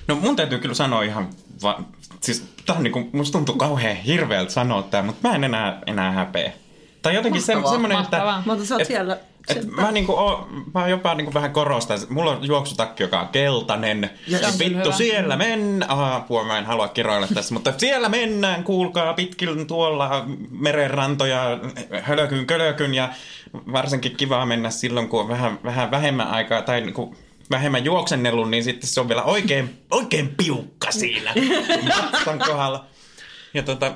No 0.09 0.15
mun 0.15 0.37
täytyy 0.37 0.59
kyllä 0.59 0.75
sanoa 0.75 1.03
ihan, 1.03 1.29
va- 1.63 1.81
siis 2.21 2.45
tää 2.67 2.77
on 2.77 2.83
niinku, 2.83 3.09
musta 3.13 3.33
tuntuu 3.39 3.55
kauhean 3.57 3.97
hirveältä 3.97 4.53
sanoa 4.53 4.83
tää, 4.83 5.03
mutta 5.03 5.29
mä 5.29 5.35
en 5.35 5.45
enää, 5.45 5.79
enää 5.87 6.13
häpeä. 6.13 6.53
Tai 7.03 7.15
jotenkin 7.15 7.43
se, 7.43 7.55
Mahtavaa, 7.55 7.73
semmoinen, 7.73 7.99
että... 8.01 8.17
mahtavaa. 8.17 8.43
Mutta 8.47 8.65
sä 8.65 8.75
oot 8.75 8.81
et- 8.81 8.89
siellä- 8.89 9.19
Et 9.49 9.71
mä, 9.71 9.93
niinku 9.93 10.13
oon, 10.13 10.65
mä 10.75 10.89
jopa 10.89 11.15
niinku 11.15 11.35
vähän 11.35 11.53
korostan, 11.53 11.99
mulla 12.11 12.31
on 12.31 12.45
juoksutakki, 12.47 13.03
joka 13.03 13.21
on 13.21 13.29
keltainen. 13.29 14.11
Ja, 14.29 14.39
Se 14.39 14.47
on 14.47 14.53
kyllä 14.53 14.65
vittu, 14.71 14.85
hyvä. 14.89 14.97
siellä 14.97 15.37
mennään. 15.37 15.91
Apua, 15.91 16.45
mä 16.45 16.59
en 16.59 16.67
halua 16.67 16.89
kiroilla 16.89 17.27
tässä, 17.35 17.55
mutta 17.55 17.73
siellä 17.79 18.09
mennään, 18.09 18.65
kuulkaa, 18.65 19.15
pitkin 19.15 19.67
tuolla 19.67 20.25
merenrantoja, 20.51 21.59
hölökyn, 22.03 22.47
kölökyn 22.47 22.95
ja 22.95 23.09
varsinkin 23.73 24.17
kivaa 24.17 24.47
mennä 24.47 24.71
silloin, 24.71 25.09
kun 25.09 25.21
on 25.21 25.29
vähän, 25.29 25.59
vähän 25.65 25.91
vähemmän 25.91 26.29
aikaa 26.29 26.63
tai 26.63 26.81
niinku 26.81 27.17
vähemmän 27.51 27.85
juoksennellut, 27.85 28.51
niin 28.51 28.65
sitten 28.65 28.89
se 28.89 29.01
on 29.01 29.09
vielä 29.09 29.23
oikein, 29.23 29.71
oikein 29.91 30.35
piukka 30.37 30.91
siinä 30.91 31.35
matkan 31.97 32.39
kohdalla. 32.39 32.87
Ja 33.55 33.63
tota, 33.63 33.95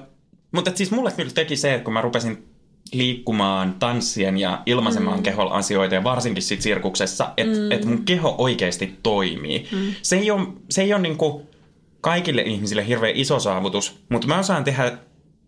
mutta 0.52 0.70
siis 0.74 0.90
mulle 0.90 1.12
kyllä 1.12 1.30
teki 1.30 1.56
se, 1.56 1.74
että 1.74 1.84
kun 1.84 1.94
mä 1.94 2.00
rupesin 2.00 2.50
liikkumaan, 2.92 3.74
tanssien 3.78 4.38
ja 4.38 4.62
ilmaisemaan 4.66 5.18
mm. 5.18 5.22
keholla 5.22 5.54
asioita 5.54 5.94
ja 5.94 6.04
varsinkin 6.04 6.42
sit 6.42 6.62
sirkuksessa, 6.62 7.32
että 7.36 7.58
mm. 7.58 7.72
et 7.72 7.84
mun 7.84 8.04
keho 8.04 8.34
oikeasti 8.38 8.98
toimii. 9.02 9.68
Mm. 9.72 9.94
Se 10.02 10.16
ei 10.16 10.30
ole, 10.30 10.46
se 10.70 10.82
ei 10.82 10.94
ole 10.94 11.02
niinku 11.02 11.48
kaikille 12.00 12.42
ihmisille 12.42 12.86
hirveän 12.86 13.16
iso 13.16 13.38
saavutus, 13.40 14.00
mutta 14.08 14.28
mä 14.28 14.38
osaan 14.38 14.64
tehdä 14.64 14.98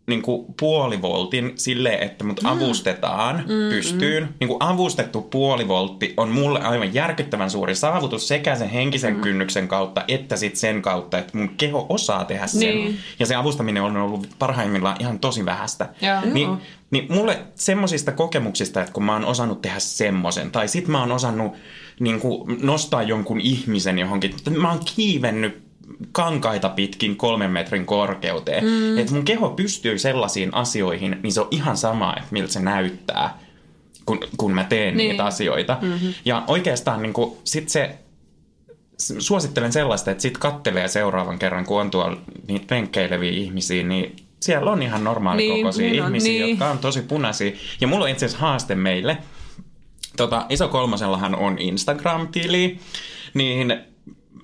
niinku 0.07 0.55
puolivoltin 0.61 1.53
silleen, 1.57 2.03
että 2.03 2.25
mut 2.25 2.41
avustetaan 2.45 3.37
mm, 3.37 3.71
pystyyn. 3.71 4.23
Mm. 4.23 4.29
Niinku 4.41 4.57
avustettu 4.61 5.23
puolivoltti 5.23 6.15
on 6.17 6.29
mulle 6.29 6.61
aivan 6.61 6.95
järkyttävän 6.95 7.51
suuri 7.51 7.75
saavutus 7.75 8.29
sekä 8.29 8.55
sen 8.55 8.69
henkisen 8.69 9.15
mm. 9.15 9.21
kynnyksen 9.21 9.69
kautta 9.69 10.05
että 10.09 10.37
sit 10.37 10.57
sen 10.57 10.83
kautta, 10.83 11.19
että 11.19 11.39
mun 11.39 11.49
keho 11.49 11.87
osaa 11.89 12.25
tehdä 12.25 12.47
sen. 12.47 12.61
Niin. 12.61 12.99
Ja 13.19 13.27
se 13.27 13.35
avustaminen 13.35 13.83
on 13.83 13.97
ollut 13.97 14.29
parhaimmillaan 14.39 14.97
ihan 15.01 15.19
tosi 15.19 15.45
vähäistä. 15.45 15.89
Niin, 16.33 16.47
Joo. 16.49 16.59
niin 16.91 17.07
mulle 17.09 17.39
semmosista 17.55 18.13
kokemuksista, 18.13 18.81
että 18.81 18.93
kun 18.93 19.05
mä 19.05 19.13
oon 19.13 19.25
osannut 19.25 19.63
tehdä 19.63 19.79
semmosen, 19.79 20.51
tai 20.51 20.69
sit 20.69 20.89
mä 20.89 21.01
oon 21.01 21.13
osannut 21.13 21.53
niin 22.01 22.21
kuin, 22.21 22.59
nostaa 22.63 23.03
jonkun 23.03 23.41
ihmisen 23.41 23.99
johonkin, 23.99 24.35
mä 24.59 24.71
oon 24.71 24.81
kiivennyt 24.97 25.62
kankaita 26.13 26.69
pitkin 26.69 27.17
kolmen 27.17 27.51
metrin 27.51 27.87
korkeuteen. 27.87 28.65
Mm. 28.65 28.99
Että 28.99 29.13
mun 29.13 29.25
keho 29.25 29.51
pystyy 29.51 29.99
sellaisiin 29.99 30.55
asioihin, 30.55 31.19
niin 31.23 31.33
se 31.33 31.41
on 31.41 31.49
ihan 31.51 31.77
sama, 31.77 32.15
että 32.17 32.29
miltä 32.31 32.53
se 32.53 32.61
näyttää, 32.61 33.39
kun, 34.07 34.21
kun 34.37 34.55
mä 34.55 34.65
teen 34.65 34.97
niin. 34.97 35.09
Niitä 35.09 35.25
asioita. 35.25 35.79
Mm-hmm. 35.81 36.15
Ja 36.25 36.45
oikeastaan 36.47 37.03
niin 37.03 37.13
kuin, 37.13 37.37
sit 37.45 37.69
se 37.69 37.99
suosittelen 39.19 39.73
sellaista, 39.73 40.11
että 40.11 40.23
sit 40.23 40.39
kattelee 40.39 40.89
seuraavan 40.89 41.39
kerran, 41.39 41.65
kun 41.65 41.81
on 41.81 41.91
tuolla 41.91 42.17
niitä 42.49 42.75
lenkkeileviä 42.75 43.31
ihmisiä, 43.31 43.83
niin 43.83 44.17
siellä 44.41 44.71
on 44.71 44.83
ihan 44.83 45.05
normaalikokoisia 45.05 45.83
Niin, 45.83 45.93
niin, 45.93 46.05
ihmisiä, 46.05 46.33
niin. 46.33 46.51
jotka 46.51 46.71
on 46.71 46.79
tosi 46.79 47.03
punaisia. 47.03 47.53
Ja 47.81 47.87
mulla 47.87 48.05
on 48.05 48.11
itse 48.11 48.27
asiassa 48.27 48.47
haaste 48.47 48.75
meille. 48.75 49.19
Tota, 50.17 50.47
iso 50.49 50.69
kolmosellahan 50.69 51.35
on 51.35 51.59
Instagram-tili, 51.59 52.79
niin 53.35 53.92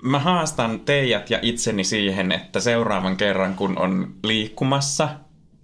mä 0.01 0.19
haastan 0.19 0.79
teidät 0.79 1.29
ja 1.29 1.39
itseni 1.41 1.83
siihen, 1.83 2.31
että 2.31 2.59
seuraavan 2.59 3.17
kerran, 3.17 3.55
kun 3.55 3.77
on 3.77 4.13
liikkumassa, 4.23 5.09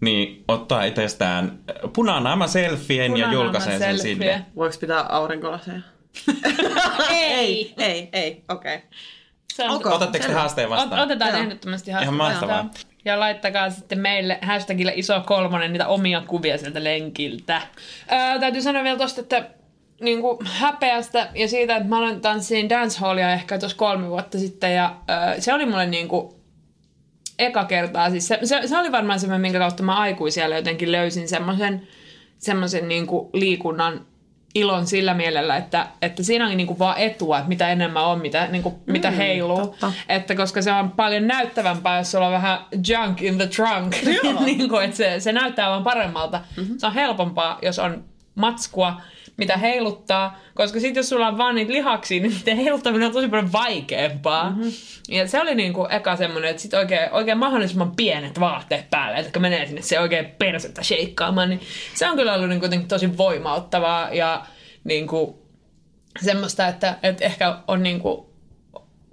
niin 0.02 0.43
ottaa 0.48 0.84
itsestään 0.84 1.60
punanaama 1.93 2.48
selfien 2.48 3.04
ja 3.04 3.26
Punanaama 3.26 3.34
julkaisee 3.34 3.80
sen 3.80 4.00
sinne. 4.00 4.45
Voiko 4.56 4.76
pitää 4.82 5.02
aurinkolaseja? 5.02 5.80
Ei! 7.10 7.74
Ei, 7.78 8.10
ei, 8.13 8.43
okei. 8.50 8.76
Okay. 8.76 9.76
Okay. 9.76 9.91
Otatteko 9.91 10.21
te 10.21 10.28
Selvä. 10.28 10.39
haasteen 10.39 10.69
vastaan? 10.69 11.02
Ot- 11.02 11.04
otetaan 11.04 11.32
Joo. 11.32 11.39
ehdottomasti 11.39 11.91
Ihan 11.91 12.04
haastaa. 12.06 12.28
mahtavaa. 12.30 12.69
Ja 13.06 13.19
laittakaa 13.19 13.69
sitten 13.69 14.00
meille 14.00 14.39
hashtagille 14.41 14.93
iso 14.95 15.21
kolmonen 15.26 15.71
niitä 15.74 15.88
omia 15.88 16.21
kuvia 16.28 16.58
sieltä 16.58 16.84
lenkiltä. 16.84 17.62
Ää, 18.08 18.39
täytyy 18.39 18.62
sanoa 18.62 18.84
vielä 18.84 18.98
tosta, 18.98 19.21
että 19.21 19.50
niin 20.01 20.21
kuin 20.21 20.38
häpeästä 20.45 21.29
ja 21.36 21.47
siitä, 21.47 21.75
että 21.75 21.89
mä 21.89 21.97
aloin 21.97 22.21
tanssiin 22.21 22.69
dancehallia 22.69 23.34
ehkä 23.34 23.60
tuossa 23.60 23.77
kolme 23.77 24.10
vuotta 24.10 24.39
sitten 24.39 24.75
ja 24.75 24.95
ää, 25.08 25.39
se 25.39 25.53
oli 25.53 25.65
mulle 25.65 25.86
niin 25.86 26.08
kuin 26.08 26.36
eka 27.39 27.65
kertaa. 27.65 28.10
Siis 28.10 28.27
se, 28.27 28.39
se, 28.43 28.62
se 28.65 28.77
oli 28.77 28.91
varmaan 28.91 29.19
semmoinen, 29.19 29.41
minkä 29.41 29.60
kautta 29.60 29.84
mä 29.84 29.97
aikuisiellä 29.97 30.55
jotenkin 30.55 30.91
löysin 30.91 31.27
semmoisen 31.27 31.88
semmoisen 32.38 32.88
niin 32.88 33.08
kuin 33.08 33.29
liikunnan 33.34 34.05
ilon 34.55 34.88
sillä 34.88 35.13
mielellä, 35.13 35.58
että, 35.58 35.88
että 36.01 36.23
siinä 36.23 36.47
on 36.47 36.58
niin 36.58 36.67
kuin 36.67 36.79
vaan 36.79 36.97
etua, 36.97 37.38
että 37.38 37.49
mitä 37.49 37.69
enemmän 37.69 38.05
on, 38.05 38.21
mitä, 38.21 38.47
niin 38.47 38.63
kuin, 38.63 38.75
mitä 38.86 39.12
heiluu. 39.12 39.58
totta. 39.58 39.91
Että 40.10 40.36
koska 40.36 40.62
se 40.62 40.71
on 40.71 40.91
paljon 40.91 41.27
näyttävämpää, 41.27 41.97
jos 41.97 42.12
sulla 42.12 42.25
on 42.25 42.34
vähän 42.34 42.60
junk 42.88 43.21
in 43.21 43.38
the 43.38 43.47
trunk. 43.47 43.95
niin 44.45 44.69
kuin, 44.69 44.86
että 44.86 44.97
se, 44.97 45.19
se 45.19 45.31
näyttää 45.31 45.69
vaan 45.69 45.84
paremmalta. 45.84 46.41
Mm-hmm. 46.58 46.77
Se 46.77 46.86
on 46.86 46.93
helpompaa, 46.93 47.60
jos 47.62 47.79
on 47.79 48.03
matskua, 48.36 49.01
mitä 49.38 49.58
heiluttaa, 49.58 50.39
koska 50.54 50.80
sitten 50.80 51.00
jos 51.00 51.10
sulla 51.10 51.28
on 51.28 51.38
vaan 51.38 51.56
niitä 51.56 51.74
lihaksia, 51.74 52.21
niin 52.21 52.34
niiden 52.34 52.58
heiluttaminen 52.58 53.08
on 53.08 53.13
tosi 53.13 53.28
paljon 53.28 53.52
vaikeampaa. 53.52 54.50
Mm-hmm. 54.50 54.71
Ja 55.10 55.28
se 55.28 55.41
oli 55.41 55.56
niinku 55.56 55.88
eka 55.89 56.15
semmoinen, 56.15 56.50
että 56.50 56.62
sit 56.62 56.74
oikein, 56.74 57.12
oikein 57.12 57.38
mahdollisimman 57.38 57.95
pienet 57.95 58.39
vaatteet 58.39 58.89
päälle, 58.89 59.17
että 59.17 59.32
kun 59.32 59.41
menee 59.41 59.65
sinne 59.65 59.82
se 59.82 60.00
oikein 60.00 60.26
persettä 60.26 60.84
sheikkaamaan, 60.84 61.50
niin 61.50 61.62
se 61.93 62.10
on 62.10 62.15
kyllä 62.15 62.34
ollut 62.34 62.50
niinku 62.50 62.67
tosi 62.88 63.17
voimauttavaa 63.17 64.13
ja 64.13 64.45
niinku 64.84 65.45
semmoista, 66.22 66.68
että, 66.68 66.97
että 67.03 67.26
ehkä 67.26 67.57
on 67.68 67.84
niinku 67.84 68.34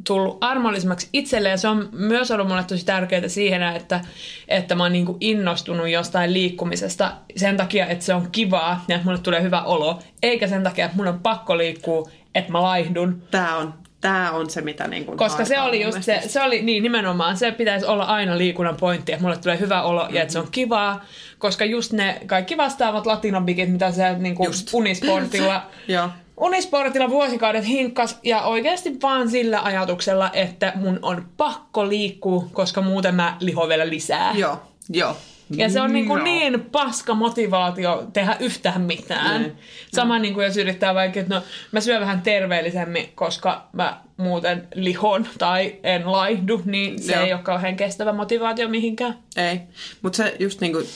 tullut 0.06 0.38
armollisemmaksi 0.40 1.08
itselleen. 1.12 1.58
Se 1.58 1.68
on 1.68 1.88
myös 1.92 2.30
ollut 2.30 2.48
mulle 2.48 2.64
tosi 2.64 2.86
tärkeää 2.86 3.28
siihen, 3.28 3.62
että, 3.62 4.00
että 4.48 4.74
mä 4.74 4.82
oon 4.82 4.92
niin 4.92 5.06
innostunut 5.20 5.88
jostain 5.88 6.32
liikkumisesta 6.32 7.12
sen 7.36 7.56
takia, 7.56 7.86
että 7.86 8.04
se 8.04 8.14
on 8.14 8.28
kivaa 8.32 8.84
ja 8.88 8.94
että 8.94 9.06
mulle 9.06 9.18
tulee 9.18 9.42
hyvä 9.42 9.62
olo, 9.62 9.98
eikä 10.22 10.46
sen 10.46 10.62
takia, 10.62 10.84
että 10.84 10.96
mun 10.96 11.08
on 11.08 11.20
pakko 11.20 11.58
liikkua, 11.58 12.10
että 12.34 12.52
mä 12.52 12.62
laihdun. 12.62 13.22
Tämä 13.30 13.56
on, 13.56 13.74
tää 14.00 14.32
on 14.32 14.50
se, 14.50 14.60
mitä 14.60 14.88
niin 14.88 15.04
kuin 15.04 15.18
Koska 15.18 15.44
se 15.44 15.60
oli 15.60 15.82
just 15.82 16.02
se, 16.02 16.22
se 16.26 16.42
oli 16.42 16.62
niin 16.62 16.82
nimenomaan, 16.82 17.36
se 17.36 17.52
pitäisi 17.52 17.86
olla 17.86 18.04
aina 18.04 18.38
liikunnan 18.38 18.76
pointti, 18.76 19.12
että 19.12 19.22
mulle 19.22 19.36
tulee 19.36 19.58
hyvä 19.58 19.82
olo 19.82 20.08
ja 20.10 20.22
että 20.22 20.32
se 20.32 20.38
on 20.38 20.48
kivaa, 20.50 21.04
koska 21.38 21.64
just 21.64 21.92
ne 21.92 22.20
kaikki 22.26 22.56
vastaavat 22.56 23.06
latinobikit, 23.06 23.72
mitä 23.72 23.92
se 23.92 24.18
niin 24.18 24.34
kuin 24.34 24.50
unisportilla 24.72 25.62
Joo. 25.88 26.08
Unisportilla 26.36 27.10
vuosikaudet 27.10 27.66
hinkkas 27.66 28.18
ja 28.22 28.42
oikeasti 28.42 28.96
vaan 29.02 29.30
sillä 29.30 29.62
ajatuksella, 29.62 30.30
että 30.32 30.72
mun 30.74 30.98
on 31.02 31.24
pakko 31.36 31.88
liikkua, 31.88 32.48
koska 32.52 32.80
muuten 32.82 33.14
mä 33.14 33.36
lihoin 33.40 33.68
vielä 33.68 33.88
lisää. 33.88 34.32
Joo, 34.36 34.62
joo. 34.90 35.16
Ja 35.56 35.70
se 35.70 35.80
on 35.80 35.92
niin, 35.92 36.06
kuin 36.06 36.18
Joo. 36.18 36.24
niin 36.24 36.60
paska 36.72 37.14
motivaatio 37.14 38.06
tehdä 38.12 38.36
yhtään 38.40 38.80
mitään. 38.80 39.42
Niin. 39.42 39.52
Sama 39.94 40.18
niin 40.18 40.34
kuin 40.34 40.46
jos 40.46 40.56
yrittää 40.56 40.94
vaikka, 40.94 41.20
että 41.20 41.34
no 41.34 41.42
mä 41.72 41.80
syön 41.80 42.00
vähän 42.00 42.22
terveellisemmin, 42.22 43.12
koska 43.14 43.68
mä 43.72 44.00
muuten 44.16 44.68
lihon 44.74 45.26
tai 45.38 45.76
en 45.82 46.12
laihdu, 46.12 46.62
niin 46.64 47.02
se 47.02 47.12
Joo. 47.12 47.24
ei 47.24 47.32
ole 47.32 47.42
kauhean 47.42 47.76
kestävä 47.76 48.12
motivaatio 48.12 48.68
mihinkään. 48.68 49.18
Ei, 49.36 49.60
mutta 50.02 50.16
se 50.16 50.36
just 50.38 50.60
niin 50.60 50.72
kuin, 50.72 50.86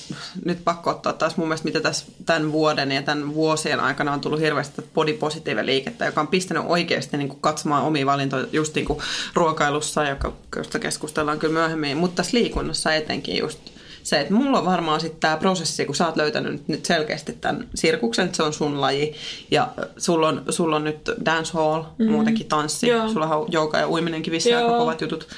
nyt 0.44 0.58
pakko 0.64 0.90
ottaa 0.90 1.12
taas 1.12 1.36
mun 1.36 1.48
mielestä, 1.48 1.64
mitä 1.64 1.80
tässä 1.80 2.06
tämän 2.26 2.52
vuoden 2.52 2.92
ja 2.92 3.02
tämän 3.02 3.34
vuosien 3.34 3.80
aikana 3.80 4.12
on 4.12 4.20
tullut 4.20 4.40
hirveästi 4.40 4.82
body 4.94 5.12
positive 5.12 5.66
liikettä, 5.66 6.06
joka 6.06 6.20
on 6.20 6.28
pistänyt 6.28 6.62
oikeasti 6.66 7.16
niin 7.16 7.28
kuin 7.28 7.40
katsomaan 7.40 7.84
omia 7.84 8.06
valintoja 8.06 8.46
just 8.52 8.74
niin 8.74 8.86
kuin 8.86 8.98
ruokailussa, 9.34 10.08
joka, 10.08 10.32
josta 10.56 10.78
keskustellaan 10.78 11.38
kyllä 11.38 11.54
myöhemmin, 11.54 11.96
mutta 11.96 12.16
tässä 12.16 12.36
liikunnassa 12.36 12.94
etenkin 12.94 13.38
just 13.38 13.75
se, 14.06 14.20
että 14.20 14.34
mulla 14.34 14.58
on 14.58 14.64
varmaan 14.64 15.00
sitten 15.00 15.20
tämä 15.20 15.36
prosessi, 15.36 15.86
kun 15.86 15.94
sä 15.94 16.06
oot 16.06 16.16
löytänyt 16.16 16.68
nyt- 16.68 16.86
selkeästi 16.86 17.32
tämän 17.32 17.68
sirkuksen, 17.74 18.24
että 18.24 18.36
se 18.36 18.42
on 18.42 18.52
sun 18.52 18.80
laji, 18.80 19.14
ja 19.50 19.68
sulla 19.96 20.28
on, 20.28 20.42
sulla 20.50 20.76
on 20.76 20.84
nyt 20.84 21.10
dancehall, 21.24 21.82
mm-hmm. 21.82 22.12
muutenkin 22.12 22.46
tanssi, 22.46 22.88
Joo. 22.88 23.08
sulla 23.08 23.26
on 23.26 23.46
jouka 23.50 23.78
ja 23.78 23.88
uiminenkin 23.88 24.32
vissiin 24.32 24.56
aika 24.56 24.78
kovat 24.78 25.00
jutut. 25.00 25.28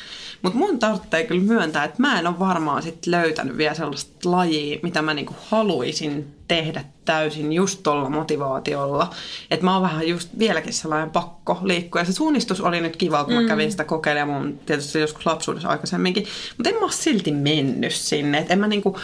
Mutta 0.43 0.59
mun 0.59 0.79
tarvitsee 0.79 1.25
kyllä 1.25 1.43
myöntää, 1.43 1.85
että 1.85 2.03
mä 2.03 2.19
en 2.19 2.27
ole 2.27 2.39
varmaan 2.39 2.83
sit 2.83 3.07
löytänyt 3.07 3.57
vielä 3.57 3.75
sellaista 3.75 4.31
lajia, 4.31 4.79
mitä 4.83 5.03
mä 5.03 5.15
niinku 5.15 5.35
haluaisin 5.51 6.35
tehdä 6.49 6.85
täysin 7.05 7.53
just 7.53 7.83
tuolla 7.83 8.11
motivaatiolla. 8.11 9.11
Että 9.51 9.65
mä 9.65 9.73
oon 9.73 9.83
vähän 9.83 10.09
just 10.09 10.29
vieläkin 10.39 10.73
sellainen 10.73 11.11
pakko 11.11 11.59
liikkua. 11.63 12.01
Ja 12.01 12.05
se 12.05 12.13
suunnistus 12.13 12.61
oli 12.61 12.81
nyt 12.81 12.97
kiva, 12.97 13.25
kun 13.25 13.35
mä 13.35 13.49
kävin 13.49 13.71
sitä 13.71 13.85
kokeilemaan 13.85 14.61
tietysti 14.67 14.99
joskus 14.99 15.27
lapsuudessa 15.27 15.69
aikaisemminkin. 15.69 16.27
Mutta 16.57 16.71
en 16.71 16.81
mä 16.81 16.91
silti 16.91 17.33
mennyt 17.33 17.95
sinne. 17.95 18.39
Et 18.39 18.51
en 18.51 18.59
mä 18.59 18.69
niinku, 18.69 18.99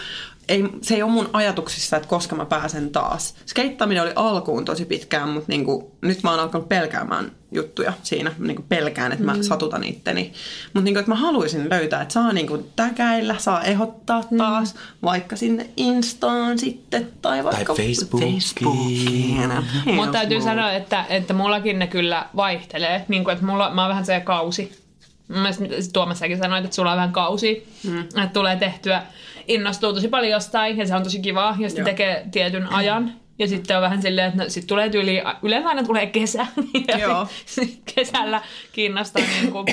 ei, 0.49 0.65
se 0.83 0.95
ei 0.95 1.03
ole 1.03 1.11
mun 1.11 1.31
ajatuksissa, 1.33 1.97
että 1.97 2.09
koska 2.09 2.37
mä 2.37 2.45
pääsen 2.45 2.91
taas. 2.91 3.35
Skeittaaminen 3.47 4.03
oli 4.03 4.13
alkuun 4.17 4.65
tosi 4.65 4.85
pitkään, 4.85 5.29
mutta 5.29 5.49
niinku, 5.49 5.93
nyt 6.01 6.23
mä 6.23 6.31
oon 6.31 6.41
alkanut 6.41 6.69
pelkäämään 6.69 7.33
juttuja 7.53 7.93
siinä. 8.03 8.33
Niinku 8.39 8.65
pelkään, 8.69 9.13
että 9.13 9.25
mä 9.25 9.43
satutan 9.43 9.85
itteni. 9.85 10.33
Mutta 10.65 10.85
niinku, 10.85 10.99
että 10.99 11.11
mä 11.11 11.15
haluaisin 11.15 11.71
löytää, 11.71 12.03
että 12.03 12.15
saa 12.15 12.33
niinku 12.33 12.71
täkäillä, 12.77 13.35
saa 13.39 13.63
ehdottaa 13.63 14.23
taas, 14.39 14.75
vaikka 15.03 15.37
sinne 15.37 15.67
Instaan 15.77 16.59
sitten, 16.59 17.09
tai 17.23 17.45
vaikka 17.45 17.75
Facebookiin. 17.75 18.33
Facebookiin. 18.33 19.51
Mutta 19.95 20.13
täytyy 20.13 20.41
sanoa, 20.41 20.73
että, 20.73 21.05
että 21.09 21.35
mullakin 21.35 21.79
ne 21.79 21.87
kyllä 21.87 22.27
vaihtelee. 22.37 23.05
Niin 23.09 23.25
kuin, 23.25 23.33
että 23.33 23.47
mulla, 23.47 23.71
mä 23.71 23.83
oon 23.83 23.91
vähän 23.91 24.07
se 24.07 24.21
kausi. 24.21 24.85
Mielestäni 25.29 25.71
Tuomas 25.93 26.19
säkin 26.19 26.39
sanoit, 26.39 26.65
että 26.65 26.75
sulla 26.75 26.91
on 26.91 26.97
vähän 26.97 27.13
kausi. 27.13 27.69
Mm. 27.85 28.01
Että 28.01 28.29
tulee 28.33 28.57
tehtyä, 28.57 29.03
innostuu 29.49 29.93
tosi 29.93 30.09
paljon 30.09 30.33
jostain 30.33 30.79
ja 30.79 30.87
se 30.87 30.95
on 30.95 31.03
tosi 31.03 31.21
kivaa. 31.21 31.57
Ja 31.59 31.69
sitten 31.69 31.85
tekee 31.85 32.27
tietyn 32.33 32.73
ajan. 32.73 33.13
Ja 33.39 33.49
sitten 33.49 33.77
on 33.77 33.83
vähän 33.83 34.03
silleen, 34.03 34.29
että 34.29 34.43
no, 34.43 34.51
sit 34.51 34.67
tulee 34.67 34.91
tyyli, 34.91 35.23
yleensä 35.43 35.69
aina 35.69 35.83
tulee 35.83 36.07
kesä. 36.07 36.47
Ja 36.89 36.99
Joo. 36.99 37.29
sit, 37.47 37.81
kesällä 37.95 38.43
kiinnostaa 38.73 39.23
niin 39.41 39.53
kuin 39.53 39.67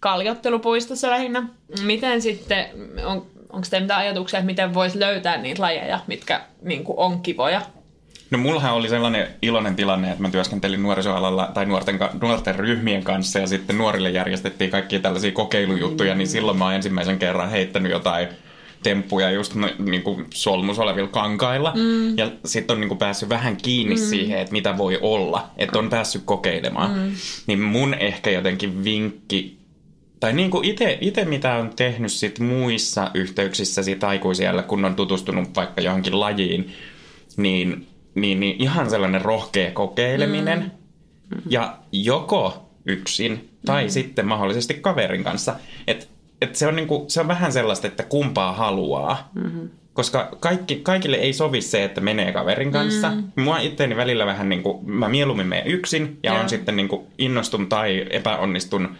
kaljottelupuistossa 0.00 1.10
lähinnä. 1.10 1.48
Miten 1.82 2.22
sitten, 2.22 2.66
on, 3.04 3.26
onko 3.52 3.66
teillä 3.70 3.84
mitään 3.84 4.00
ajatuksia, 4.00 4.38
että 4.38 4.46
miten 4.46 4.74
voisi 4.74 5.00
löytää 5.00 5.36
niitä 5.36 5.62
lajeja, 5.62 6.00
mitkä 6.06 6.40
niin 6.62 6.84
kuin 6.84 6.98
on 6.98 7.20
kivoja? 7.20 7.62
No 8.30 8.38
mullahan 8.38 8.74
oli 8.74 8.88
sellainen 8.88 9.28
iloinen 9.42 9.76
tilanne, 9.76 10.10
että 10.10 10.22
mä 10.22 10.30
työskentelin 10.30 10.82
nuorisoalalla 10.82 11.50
tai 11.54 11.66
nuorten, 11.66 11.98
nuorten 12.20 12.54
ryhmien 12.54 13.04
kanssa 13.04 13.38
ja 13.38 13.46
sitten 13.46 13.78
nuorille 13.78 14.10
järjestettiin 14.10 14.70
kaikkia 14.70 15.00
tällaisia 15.00 15.32
kokeilujuttuja, 15.32 16.14
niin 16.14 16.28
silloin 16.28 16.58
mä 16.58 16.64
oon 16.64 16.74
ensimmäisen 16.74 17.18
kerran 17.18 17.50
heittänyt 17.50 17.92
jotain 17.92 18.28
temppuja 18.82 19.30
just 19.30 19.54
no, 19.54 19.68
niin 19.78 20.02
kuin 20.02 20.26
solmus 20.34 20.78
olevilla 20.78 21.08
kankailla. 21.08 21.72
Mm. 21.76 22.18
Ja 22.18 22.30
sitten 22.44 22.74
on 22.74 22.80
niin 22.80 22.88
kuin 22.88 22.98
päässyt 22.98 23.28
vähän 23.28 23.56
kiinni 23.56 23.94
mm. 23.94 24.00
siihen, 24.00 24.38
että 24.38 24.52
mitä 24.52 24.78
voi 24.78 24.98
olla. 25.02 25.50
Että 25.56 25.78
on 25.78 25.90
päässyt 25.90 26.22
kokeilemaan. 26.24 26.98
Mm. 26.98 27.12
Niin 27.46 27.60
mun 27.60 27.94
ehkä 27.94 28.30
jotenkin 28.30 28.84
vinkki 28.84 29.60
tai 30.20 30.32
niin 30.32 30.50
kuin 30.50 30.64
itse 31.00 31.24
mitä 31.24 31.54
on 31.54 31.70
tehnyt 31.76 32.12
sit 32.12 32.38
muissa 32.38 33.10
yhteyksissä 33.14 33.82
sit 33.82 34.04
aikuisiellä, 34.04 34.62
kun 34.62 34.84
on 34.84 34.94
tutustunut 34.94 35.56
vaikka 35.56 35.80
johonkin 35.80 36.20
lajiin, 36.20 36.72
niin, 37.36 37.86
niin, 38.14 38.40
niin 38.40 38.56
ihan 38.58 38.90
sellainen 38.90 39.22
rohkea 39.22 39.70
kokeileminen. 39.70 40.72
Mm. 41.30 41.42
Ja 41.50 41.78
joko 41.92 42.70
yksin 42.86 43.50
tai 43.66 43.84
mm. 43.84 43.90
sitten 43.90 44.26
mahdollisesti 44.26 44.74
kaverin 44.74 45.24
kanssa. 45.24 45.54
Että 45.86 46.06
et 46.40 46.56
se, 46.56 46.66
on 46.66 46.76
niinku, 46.76 47.04
se 47.08 47.20
on 47.20 47.28
vähän 47.28 47.52
sellaista, 47.52 47.86
että 47.86 48.02
kumpaa 48.02 48.52
haluaa. 48.52 49.30
Mm-hmm. 49.34 49.70
Koska 49.92 50.36
kaikki, 50.40 50.76
kaikille 50.76 51.16
ei 51.16 51.32
sovi 51.32 51.60
se, 51.60 51.84
että 51.84 52.00
menee 52.00 52.32
kaverin 52.32 52.72
kanssa. 52.72 53.10
Mm. 53.10 53.42
Mua 53.42 53.58
itteeni 53.58 53.96
välillä 53.96 54.26
vähän 54.26 54.48
niin 54.48 54.62
kuin, 54.62 54.90
mä 54.90 55.08
mieluummin 55.08 55.46
menen 55.46 55.66
yksin 55.66 56.18
ja 56.22 56.32
Joo. 56.32 56.42
on 56.42 56.48
sitten 56.48 56.76
niin 56.76 56.88
kuin 56.88 57.06
innostun 57.18 57.68
tai 57.68 58.06
epäonnistun 58.10 58.96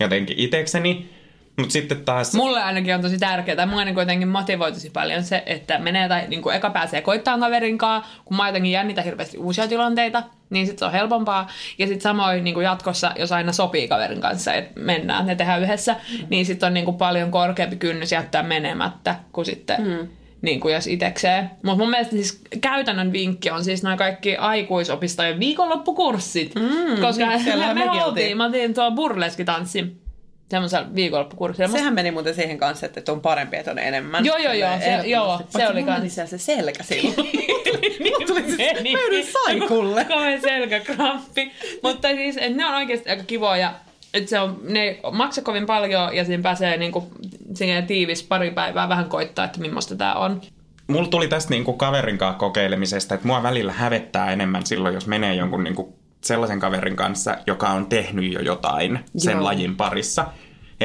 jotenkin 0.00 0.38
itekseni. 0.38 1.10
Mutta 1.58 1.72
sitten 1.72 2.04
taas... 2.04 2.34
Mulle 2.34 2.62
ainakin 2.62 2.94
on 2.94 3.02
tosi 3.02 3.18
tärkeää. 3.18 3.66
Mua 3.66 3.84
niin 3.84 3.96
jotenkin 3.96 4.28
motivoi 4.28 4.72
tosi 4.72 4.90
paljon 4.90 5.24
se, 5.24 5.42
että 5.46 5.78
menee 5.78 6.08
tai 6.08 6.28
niin 6.28 6.52
eka 6.54 6.70
pääsee 6.70 7.02
koittamaan 7.02 7.40
kaverin 7.40 7.78
kanssa, 7.78 8.10
kun 8.24 8.36
mä 8.36 8.48
jotenkin 8.48 8.72
jännitän 8.72 9.04
hirveästi 9.04 9.38
uusia 9.38 9.68
tilanteita, 9.68 10.22
niin 10.54 10.66
sitten 10.66 10.78
se 10.78 10.84
on 10.84 10.92
helpompaa. 10.92 11.50
Ja 11.78 11.86
sitten 11.86 12.02
samoin 12.02 12.44
niin 12.44 12.62
jatkossa, 12.62 13.12
jos 13.18 13.32
aina 13.32 13.52
sopii 13.52 13.88
kaverin 13.88 14.20
kanssa, 14.20 14.54
että 14.54 14.80
mennään 14.80 15.28
ja 15.28 15.36
tehdään 15.36 15.62
yhdessä, 15.62 15.92
mm. 15.92 16.26
niin 16.30 16.46
sitten 16.46 16.66
on 16.66 16.74
niin 16.74 16.84
kuin 16.84 16.96
paljon 16.96 17.30
korkeampi 17.30 17.76
kynnys 17.76 18.12
jättää 18.12 18.42
menemättä 18.42 19.16
kuin 19.32 19.44
sitten 19.44 19.82
mm. 19.86 20.08
niin 20.42 20.60
kuin 20.60 20.74
jos 20.74 20.86
itekseen. 20.86 21.50
Mutta 21.62 21.78
mun 21.78 21.90
mielestä 21.90 22.10
siis 22.10 22.42
käytännön 22.60 23.12
vinkki 23.12 23.50
on 23.50 23.64
siis 23.64 23.82
noin 23.82 23.98
kaikki 23.98 24.36
aikuisopistojen 24.36 25.40
viikonloppukurssit. 25.40 26.54
Mm, 26.54 27.00
koska 27.00 27.26
me 27.74 28.04
oltiin, 28.04 28.36
mä 28.36 28.46
otin 28.46 28.74
tuo 28.74 28.90
burleskitanssin 28.90 30.03
semmoisella 30.54 30.94
viikonloppukurssilla. 30.94 31.68
Sehän 31.68 31.94
meni 31.94 32.10
muuten 32.10 32.34
siihen 32.34 32.58
kanssa, 32.58 32.86
että 32.86 33.12
on 33.12 33.20
parempi, 33.20 33.56
että 33.56 33.70
on 33.70 33.78
enemmän. 33.78 34.24
Joo, 34.24 34.36
joo, 34.36 34.52
joo, 34.52 34.78
se- 34.78 35.08
joo, 35.08 35.40
se 35.48 35.68
oli 35.68 35.80
mulla 35.80 35.86
kans. 35.86 35.98
meni 35.98 36.10
siellä 36.10 36.30
se 36.30 36.38
selkä 36.38 36.82
silloin. 36.82 37.16
Mulla 38.04 38.26
tuli 38.26 38.42
siis, 38.42 38.56
Meni. 38.74 38.92
mä 38.92 38.98
joudun 39.00 39.30
saikulle. 39.44 40.04
Kauhean 40.14 40.40
selkäkramppi. 40.40 41.52
Mutta 41.82 42.08
siis, 42.08 42.36
että 42.36 42.56
ne 42.56 42.66
on 42.66 42.74
oikeasti 42.74 43.10
aika 43.10 43.22
kivoja. 43.22 43.72
Että 44.14 44.30
se 44.30 44.40
on, 44.40 44.60
ne 44.62 44.98
maksaa 45.12 45.44
kovin 45.44 45.66
paljon 45.66 46.16
ja 46.16 46.24
siinä 46.24 46.42
pääsee 46.42 46.76
niinku, 46.76 47.12
siihen 47.54 47.86
tiivis 47.86 48.22
pari 48.22 48.50
päivää 48.50 48.88
vähän 48.88 49.08
koittaa, 49.08 49.44
että 49.44 49.60
millaista 49.60 49.96
tää 49.96 50.14
on. 50.14 50.40
Mulla 50.86 51.08
tuli 51.08 51.28
tästä 51.28 51.50
niinku 51.50 51.72
kaverin 51.72 52.18
kanssa 52.18 52.38
kokeilemisesta, 52.38 53.14
että 53.14 53.26
mua 53.26 53.42
välillä 53.42 53.72
hävettää 53.72 54.32
enemmän 54.32 54.66
silloin, 54.66 54.94
jos 54.94 55.06
menee 55.06 55.34
jonkun 55.34 55.64
niinku 55.64 55.98
sellaisen 56.24 56.60
kaverin 56.60 56.96
kanssa, 56.96 57.36
joka 57.46 57.68
on 57.68 57.86
tehnyt 57.86 58.32
jo 58.32 58.40
jotain 58.40 58.98
sen 59.16 59.32
Joo. 59.32 59.44
lajin 59.44 59.76
parissa. 59.76 60.26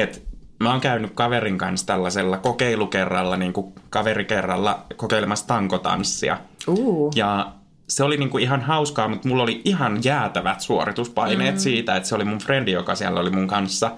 Et 0.00 0.22
mä 0.60 0.70
oon 0.70 0.80
käynyt 0.80 1.10
kaverin 1.14 1.58
kanssa 1.58 1.86
tällaisella 1.86 2.36
kokeilukerralla, 2.36 3.36
niinku 3.36 3.72
kaverikerralla 3.90 4.86
kokeilemassa 4.96 5.46
tankotanssia. 5.46 6.38
Uh. 6.68 7.12
Ja 7.14 7.52
se 7.88 8.04
oli 8.04 8.16
niinku 8.16 8.38
ihan 8.38 8.60
hauskaa, 8.60 9.08
mutta 9.08 9.28
mulla 9.28 9.42
oli 9.42 9.62
ihan 9.64 10.04
jäätävät 10.04 10.60
suorituspaineet 10.60 11.54
mm. 11.54 11.60
siitä, 11.60 11.96
että 11.96 12.08
se 12.08 12.14
oli 12.14 12.24
mun 12.24 12.38
frendi, 12.38 12.72
joka 12.72 12.94
siellä 12.94 13.20
oli 13.20 13.30
mun 13.30 13.46
kanssa. 13.46 13.90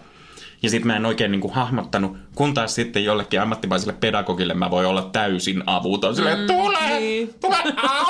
Ja 0.62 0.70
sitten 0.70 0.86
mä 0.86 0.96
en 0.96 1.06
oikein 1.06 1.30
niinku 1.30 1.48
hahmottanut, 1.48 2.16
kun 2.34 2.54
taas 2.54 2.74
sitten 2.74 3.04
jollekin 3.04 3.40
ammattimaiselle 3.40 3.92
pedagogille 4.00 4.54
mä 4.54 4.70
voin 4.70 4.86
olla 4.86 5.02
täysin 5.02 5.62
avuton. 5.66 6.16
Silleen, 6.16 6.38
mm, 6.38 6.46
tule, 6.46 6.98
niin. 6.98 7.34
tule 7.40 7.56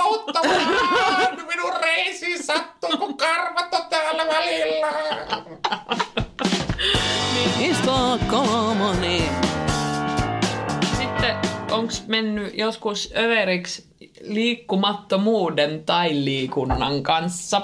auttamaan! 0.04 0.66
Minun 1.48 1.72
reisiin 1.80 2.44
sattuu, 2.44 2.96
kun 2.98 3.16
karvat 3.16 3.74
on 3.74 3.84
täällä 3.90 4.24
välillä. 4.26 4.86
Sitten 10.98 11.36
onko 11.70 11.92
mennyt 12.06 12.58
joskus 12.58 13.12
överiksi 13.16 13.84
liikkumattomuuden 14.20 15.84
tai 15.84 16.24
liikunnan 16.24 17.02
kanssa? 17.02 17.62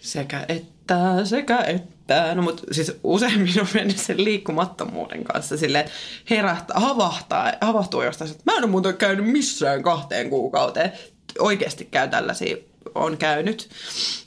Sekä 0.00 0.44
että, 0.48 1.24
sekä 1.24 1.58
että. 1.58 2.34
No 2.34 2.42
mutta 2.42 2.62
siis 2.70 2.92
useimmin 3.04 3.60
on 3.60 3.66
mennyt 3.74 3.98
sen 3.98 4.24
liikkumattomuuden 4.24 5.24
kanssa 5.24 5.56
että 5.56 5.84
herähtää, 6.30 6.80
havahtaa, 6.80 7.52
havahtuu 7.60 8.02
jostain, 8.02 8.30
että 8.30 8.42
mä 8.46 8.56
en 8.56 8.64
ole 8.64 8.70
muuten 8.70 8.96
käynyt 8.96 9.26
missään 9.26 9.82
kahteen 9.82 10.30
kuukauteen. 10.30 10.92
Oikeasti 11.38 11.88
käy 11.90 12.08
tällaisia 12.08 12.56
on 12.94 13.16
käynyt. 13.16 13.68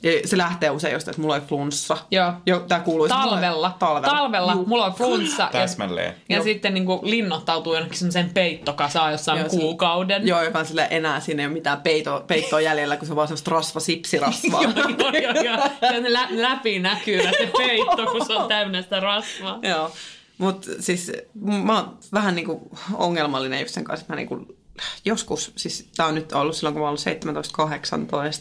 Ja 0.02 0.10
se 0.28 0.38
lähtee 0.38 0.70
usein 0.70 0.92
jostain, 0.92 1.12
että 1.12 1.22
mulla 1.22 1.34
on 1.34 1.42
flunssa. 1.42 1.96
Joo. 2.10 2.32
Jo, 2.46 2.60
tää 2.60 2.80
kuuluu 2.80 3.08
Talvella. 3.08 3.76
Talvella. 3.78 4.08
Talvella 4.08 4.52
Juu. 4.52 4.66
mulla 4.66 4.86
on 4.86 4.92
flunssa. 4.94 5.42
ja, 5.42 5.48
Täsmälleen. 5.52 6.14
ja 6.28 6.36
Joo. 6.36 6.44
sitten 6.44 6.74
niin 6.74 6.86
kuin 6.86 7.00
linnoittautuu 7.02 7.74
jonnekin 7.74 7.98
semmoiseen 7.98 8.30
peittokasaan 8.34 9.12
jossain 9.12 9.38
Joo, 9.38 9.48
kuukauden. 9.48 10.26
Joo, 10.28 10.42
joka 10.42 10.58
on 10.58 10.66
sille 10.66 10.88
enää 10.90 11.20
sinne 11.20 11.42
ei 11.42 11.46
ole 11.46 11.52
mitään 11.54 11.80
peito, 11.80 12.24
peittoa 12.26 12.60
jäljellä, 12.60 12.96
kun 12.96 13.06
se 13.06 13.12
on 13.12 13.16
vaan 13.16 13.28
semmoista 13.28 13.50
rasva, 13.50 13.80
sipsirasvaa. 13.80 14.62
joo, 14.98 15.10
joo, 15.22 15.42
joo. 15.44 15.58
Ja 15.92 16.00
ne 16.00 16.12
lä- 16.12 16.28
läpi 16.30 16.78
näkyy 16.78 17.22
se 17.22 17.50
peitto, 17.58 18.06
kun 18.12 18.26
se 18.26 18.32
on 18.34 18.48
täynnä 18.48 18.82
sitä 18.82 19.00
rasvaa. 19.00 19.58
Joo. 19.62 19.90
Mutta 20.38 20.70
siis 20.80 21.12
mä 21.34 21.76
oon 21.78 21.98
vähän 22.12 22.34
niinku 22.34 22.70
ongelmallinen 22.94 23.60
just 23.60 23.74
sen 23.74 23.84
kanssa, 23.84 24.02
että 24.04 24.12
mä 24.12 24.16
niinku 24.16 24.56
joskus, 25.04 25.52
siis 25.56 25.88
tää 25.96 26.06
on 26.06 26.14
nyt 26.14 26.32
ollut 26.32 26.56
silloin, 26.56 26.74
kun 26.74 26.82
mä 26.82 26.88
ollut 26.88 27.00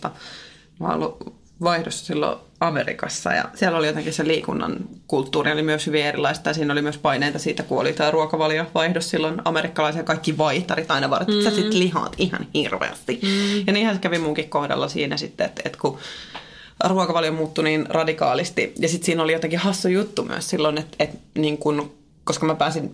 17-18, 0.07 0.09
mä 0.79 0.87
oon 0.87 0.95
ollut 0.95 1.41
vaihdossa 1.63 2.05
silloin 2.05 2.37
Amerikassa 2.59 3.33
ja 3.33 3.45
siellä 3.53 3.77
oli 3.77 3.87
jotenkin 3.87 4.13
se 4.13 4.27
liikunnan 4.27 4.77
kulttuuri 5.07 5.51
oli 5.51 5.61
myös 5.61 5.87
hyvin 5.87 6.05
erilaista 6.05 6.49
ja 6.49 6.53
siinä 6.53 6.73
oli 6.73 6.81
myös 6.81 6.97
paineita 6.97 7.39
siitä, 7.39 7.63
kun 7.63 7.81
oli 7.81 7.93
tämä 7.93 8.11
ruokavaliovaihdos 8.11 9.09
silloin 9.09 9.41
amerikkalaisia 9.45 10.03
kaikki 10.03 10.37
vaihtarit 10.37 10.91
aina 10.91 11.09
vaan, 11.09 11.21
että 11.21 11.33
mm. 11.33 11.41
sä 11.41 11.51
sit 11.51 11.73
lihaat 11.73 12.15
ihan 12.17 12.47
hirveästi. 12.53 13.19
Mm. 13.23 13.63
Ja 13.67 13.73
niinhän 13.73 13.95
se 13.95 14.01
kävi 14.01 14.19
munkin 14.19 14.49
kohdalla 14.49 14.87
siinä 14.87 15.17
sitten, 15.17 15.45
että, 15.45 15.61
että 15.65 15.77
kun 15.81 15.97
ruokavalio 16.89 17.31
muuttui 17.31 17.63
niin 17.63 17.85
radikaalisti. 17.89 18.73
Ja 18.79 18.89
sitten 18.89 19.05
siinä 19.05 19.23
oli 19.23 19.33
jotenkin 19.33 19.59
hassu 19.59 19.87
juttu 19.87 20.23
myös 20.23 20.49
silloin, 20.49 20.77
että, 20.77 20.95
että 20.99 21.17
niin 21.35 21.57
kun, 21.57 22.00
koska 22.23 22.45
mä 22.45 22.55
pääsin 22.55 22.93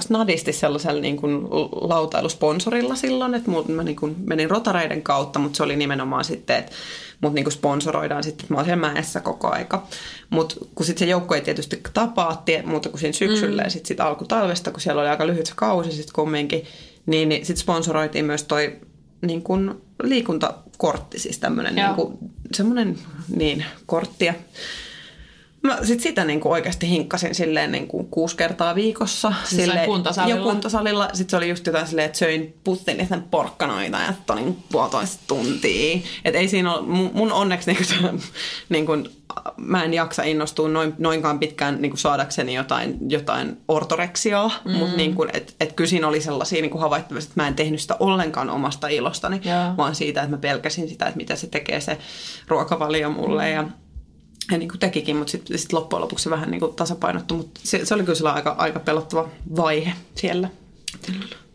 snadisti 0.00 0.52
sellaisella 0.52 1.00
niin 1.00 1.16
kun 1.16 1.48
lautailusponsorilla 1.80 2.94
silloin, 2.94 3.34
että 3.34 3.50
mä 3.68 3.82
niin 3.82 3.96
kun 3.96 4.16
menin 4.24 4.50
rotareiden 4.50 5.02
kautta, 5.02 5.38
mutta 5.38 5.56
se 5.56 5.62
oli 5.62 5.76
nimenomaan 5.76 6.24
sitten, 6.24 6.56
että 6.56 6.72
mut 7.20 7.32
niin 7.32 7.44
kun 7.44 7.52
sponsoroidaan 7.52 8.24
sitten, 8.24 8.44
että 8.44 8.54
mä 8.54 8.58
oon 8.58 8.64
siellä 8.64 8.92
mäessä 8.92 9.20
koko 9.20 9.50
aika. 9.50 9.86
Mutta 10.30 10.56
kun 10.74 10.86
sitten 10.86 11.06
se 11.06 11.10
joukko 11.10 11.34
ei 11.34 11.40
tietysti 11.40 11.80
tapaa 11.94 12.42
tie, 12.44 12.62
muuta 12.62 12.88
kuin 12.88 13.00
siinä 13.00 13.12
syksyllä 13.12 13.62
mm. 13.62 13.66
ja 13.66 13.70
sitten 13.70 13.88
sit 13.88 14.00
alkutalvesta, 14.00 14.70
kun 14.70 14.80
siellä 14.80 15.02
oli 15.02 15.10
aika 15.10 15.26
lyhyt 15.26 15.46
se 15.46 15.52
kausi 15.56 15.92
sitten 15.92 16.14
kumminkin, 16.14 16.64
niin, 17.06 17.28
niin 17.28 17.46
sitten 17.46 17.62
sponsoroitiin 17.62 18.24
myös 18.24 18.42
toi 18.42 18.76
niin 19.20 19.42
kuin 19.42 19.74
liikuntakortti, 20.02 21.18
siis 21.18 21.38
tämmöinen 21.38 21.74
niin 21.74 21.94
kuin, 21.94 22.18
semmoinen 22.54 22.98
niin, 23.36 23.64
kortti. 23.86 24.28
Mä 25.64 25.78
sit 25.82 26.00
sitä 26.00 26.24
niin 26.24 26.40
kuin 26.40 26.52
oikeasti 26.52 26.88
hinkkasin 26.88 27.34
silleen 27.34 27.72
niin 27.72 27.88
kuin 27.88 28.06
kuusi 28.06 28.36
kertaa 28.36 28.74
viikossa. 28.74 29.32
Siis 29.44 29.66
jossain 29.66 29.86
kuntosalilla? 29.86 30.38
Jo 30.38 30.44
kuntosalilla. 30.44 31.08
Sitten 31.12 31.30
se 31.30 31.36
oli 31.36 31.48
just 31.48 31.66
jotain 31.66 31.86
silleen, 31.86 32.06
että 32.06 32.18
söin 32.18 32.54
puttillisen 32.64 33.22
porkkanoita 33.22 33.98
ja 33.98 34.14
tonin 34.26 34.58
puolitoista 34.72 35.22
tuntia. 35.26 35.98
Et 36.24 36.34
ei 36.34 36.48
siinä 36.48 36.74
ole, 36.74 36.86
mun, 36.86 37.10
mun 37.14 37.32
onneksi 37.32 37.72
niin 37.72 37.86
kuin, 38.00 38.22
niin 38.68 38.86
kuin, 38.86 39.08
mä 39.56 39.84
en 39.84 39.94
jaksa 39.94 40.22
innostua 40.22 40.68
noin, 40.68 40.94
noinkaan 40.98 41.38
pitkään 41.38 41.82
niin 41.82 41.90
kuin 41.90 42.00
saadakseni 42.00 42.54
jotain, 42.54 42.98
jotain 43.08 43.56
ortoreksiaa. 43.68 44.50
Mm. 44.64 44.72
Mutta 44.72 44.96
niin 44.96 45.14
kuin, 45.14 45.30
et, 45.32 45.54
et 45.60 45.72
kyllä 45.72 45.90
siinä 45.90 46.08
oli 46.08 46.20
sellaisia 46.20 46.60
niin 46.60 46.70
kuin 46.70 46.82
havaittavasti, 46.82 47.30
että 47.30 47.42
mä 47.42 47.48
en 47.48 47.54
tehnyt 47.54 47.80
sitä 47.80 47.96
ollenkaan 48.00 48.50
omasta 48.50 48.88
ilostani. 48.88 49.40
Joo. 49.44 49.76
Vaan 49.76 49.94
siitä, 49.94 50.22
että 50.22 50.36
mä 50.36 50.40
pelkäsin 50.40 50.88
sitä, 50.88 51.06
että 51.06 51.16
mitä 51.16 51.36
se 51.36 51.46
tekee 51.46 51.80
se 51.80 51.98
ruokavalio 52.48 53.10
mulle. 53.10 53.50
Ja, 53.50 53.64
ja 54.50 54.58
niin 54.58 54.68
kuin 54.68 54.78
tekikin, 54.78 55.16
mutta 55.16 55.30
sitten 55.30 55.58
sit 55.58 55.72
loppujen 55.72 56.02
lopuksi 56.02 56.22
se 56.22 56.30
vähän 56.30 56.50
niin 56.50 56.60
kuin 56.60 56.74
tasapainottui, 56.74 57.38
mutta 57.38 57.60
se, 57.64 57.84
se 57.84 57.94
oli 57.94 58.02
kyllä 58.02 58.32
aika, 58.32 58.54
aika 58.58 58.80
pelottava 58.80 59.28
vaihe 59.56 59.92
siellä. 60.14 60.48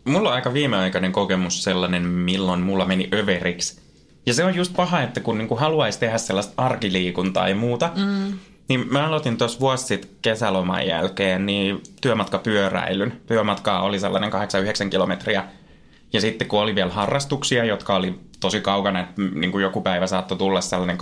Mulla 0.04 0.28
on 0.28 0.34
aika 0.34 0.52
viimeaikainen 0.52 1.12
kokemus 1.12 1.64
sellainen, 1.64 2.02
milloin 2.02 2.60
mulla 2.60 2.84
meni 2.84 3.08
överiksi. 3.14 3.80
Ja 4.26 4.34
se 4.34 4.44
on 4.44 4.54
just 4.54 4.72
paha, 4.76 5.02
että 5.02 5.20
kun 5.20 5.38
niinku 5.38 5.56
haluaisi 5.56 6.00
tehdä 6.00 6.18
sellaista 6.18 6.52
arkiliikuntaa 6.56 7.48
ja 7.48 7.54
muuta, 7.54 7.90
mm. 7.96 8.38
niin 8.68 8.86
mä 8.90 9.06
aloitin 9.06 9.38
tuossa 9.38 9.60
vuosi 9.60 9.86
sitten 9.86 10.10
kesäloman 10.22 10.86
jälkeen 10.86 11.46
niin 11.46 11.82
työmatkapyöräilyn. 12.00 13.20
Työmatkaa 13.26 13.82
oli 13.82 14.00
sellainen 14.00 14.32
8-9 14.32 14.88
kilometriä. 14.90 15.44
Ja 16.12 16.20
sitten 16.20 16.48
kun 16.48 16.60
oli 16.60 16.74
vielä 16.74 16.92
harrastuksia, 16.92 17.64
jotka 17.64 17.96
oli 17.96 18.20
tosi 18.40 18.60
kaukana, 18.60 19.00
että 19.00 19.22
niin 19.34 19.52
kuin 19.52 19.62
joku 19.62 19.80
päivä 19.80 20.06
saattoi 20.06 20.38
tulla 20.38 20.60
sellainen 20.60 20.98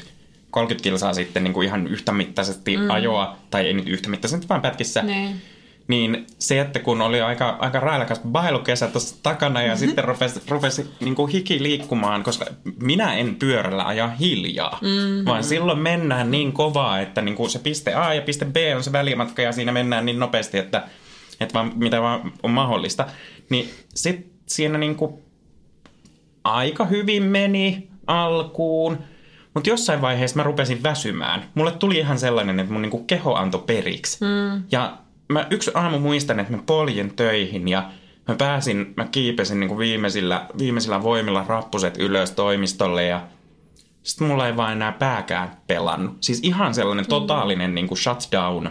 25-30 0.00 0.04
30 0.52 0.82
kilsaa 0.82 1.14
sitten 1.14 1.44
niin 1.44 1.54
kuin 1.54 1.66
ihan 1.66 1.86
yhtämittaisesti 1.86 2.76
mm. 2.76 2.90
ajoa, 2.90 3.36
tai 3.50 3.66
ei 3.66 3.74
nyt 3.74 3.88
yhtämittaisesti, 3.88 4.48
vaan 4.48 4.62
pätkissä. 4.62 5.02
Niin. 5.02 5.42
Niin 5.88 6.26
se, 6.38 6.60
että 6.60 6.78
kun 6.78 7.02
oli 7.02 7.20
aika, 7.20 7.56
aika 7.60 7.80
railakas 7.80 8.20
bailukesä 8.28 8.88
tuossa 8.88 9.16
takana 9.22 9.62
ja 9.62 9.76
sitten 9.76 10.04
rupesi, 10.04 10.42
rupesi 10.48 10.90
niin 11.00 11.14
kuin 11.14 11.32
hiki 11.32 11.62
liikkumaan, 11.62 12.22
koska 12.22 12.44
minä 12.80 13.14
en 13.14 13.34
pyörällä 13.34 13.82
aja 13.82 14.08
hiljaa, 14.08 14.78
mm-hmm. 14.82 15.24
vaan 15.24 15.44
silloin 15.44 15.78
mennään 15.78 16.30
niin 16.30 16.52
kovaa, 16.52 17.00
että 17.00 17.22
niin 17.22 17.34
kuin 17.34 17.50
se 17.50 17.58
piste 17.58 17.94
A 17.94 18.14
ja 18.14 18.22
piste 18.22 18.44
B 18.44 18.56
on 18.76 18.82
se 18.82 18.92
välimatka 18.92 19.42
ja 19.42 19.52
siinä 19.52 19.72
mennään 19.72 20.06
niin 20.06 20.18
nopeasti, 20.18 20.58
että, 20.58 20.82
että 21.40 21.54
vaan, 21.54 21.72
mitä 21.74 22.02
vaan 22.02 22.32
on 22.42 22.50
mahdollista. 22.50 23.06
Niin 23.50 23.70
sitten 23.94 24.30
siinä 24.46 24.78
niin 24.78 24.96
kuin 24.96 25.14
aika 26.44 26.84
hyvin 26.84 27.22
meni 27.22 27.88
alkuun, 28.06 28.98
mutta 29.54 29.70
jossain 29.70 30.00
vaiheessa 30.00 30.36
mä 30.36 30.42
rupesin 30.42 30.82
väsymään. 30.82 31.44
Mulle 31.54 31.72
tuli 31.72 31.98
ihan 31.98 32.18
sellainen, 32.18 32.60
että 32.60 32.72
mun 32.72 32.82
niinku 32.82 33.04
keho 33.04 33.34
antoi 33.34 33.62
periksi. 33.66 34.18
Mm. 34.24 34.62
Ja 34.72 34.98
mä 35.28 35.46
yksi 35.50 35.70
aamu 35.74 35.98
muistan, 35.98 36.40
että 36.40 36.52
mä 36.52 36.62
poljen 36.66 37.10
töihin 37.16 37.68
ja 37.68 37.90
mä 38.28 38.34
pääsin, 38.34 38.94
mä 38.96 39.04
kiipesin 39.04 39.60
niinku 39.60 39.78
viimeisillä, 39.78 40.46
viimeisillä 40.58 41.02
voimilla 41.02 41.44
rappuset 41.48 41.98
ylös 41.98 42.30
toimistolle 42.30 43.04
ja 43.04 43.22
sitten 44.02 44.26
mulla 44.26 44.46
ei 44.46 44.56
vaan 44.56 44.72
enää 44.72 44.92
pääkään 44.92 45.56
pelannut. 45.66 46.16
Siis 46.20 46.40
ihan 46.42 46.74
sellainen 46.74 47.08
totaalinen 47.08 47.74
niinku 47.74 47.96
shutdown. 47.96 48.70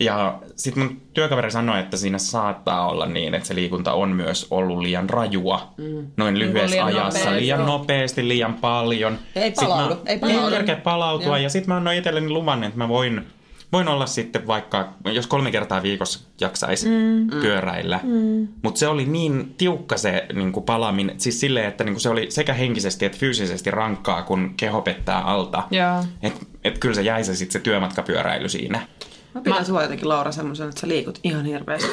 Ja 0.00 0.38
sitten 0.56 0.82
mun 0.82 1.00
työkaveri 1.14 1.50
sanoi, 1.50 1.80
että 1.80 1.96
siinä 1.96 2.18
saattaa 2.18 2.88
olla 2.88 3.06
niin, 3.06 3.34
että 3.34 3.48
se 3.48 3.54
liikunta 3.54 3.92
on 3.92 4.08
myös 4.08 4.46
ollut 4.50 4.78
liian 4.78 5.10
rajua. 5.10 5.74
Mm. 5.76 6.06
Noin 6.16 6.38
lyhyessä 6.38 6.76
liian 6.76 6.86
ajassa, 6.86 7.18
nopeasti. 7.18 7.40
liian 7.40 7.66
nopeasti, 7.66 8.28
liian 8.28 8.54
paljon. 8.54 9.18
Ei 9.36 9.50
palaudu, 9.50 9.94
mä, 9.94 10.00
ei 10.06 10.18
palaudu. 10.18 10.50
kerkeä 10.50 10.76
palautua. 10.76 11.26
Joo. 11.26 11.36
Ja 11.36 11.50
sitten 11.50 11.68
mä 11.68 11.76
annoin 11.76 11.98
itselleni 11.98 12.28
luvan, 12.28 12.64
että 12.64 12.78
mä 12.78 12.88
voin, 12.88 13.26
voin 13.72 13.88
olla 13.88 14.06
sitten 14.06 14.46
vaikka, 14.46 14.92
jos 15.04 15.26
kolme 15.26 15.50
kertaa 15.50 15.82
viikossa 15.82 16.20
jaksaisi 16.40 16.88
mm. 16.88 17.30
pyöräillä. 17.40 18.00
Mm. 18.02 18.48
Mutta 18.62 18.78
se 18.78 18.88
oli 18.88 19.04
niin 19.04 19.54
tiukka 19.58 19.96
se 19.96 20.26
niin 20.32 20.52
kuin 20.52 20.64
palaaminen, 20.64 21.20
siis 21.20 21.40
silleen, 21.40 21.66
että 21.68 21.84
niin 21.84 21.94
kuin 21.94 22.02
se 22.02 22.08
oli 22.08 22.30
sekä 22.30 22.52
henkisesti 22.52 23.04
että 23.04 23.18
fyysisesti 23.18 23.70
rankkaa, 23.70 24.22
kun 24.22 24.54
keho 24.56 24.82
pettää 24.82 25.22
alta. 25.22 25.62
Että 26.22 26.46
et 26.64 26.78
kyllä 26.78 26.94
se 26.94 27.02
jäi 27.02 27.24
se 27.24 27.34
sitten 27.34 27.52
se 27.52 27.58
työmatkapyöräily 27.58 28.48
siinä. 28.48 28.86
Mä 29.34 29.40
pidän 29.40 29.58
mä... 29.58 29.64
sua 29.64 29.82
jotenkin 29.82 30.08
Laura 30.08 30.32
semmoisen, 30.32 30.68
että 30.68 30.80
sä 30.80 30.88
liikut 30.88 31.18
ihan 31.22 31.44
hirveästi. 31.44 31.88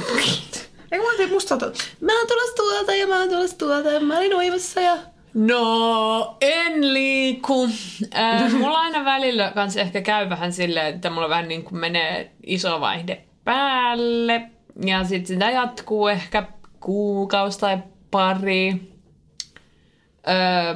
Eikö 0.92 1.04
mä 1.04 1.10
ajattelin, 1.10 1.34
musta 1.34 1.58
tuntuu, 1.58 1.82
mä 2.02 2.18
oon 2.18 2.28
tulossa 2.28 2.56
tuolta 2.56 2.96
ja 2.96 3.08
mä 3.08 3.20
oon 3.20 3.30
tulossa 3.30 3.58
tuolta 3.58 3.92
ja 3.92 4.00
mä 4.00 4.18
olin 4.18 4.36
uimassa 4.36 4.82
ja... 4.82 4.98
No, 5.34 6.38
en 6.42 6.94
liiku. 6.94 7.70
Äh, 8.16 8.52
mulla 8.60 8.80
aina 8.80 9.06
välillä 9.06 9.52
kans 9.56 9.78
ehkä 9.78 10.02
käy 10.02 10.30
vähän 10.30 10.54
silleen, 10.54 10.96
että 10.96 11.10
mulla 11.10 11.30
vähän 11.30 11.48
niin 11.48 11.64
kuin 11.64 11.80
menee 11.80 12.32
iso 12.46 12.82
vaihde 12.82 13.22
päälle. 13.44 14.42
Ja 14.86 15.04
sitten 15.04 15.28
sitä 15.28 15.52
jatkuu 15.52 16.08
ehkä 16.08 16.44
kuukausi 16.80 17.60
tai 17.60 17.78
pari. 18.12 18.98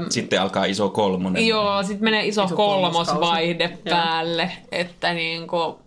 Sitten 0.10 0.42
alkaa 0.42 0.66
iso 0.66 0.90
kolmonen. 0.90 1.48
Joo, 1.48 1.84
sitten 1.84 2.04
menee 2.04 2.28
iso, 2.28 2.44
Iso 2.44 2.56
kolmosvaihde 2.56 3.68
kolmoskausi. 3.68 3.90
Joo. 3.90 3.98
päälle, 3.98 4.52
että 4.72 5.14
niinku, 5.14 5.81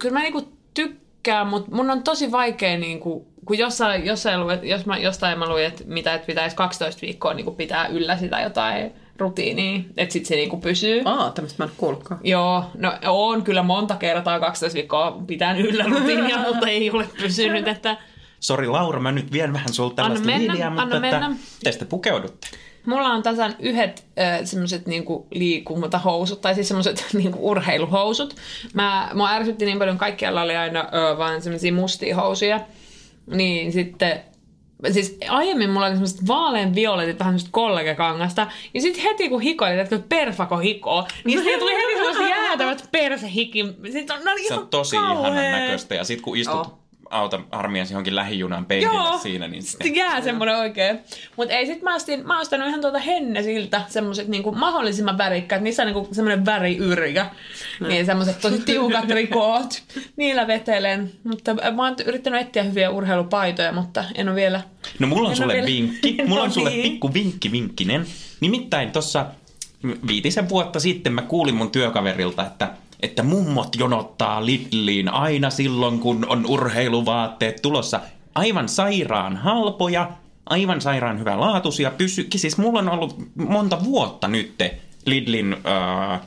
kyllä 0.00 0.12
mä 0.12 0.22
niinku 0.22 0.52
tykkään, 0.74 1.46
mutta 1.46 1.74
mun 1.74 1.90
on 1.90 2.02
tosi 2.02 2.32
vaikea 2.32 2.78
niinku, 2.78 3.26
kun 3.44 3.58
jossain, 3.58 4.06
jossain 4.06 4.40
luet, 4.40 4.64
jos 4.64 4.86
mä, 4.86 4.98
jostain 4.98 5.38
mä 5.38 5.48
luin, 5.48 5.64
että 5.64 5.84
mitä, 5.86 6.14
että 6.14 6.26
pitäisi 6.26 6.56
12 6.56 7.02
viikkoa 7.02 7.34
niinku 7.34 7.52
pitää 7.52 7.86
yllä 7.86 8.16
sitä 8.16 8.40
jotain 8.40 8.92
rutiinia, 9.18 9.80
että 9.96 10.12
sit 10.12 10.26
se 10.26 10.36
niinku 10.36 10.56
pysyy. 10.56 11.02
Aa, 11.04 11.30
tämmöistä 11.30 11.62
mä 11.62 11.70
en 11.70 11.76
kuullutkaan. 11.76 12.20
Joo, 12.24 12.64
no 12.74 12.92
on 13.06 13.42
kyllä 13.42 13.62
monta 13.62 13.96
kertaa 13.96 14.40
12 14.40 14.74
viikkoa 14.74 15.22
pitää 15.26 15.56
yllä 15.56 15.84
rutiinia, 15.84 16.38
mutta 16.46 16.68
ei 16.68 16.90
ole 16.90 17.08
pysynyt, 17.20 17.68
että 17.68 17.96
Sori 18.40 18.66
Laura, 18.66 19.00
mä 19.00 19.12
nyt 19.12 19.32
vien 19.32 19.52
vähän 19.52 19.72
sulta 19.72 20.02
Anna 20.02 20.14
tällaista 20.14 20.26
mennä, 20.26 20.52
hiiliä, 20.52 20.70
mutta 20.70 20.82
anna 20.82 20.96
että, 20.96 21.20
mennä. 21.20 21.36
te 21.78 21.84
pukeudutte? 21.84 22.46
Mulla 22.88 23.08
on 23.08 23.22
tasan 23.22 23.54
yhdet 23.58 24.04
äh, 24.18 24.40
semmoiset 24.44 24.86
niinku 24.86 25.26
liikuntahousut, 25.30 26.40
tai 26.40 26.54
siis 26.54 26.68
semmoiset 26.68 27.06
niinku 27.12 27.50
urheiluhousut. 27.50 28.36
Mä, 28.74 29.10
mua 29.14 29.30
ärsytti 29.30 29.64
niin 29.64 29.78
paljon, 29.78 29.98
kaikkialla 29.98 30.42
oli 30.42 30.56
aina 30.56 30.80
ö, 30.80 31.18
vaan 31.18 31.42
semmoisia 31.42 31.72
mustia 31.72 32.16
housuja. 32.16 32.60
Niin 33.26 33.72
sitten, 33.72 34.20
siis 34.92 35.18
aiemmin 35.28 35.70
mulla 35.70 35.86
oli 35.86 35.94
semmoiset 35.94 36.26
vaalean 36.28 36.74
violetit, 36.74 37.18
vähän 37.18 37.32
semmoista 37.32 37.50
kollegakangasta. 37.52 38.46
Ja 38.74 38.80
sitten 38.80 39.02
heti 39.02 39.28
kun 39.28 39.40
hikoili, 39.40 39.80
että 39.80 39.98
perfako 40.08 40.56
hikoo, 40.56 41.06
niin 41.24 41.42
siihen 41.42 41.60
tuli 41.60 41.72
heti 41.72 41.92
semmoista 41.94 42.22
jäätävät 42.22 42.88
persehiki. 42.92 43.64
Sitten 43.92 44.16
on, 44.16 44.24
no 44.24 44.32
Se 44.36 44.42
ihan 44.42 44.58
on 44.58 44.68
tosi 44.68 44.96
kauhea. 44.96 45.32
ihanan 45.32 45.52
näköistä. 45.52 45.94
Ja 45.94 46.04
sit 46.04 46.20
kun 46.20 46.36
istut 46.36 46.56
Joo. 46.56 46.78
Auta 47.10 47.40
armias 47.50 47.90
johonkin 47.90 48.16
lähijunan 48.16 48.66
penkille 48.66 48.94
Joo. 48.94 49.18
siinä, 49.18 49.48
niin 49.48 49.62
Sitten 49.62 49.94
jää 49.94 50.20
semmonen 50.20 50.56
oikein. 50.56 50.98
Mut 51.36 51.50
ei 51.50 51.66
sit 51.66 51.82
mä 51.82 51.94
ostin, 51.94 52.26
mä 52.26 52.40
ostanut 52.40 52.68
ihan 52.68 52.80
tuolta 52.80 52.98
Hennesiltä 52.98 53.82
semmoset 53.88 54.28
niinku 54.28 54.52
mahdollisimman 54.52 55.18
värikkäät. 55.18 55.62
Niissä 55.62 55.82
on 55.82 55.86
niinku 55.86 56.14
semmonen 56.14 56.44
väriyrjä. 56.46 57.26
Niin 57.88 58.06
semmoset 58.06 58.40
tosi 58.40 58.58
tiukat 58.58 59.10
rikoot. 59.20 59.82
Niillä 60.16 60.46
vetelen. 60.46 61.12
Mutta 61.24 61.54
mä 61.54 61.82
oon 61.84 61.94
yrittänyt 62.06 62.40
etsiä 62.40 62.62
hyviä 62.62 62.90
urheilupaitoja, 62.90 63.72
mutta 63.72 64.04
en 64.14 64.28
ole 64.28 64.36
vielä... 64.36 64.60
No 64.98 65.06
mulla 65.06 65.28
on 65.28 65.36
sulle 65.36 65.52
vielä- 65.52 65.66
vinkki. 65.66 66.16
No 66.18 66.24
Mulla 66.26 66.42
on 66.42 66.50
sulle 66.50 66.70
niin. 66.70 66.82
pikku 66.82 67.14
vinkki 67.14 67.52
vinkkinen. 67.52 68.06
Nimittäin 68.40 68.90
tuossa 68.90 69.26
viitisen 70.06 70.48
vuotta 70.48 70.80
sitten 70.80 71.12
mä 71.12 71.22
kuulin 71.22 71.54
mun 71.54 71.70
työkaverilta, 71.70 72.46
että 72.46 72.68
että 73.00 73.22
mummot 73.22 73.76
jonottaa 73.76 74.46
Lidliin 74.46 75.08
aina 75.08 75.50
silloin, 75.50 76.00
kun 76.00 76.26
on 76.28 76.46
urheiluvaatteet 76.46 77.62
tulossa. 77.62 78.00
Aivan 78.34 78.68
sairaan 78.68 79.36
halpoja, 79.36 80.10
aivan 80.46 80.80
sairaan 80.80 81.18
hyvälaatuisia. 81.18 81.90
Pysy, 81.90 82.28
siis 82.36 82.58
mulla 82.58 82.78
on 82.78 82.88
ollut 82.88 83.16
monta 83.34 83.84
vuotta 83.84 84.28
nyt 84.28 84.54
Lidlin... 85.06 85.56
Äh, 86.12 86.20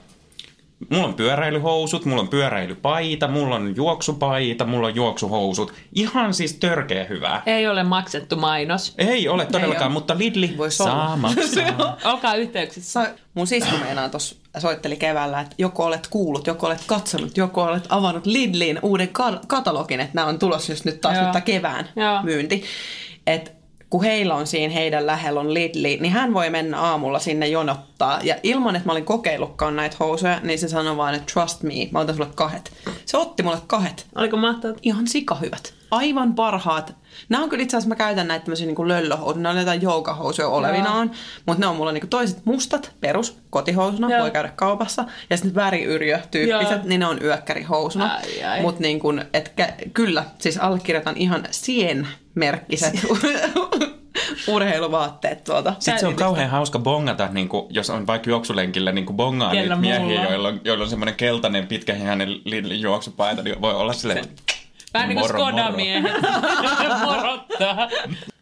Mulla 0.89 1.07
on 1.07 1.13
pyöräilyhousut, 1.13 2.05
mulla 2.05 2.21
on 2.21 2.27
pyöräilypaita, 2.27 3.27
mulla 3.27 3.55
on 3.55 3.75
juoksupaita, 3.75 4.65
mulla 4.65 4.88
on 4.88 4.95
juoksuhousut. 4.95 5.73
Ihan 5.95 6.34
siis 6.34 6.53
törkeä 6.53 7.03
hyvää. 7.03 7.43
Ei 7.45 7.67
ole 7.67 7.84
maksettu 7.84 8.36
mainos. 8.36 8.93
Ei 8.97 9.27
ole 9.27 9.45
todellakaan, 9.45 9.86
ole. 9.88 9.93
mutta 9.93 10.17
Lidli 10.17 10.53
Vois 10.57 10.77
saa 10.77 11.05
olla. 11.05 11.17
maksaa. 11.17 11.97
Olkaa 12.05 12.36
yhteyksissä. 12.36 13.13
Mun 13.34 13.47
sisko 13.47 13.77
meinaa 13.77 14.09
tuossa 14.09 14.36
soitteli 14.57 14.95
keväällä, 14.95 15.39
että 15.41 15.55
joko 15.57 15.86
olet 15.86 16.07
kuullut, 16.07 16.47
joko 16.47 16.67
olet 16.67 16.84
katsonut, 16.88 17.38
joko 17.38 17.63
olet 17.63 17.86
avannut 17.89 18.25
Lidlin 18.25 18.79
uuden 18.82 19.07
ka- 19.09 19.39
katalogin, 19.47 19.99
että 19.99 20.15
nämä 20.15 20.27
on 20.27 20.39
tulossa 20.39 20.71
just 20.71 20.86
nyt 20.86 21.01
taas 21.01 21.17
Joo. 21.17 21.34
nyt 21.34 21.43
kevään 21.43 21.89
Joo. 21.95 22.23
myynti. 22.23 22.63
Että 23.27 23.51
kun 23.92 24.04
heillä 24.04 24.36
on 24.36 24.48
siinä 24.48 24.74
heidän 24.74 25.06
lähellä 25.06 25.39
on 25.39 25.54
Lidli, 25.54 25.98
niin 26.02 26.14
hän 26.14 26.34
voi 26.34 26.50
mennä 26.50 26.80
aamulla 26.80 27.20
sinne 27.20 27.48
jonottaa. 27.48 28.20
Ja 28.24 28.36
ilman, 28.44 28.76
että 28.76 28.86
mä 28.86 28.92
olin 28.92 29.06
kokeillutkaan 29.06 29.76
näitä 29.76 29.96
housuja, 30.00 30.39
niin 30.44 30.60
se 30.60 30.68
sanoi 30.68 30.98
vaan, 30.98 31.16
että 31.16 31.34
trust 31.34 31.64
me, 31.64 31.74
mä 31.92 32.00
otan 32.00 32.16
sulle 32.16 32.30
kahet. 32.36 32.72
Se 33.06 33.18
otti 33.18 33.44
mulle 33.44 33.58
kahet. 33.68 34.06
Oliko 34.16 34.38
mahtavaa? 34.38 34.78
Ihan 34.82 35.08
sikahyvät. 35.08 35.74
Aivan 35.92 36.36
parhaat. 36.36 36.96
Nämä 37.30 37.44
on 37.44 37.50
kyllä 37.50 37.64
itse 37.64 37.78
asiassa, 37.78 37.89
mä 37.89 37.96
käytän 37.96 38.28
näitä 38.28 38.46
tämmöisiä 38.46 38.68
niin 38.68 38.88
löllöhousuja. 38.88 39.44
Ne 39.44 39.50
on 39.50 39.58
jotain 39.58 39.82
joukahousuja 39.82 40.48
olevinaan. 40.48 41.12
Mutta 41.46 41.60
ne 41.60 41.68
on 41.68 41.76
mulla 41.76 41.92
niin 41.92 42.08
toiset 42.10 42.46
mustat, 42.46 42.92
perus, 43.02 43.38
kotihousuna. 43.50 44.10
Joo. 44.10 44.22
Voi 44.22 44.32
käydä 44.32 44.52
kaupassa. 44.56 45.06
Ja 45.30 45.38
sitten 45.38 45.56
väriyrjö-tyyppiset, 45.56 46.78
Joo. 46.78 46.88
niin 46.88 47.00
ne 47.00 47.08
on 47.08 47.24
yökkärihousuna. 47.24 48.20
Mutta 48.62 48.82
niin 48.82 49.00
kuin, 49.00 49.26
et 49.34 49.54
kä- 49.62 49.89
kyllä, 49.94 50.24
siis 50.39 50.58
allekirjoitan 50.58 51.18
ihan 51.18 51.44
sien-merkkiset 52.32 52.93
urheiluvaatteet 54.47 55.43
tuolta. 55.43 55.73
Sitten 55.79 55.99
se 55.99 56.07
on 56.07 56.15
kauhean 56.15 56.49
hauska 56.49 56.79
bongata, 56.79 57.27
niin 57.32 57.49
kuin, 57.49 57.65
jos 57.69 57.89
on 57.89 58.07
vaikka 58.07 58.29
juoksulenkillä 58.29 58.91
niin 58.91 59.05
kuin 59.05 59.17
bongaa 59.17 59.51
Kellä 59.51 59.75
niitä 59.75 59.99
miehiä, 59.99 60.17
mulla. 60.19 60.32
joilla 60.32 60.47
on, 60.47 60.61
joilla 60.63 60.84
on 60.84 60.89
semmoinen 60.89 61.15
keltainen 61.15 61.67
pitkähihainen 61.67 62.29
Lidlin 62.45 62.82
juoksupaita, 62.82 63.43
niin 63.43 63.61
voi 63.61 63.73
olla 63.73 63.93
silleen, 63.93 64.25
Vähän 64.93 65.09
niin 65.09 65.19
kuin 65.19 65.32
moro. 65.32 65.39
Skoda-miehet. 65.39 66.21
Morottaa. 67.05 67.89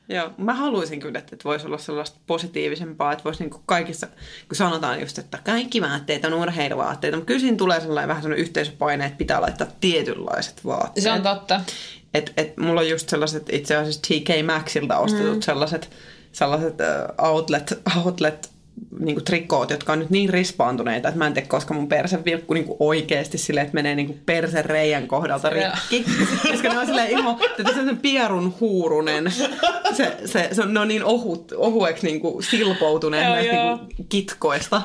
Joo, 0.10 0.32
mä 0.38 0.54
haluaisin 0.54 1.00
kyllä, 1.00 1.20
että 1.20 1.38
voisi 1.44 1.68
olla 1.68 1.78
sellaista 1.78 2.20
positiivisempaa, 2.28 3.12
että 3.12 3.24
voisi 3.24 3.44
niinku 3.44 3.62
kaikissa, 3.66 4.08
kun 4.48 4.56
sanotaan 4.56 5.02
just, 5.02 5.18
että 5.18 5.40
kaikki 5.44 5.82
vaatteet 5.82 6.26
on 6.26 6.34
urheiluvaatteita, 6.34 7.18
mutta 7.18 7.28
kyllä 7.28 7.40
siinä 7.40 7.58
tulee 7.58 7.80
sellainen 7.80 8.08
vähän 8.08 8.24
sellainen 8.24 8.44
yhteisöpaine, 8.44 9.06
että 9.06 9.18
pitää 9.18 9.42
laittaa 9.42 9.68
tietynlaiset 9.80 10.66
vaatteet. 10.66 11.04
Se 11.04 11.12
on 11.12 11.22
totta. 11.22 11.62
Et, 12.14 12.34
et 12.38 12.58
mulla 12.58 12.82
on 12.82 12.90
just 12.90 13.10
sellaiset 13.10 13.44
itse 13.52 13.76
asiassa 13.76 14.02
TK 14.02 14.46
Maxilta 14.46 14.98
ostetut 14.98 15.36
mm. 15.36 15.42
sellaiset, 15.42 15.90
sellaiset 16.32 16.74
uh, 16.74 17.26
outlet, 17.26 17.82
outlet 17.98 18.50
niinku 19.00 19.22
trikoot, 19.22 19.70
jotka 19.70 19.94
on 19.94 20.00
nyt 20.00 20.10
niin 20.10 20.30
rispaantuneita, 20.30 21.08
että 21.08 21.18
mä 21.18 21.28
en 21.28 21.34
tiedä, 21.34 21.48
koska 21.48 21.74
mun 21.74 21.88
perse 21.88 22.26
vilkku 22.26 22.54
niinku 22.54 22.78
oikeasti 22.80 23.38
silleen, 23.38 23.66
että 23.66 23.76
menee 23.76 23.96
niinku 23.96 24.18
persen 24.26 24.66
reijän 24.66 25.08
kohdalta 25.08 25.50
rikki. 25.50 26.06
koska 26.52 26.70
ne 26.70 26.80
on 26.80 26.86
silleen 26.86 27.10
ihan, 27.10 27.38
että 27.60 27.74
se 27.74 27.80
on 27.80 27.98
pierun 27.98 28.54
huurunen. 28.60 29.34
Se, 29.94 30.18
se, 30.26 30.50
se 30.52 30.62
on, 30.62 30.74
ne 30.74 30.80
on 30.80 30.88
niin 30.88 31.04
ohut, 31.04 31.52
ohueksi 31.52 32.08
niinku 32.08 32.42
silpoutuneet 32.42 33.26
Joo, 33.26 33.36
näistä 33.36 33.56
joo. 33.56 33.76
niinku 33.76 34.04
kitkoista. 34.10 34.82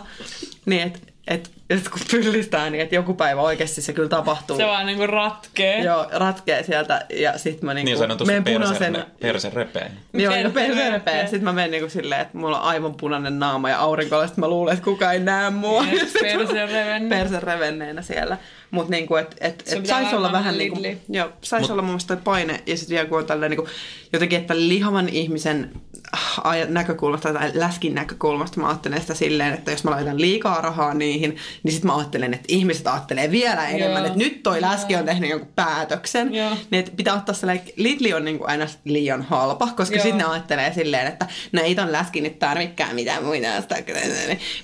Niin, 0.67 0.83
että 0.83 0.99
et, 1.29 1.51
et 1.71 1.89
kun 1.89 2.01
pyllistää, 2.11 2.71
niin 2.71 2.81
että 2.83 2.95
joku 2.95 3.15
päivä 3.15 3.41
oikeasti 3.41 3.83
se 3.83 3.93
kyllä 3.93 4.09
tapahtuu. 4.09 4.57
Se 4.57 4.67
vaan 4.67 4.87
niinku 4.87 5.07
ratkee. 5.07 5.79
Joo, 5.85 6.07
ratkee 6.13 6.63
sieltä 6.63 7.07
ja 7.19 7.39
sit 7.39 7.63
mä 7.63 7.75
niinku 7.75 7.91
niin 7.91 7.99
sanotusti 7.99 8.27
menen 8.27 8.45
perse, 8.45 8.59
punaisen... 8.59 9.05
perse 9.21 9.51
repeä. 9.55 9.91
Joo, 10.13 10.33
Perse 10.33 10.43
ja 10.49 10.51
perse 10.51 10.69
repeä. 10.75 10.91
repeä. 10.91 11.23
Sitten 11.23 11.45
mä 11.45 11.53
menen 11.53 11.71
niinku 11.71 11.89
silleen, 11.89 12.21
että 12.21 12.39
mulla 12.39 12.61
on 12.61 12.65
aivan 12.69 12.95
punainen 12.95 13.39
naama 13.39 13.71
ja 13.71 13.79
aurinko, 13.79 14.21
ja 14.21 14.27
sit 14.27 14.37
mä 14.37 14.49
luulen, 14.49 14.73
että 14.73 14.85
kukaan 14.85 15.15
ei 15.15 15.21
näe 15.21 15.51
mua. 15.51 15.85
Yes, 15.93 16.15
Ja 16.15 16.21
sit 16.21 16.23
mä- 16.23 16.39
perse 16.39 16.67
revenne. 16.67 17.17
Perse 17.17 17.41
revenneenä 17.41 18.03
siellä. 18.03 18.37
Mutta 18.71 18.91
niinku, 18.91 19.17
että 19.17 19.37
et, 19.41 19.63
et 19.73 19.83
pitää 19.83 20.01
saisi 20.01 20.17
olla 20.17 20.33
vähän 20.33 20.59
niinku, 20.59 20.81
joo, 21.09 21.29
sais 21.43 21.71
olla 21.71 21.83
mun 21.83 21.91
mielestä 21.91 22.17
toi 22.17 22.23
paine, 22.25 22.61
ja 22.67 22.77
sitten 22.77 22.95
vielä 22.95 23.09
kun 23.09 23.19
on 23.19 23.27
tälleen 23.27 23.51
niinku, 23.51 23.69
jotenkin, 24.13 24.41
että 24.41 24.57
lihavan 24.57 25.09
ihmisen 25.09 25.71
näkökulmasta 26.69 27.33
tai 27.33 27.51
läskin 27.55 27.95
näkökulmasta 27.95 28.61
mä 28.61 28.69
ajattelen 28.69 29.01
sitä 29.01 29.15
silleen, 29.15 29.55
että 29.55 29.71
jos 29.71 29.85
mä 29.85 29.91
laitan 29.91 30.21
liikaa 30.21 30.61
rahaa 30.61 30.95
niihin, 30.95 31.37
niin 31.63 31.73
sitten 31.73 31.91
mä 31.91 31.97
ajattelen, 31.97 32.35
että 32.35 32.47
ihmiset 32.49 32.87
ajattelee 32.87 33.31
vielä 33.31 33.69
enemmän, 33.69 34.03
Joo. 34.03 34.07
että 34.07 34.19
nyt 34.19 34.43
toi 34.43 34.61
läski 34.61 34.97
on 34.97 35.05
tehnyt 35.05 35.31
jonkun 35.31 35.53
päätöksen. 35.55 36.35
Joo. 36.35 36.51
Niin 36.71 36.81
että 36.81 36.93
pitää 36.97 37.15
ottaa 37.15 37.35
sellainen, 37.35 37.65
Lidli 37.77 38.13
on 38.15 38.25
niin 38.25 38.39
kuin 38.39 38.51
aina 38.51 38.67
liian 38.85 39.23
halpa, 39.23 39.69
koska 39.77 39.97
Joo. 39.97 40.03
sitten 40.03 40.19
ne 40.19 40.33
ajattelee 40.33 40.73
silleen, 40.73 41.07
että 41.07 41.27
no 41.53 41.63
ei 41.63 41.75
ton 41.75 41.93
läski 41.93 42.21
nyt 42.21 42.39
tarvikään 42.39 42.95
mitään 42.95 43.25
muita. 43.25 43.49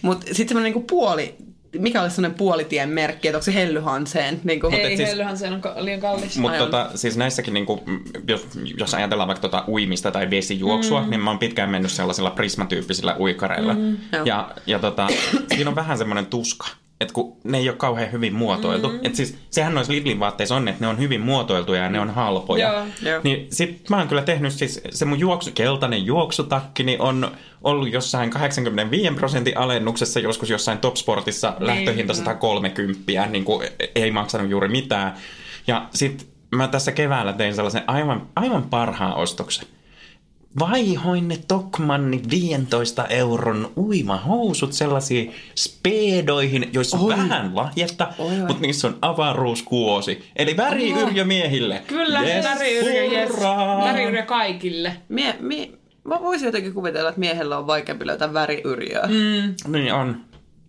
Mutta 0.02 0.26
sitten 0.26 0.48
semmoinen 0.48 0.72
niin 0.72 0.86
puoli, 0.86 1.34
mikä 1.78 2.02
olisi 2.02 2.16
semmoinen 2.16 2.38
puolitien 2.38 2.88
merkki, 2.88 3.28
että 3.28 3.36
onko 3.38 3.44
se 3.44 3.54
hellyhanseen? 3.54 4.40
Niin 4.44 4.60
kuin, 4.60 4.74
Ei, 4.74 4.92
et 4.92 4.96
siis- 4.96 5.08
hellyhän 5.08 5.38
se 5.38 5.48
on 5.50 5.60
ka- 5.60 5.74
liian 5.78 6.00
kallis. 6.00 6.38
Mutta 6.38 6.58
tota, 6.58 6.90
siis 6.94 7.16
näissäkin, 7.16 7.54
niin 7.54 7.66
kuin, 7.66 7.80
jos, 8.28 8.46
jos 8.78 8.94
ajatellaan 8.94 9.28
vaikka 9.28 9.48
tota 9.48 9.64
uimista 9.68 10.10
tai 10.10 10.30
vesijuoksua, 10.30 11.02
mm. 11.02 11.10
niin 11.10 11.20
mä 11.20 11.30
oon 11.30 11.38
pitkään 11.38 11.70
mennyt 11.70 11.90
sellaisilla 11.92 12.30
prismatyyppisillä 12.30 13.16
uikareilla. 13.18 13.74
Mm, 13.74 13.96
ja 14.24 14.50
ja 14.66 14.78
tota, 14.78 15.08
siinä 15.54 15.70
on 15.70 15.76
vähän 15.76 15.98
semmoinen 15.98 16.26
tuska, 16.26 16.66
että 17.00 17.14
kun 17.14 17.36
ne 17.44 17.58
ei 17.58 17.68
ole 17.68 17.76
kauhean 17.76 18.12
hyvin 18.12 18.34
muotoiltu. 18.34 18.88
Mm. 18.88 18.98
Et 19.02 19.14
siis, 19.14 19.38
sehän 19.50 19.74
noissa 19.74 19.92
Lidlin 19.92 20.20
vaatteissa 20.20 20.56
on, 20.56 20.68
että 20.68 20.84
ne 20.84 20.88
on 20.88 20.98
hyvin 20.98 21.20
muotoiltuja 21.20 21.82
ja 21.82 21.88
ne 21.88 22.00
on 22.00 22.10
halpoja. 22.10 22.68
Joo. 22.68 22.86
Joo. 23.02 23.20
Niin 23.24 23.46
sit 23.50 23.90
mä 23.90 23.98
oon 23.98 24.08
kyllä 24.08 24.22
tehnyt 24.22 24.52
siis, 24.52 24.80
se 24.90 25.04
mun 25.04 25.18
juoksu, 25.18 25.50
keltainen 25.54 26.06
juoksutakki, 26.06 26.82
niin 26.82 27.00
on 27.00 27.30
ollut 27.62 27.92
jossain 27.92 28.30
85 28.30 29.14
prosentin 29.14 29.58
alennuksessa, 29.58 30.20
joskus 30.20 30.50
jossain 30.50 30.78
Topsportissa 30.78 31.54
Niin, 31.58 31.66
lähtöhinta 31.66 32.12
kyllä. 32.12 32.24
130, 32.24 33.26
niin 33.26 33.44
kuin 33.44 33.68
ei 33.94 34.10
maksanut 34.10 34.50
juuri 34.50 34.68
mitään. 34.68 35.14
Ja 35.66 35.86
sit 35.94 36.28
mä 36.54 36.68
tässä 36.68 36.92
keväällä 36.92 37.32
tein 37.32 37.54
sellaisen 37.54 37.84
aivan, 37.86 38.28
aivan 38.36 38.62
parhaan 38.62 39.14
ostoksen. 39.14 39.68
Vaihoin 40.58 41.28
ne 41.28 41.38
Tokmanni 41.48 42.20
15 42.30 43.06
euron 43.06 43.72
uimahousut 43.76 44.72
sellaisiin 44.72 45.32
speedoihin, 45.54 46.70
joissa 46.72 46.96
on 46.96 47.04
Oi. 47.04 47.10
vähän 47.10 47.50
lahjetta, 47.54 48.08
Oi, 48.18 48.26
oi. 48.30 48.38
mutta 48.38 48.60
niissä 48.62 48.88
on 48.88 48.98
avaruuskuosi. 49.02 50.24
Eli 50.36 50.56
väriyrjö 50.56 51.24
miehille. 51.24 51.82
Kyllä, 51.86 52.20
Yes, 52.22 52.44
väriyrjö, 52.44 53.02
yes. 53.04 53.30
hurraa. 53.32 53.84
Väriyrjö 53.84 54.22
kaikille. 54.22 54.96
mie, 55.08 55.36
mie, 55.40 55.70
mä 56.04 56.20
voisin 56.20 56.46
jotenkin 56.46 56.74
kuvitella, 56.74 57.08
että 57.08 57.20
miehellä 57.20 57.58
on 57.58 57.66
vaikeampi 57.66 58.06
löytää 58.06 58.32
väriyrjöä. 58.32 59.06
Mm. 59.06 59.72
Niin 59.72 59.94
on. 59.94 60.20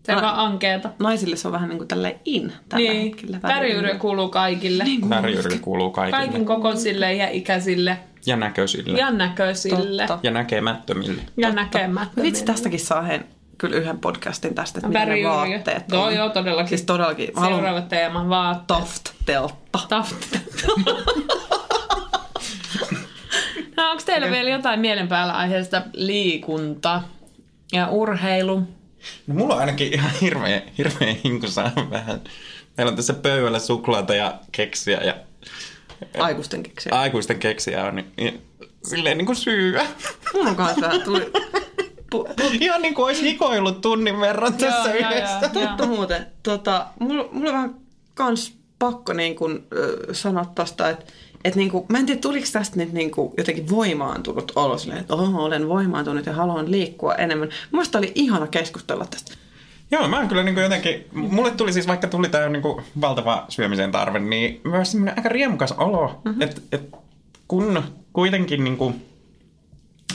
Se 0.04 0.16
on 0.16 0.22
vaan 0.22 0.40
ankeeta. 0.40 0.90
Naisille 1.00 1.36
se 1.36 1.48
on 1.48 1.52
vähän 1.52 1.70
niin 1.70 1.78
kuin 1.78 1.88
tälleen 1.88 2.20
in 2.26 2.54
tällä 2.70 2.92
Niin, 2.92 3.04
hetkellä. 3.12 3.40
väriyrjö 3.44 3.98
kuuluu 3.98 4.30
kaikille. 4.30 4.84
Niin 4.84 5.10
Väriyrjö 5.10 5.58
kuuluu 5.62 5.90
kaikille. 5.92 6.26
Kaikin 6.26 6.46
kokoisille 6.46 7.14
ja 7.14 7.30
ikäisille 7.30 7.98
Ja 8.26 8.36
näköisille. 8.36 8.98
ja 9.00 9.12
näköisille 9.12 10.08
Totta. 10.08 10.20
ja 10.24 10.32
näkemättömille. 10.32 11.22
ja 11.38 11.52
näkemättömille. 11.52 12.28
Vitsi, 12.28 12.46
tästäkin 12.46 12.80
saa 12.80 13.02
heen 13.02 13.26
kyllä 13.58 13.76
yhden 13.78 14.00
podcastin 14.00 14.56
tästä, 14.56 14.80
että 14.80 14.88
mitä 14.88 15.00
ne 15.00 15.06
Väriyrjö. 15.06 15.30
vaatteet 15.30 15.84
Joo, 15.92 16.04
on. 16.04 16.16
joo, 16.16 16.30
todellakin. 16.30 16.70
Siis 16.70 16.82
todellakin. 16.82 17.30
Mä 17.36 17.42
haluan 17.42 17.60
Seuraava 17.60 17.82
teema, 17.82 18.30
vaatteet. 18.30 18.80
Toft-teltta. 18.80 19.80
Taft. 19.90 20.36
no, 23.78 23.92
onko 23.92 24.04
teillä 24.06 24.32
vielä 24.32 24.50
jotain 24.50 24.80
mielen 24.80 25.08
päällä 25.08 25.34
aiheesta 25.34 25.82
liikunta 25.94 27.02
ja 27.74 27.88
urheilu? 27.88 28.60
No, 29.28 29.36
mulla 29.36 29.54
on 29.54 29.60
ainakin 29.60 29.94
ihan 29.94 30.12
hirveä, 30.22 30.62
hirveä 30.78 31.16
hinku 31.24 31.48
saa 31.48 31.72
vähän. 31.90 32.22
Meillä 32.78 32.90
on 32.90 32.96
tässä 32.96 33.14
pöydällä 33.14 33.60
suklaata 33.60 34.16
ja 34.16 34.34
keksiä 34.52 35.02
ja 35.04 35.16
Aikuisten 36.20 36.64
keksiä. 36.64 36.96
aikuisten 36.96 37.40
keksiä 37.40 37.86
on 37.86 37.96
niin, 37.96 38.12
niin, 38.18 38.42
silleen 38.84 39.18
niin 39.18 39.26
kuin 39.26 39.36
syyä. 39.36 39.86
Mun 40.34 40.48
on 40.48 40.56
kanssa 40.56 40.82
vähän 40.82 41.02
tuli... 41.02 41.32
Ihan 42.60 42.82
niin 42.82 42.94
kuin 42.94 43.06
olisi 43.06 43.24
hikoillut 43.24 43.82
tunnin 43.82 44.20
verran 44.20 44.54
tässä 44.54 44.90
Joo, 44.90 45.00
joo, 45.00 45.10
yhdessä. 45.10 45.50
joo. 45.54 45.68
Totta 45.68 45.86
muuten. 45.86 46.26
Tota, 46.44 46.86
mulla, 47.00 47.30
mulla 47.32 47.50
on 47.50 47.56
vähän 47.56 47.76
kans 48.14 48.54
pakko 48.80 49.14
niin 49.14 49.36
kun, 49.36 49.64
ö, 49.74 50.14
sanoa 50.14 50.46
tosta, 50.46 50.90
että 50.90 51.06
et 51.44 51.56
niin 51.56 51.72
kuin, 51.72 51.86
mä 51.90 51.98
en 51.98 52.06
tiedä, 52.06 52.22
tuliko 52.22 52.48
tästä 52.54 52.78
nyt 52.78 52.94
niin 52.94 53.12
kuin 53.12 53.34
jotenkin 53.38 53.70
voimaantunut 53.70 54.52
olo 54.56 54.78
silleen, 54.78 55.02
että 55.02 55.14
oh, 55.14 55.36
olen 55.36 55.70
voimaantunut 55.70 56.26
ja 56.26 56.34
haluan 56.34 56.72
liikkua 56.72 57.16
enemmän. 57.16 57.50
Musta 57.72 57.98
oli 57.98 58.12
ihana 58.16 58.48
keskustella 58.48 59.06
tästä. 59.06 59.32
Joo, 59.92 60.08
mä 60.08 60.26
kyllä 60.26 60.44
niin 60.44 60.56
kuin 60.56 60.64
jotenkin, 60.64 61.06
mulle 61.14 61.52
tuli 61.52 61.74
siis, 61.74 61.88
vaikka 61.88 62.08
tuli 62.08 62.30
tää 62.30 62.50
niin 62.50 62.62
kuin 62.62 62.84
valtava 63.02 63.46
syömisen 63.50 63.92
tarve, 63.92 64.20
niin 64.20 64.62
myös 64.64 64.92
semmoinen 64.92 65.18
aika 65.18 65.30
riemukas 65.30 65.72
olo, 65.72 66.22
mm-hmm. 66.26 66.42
että 66.42 66.62
et 66.72 66.90
kun 67.48 67.84
kuitenkin 68.14 68.64
niin 68.64 68.78
kuin, 68.78 69.06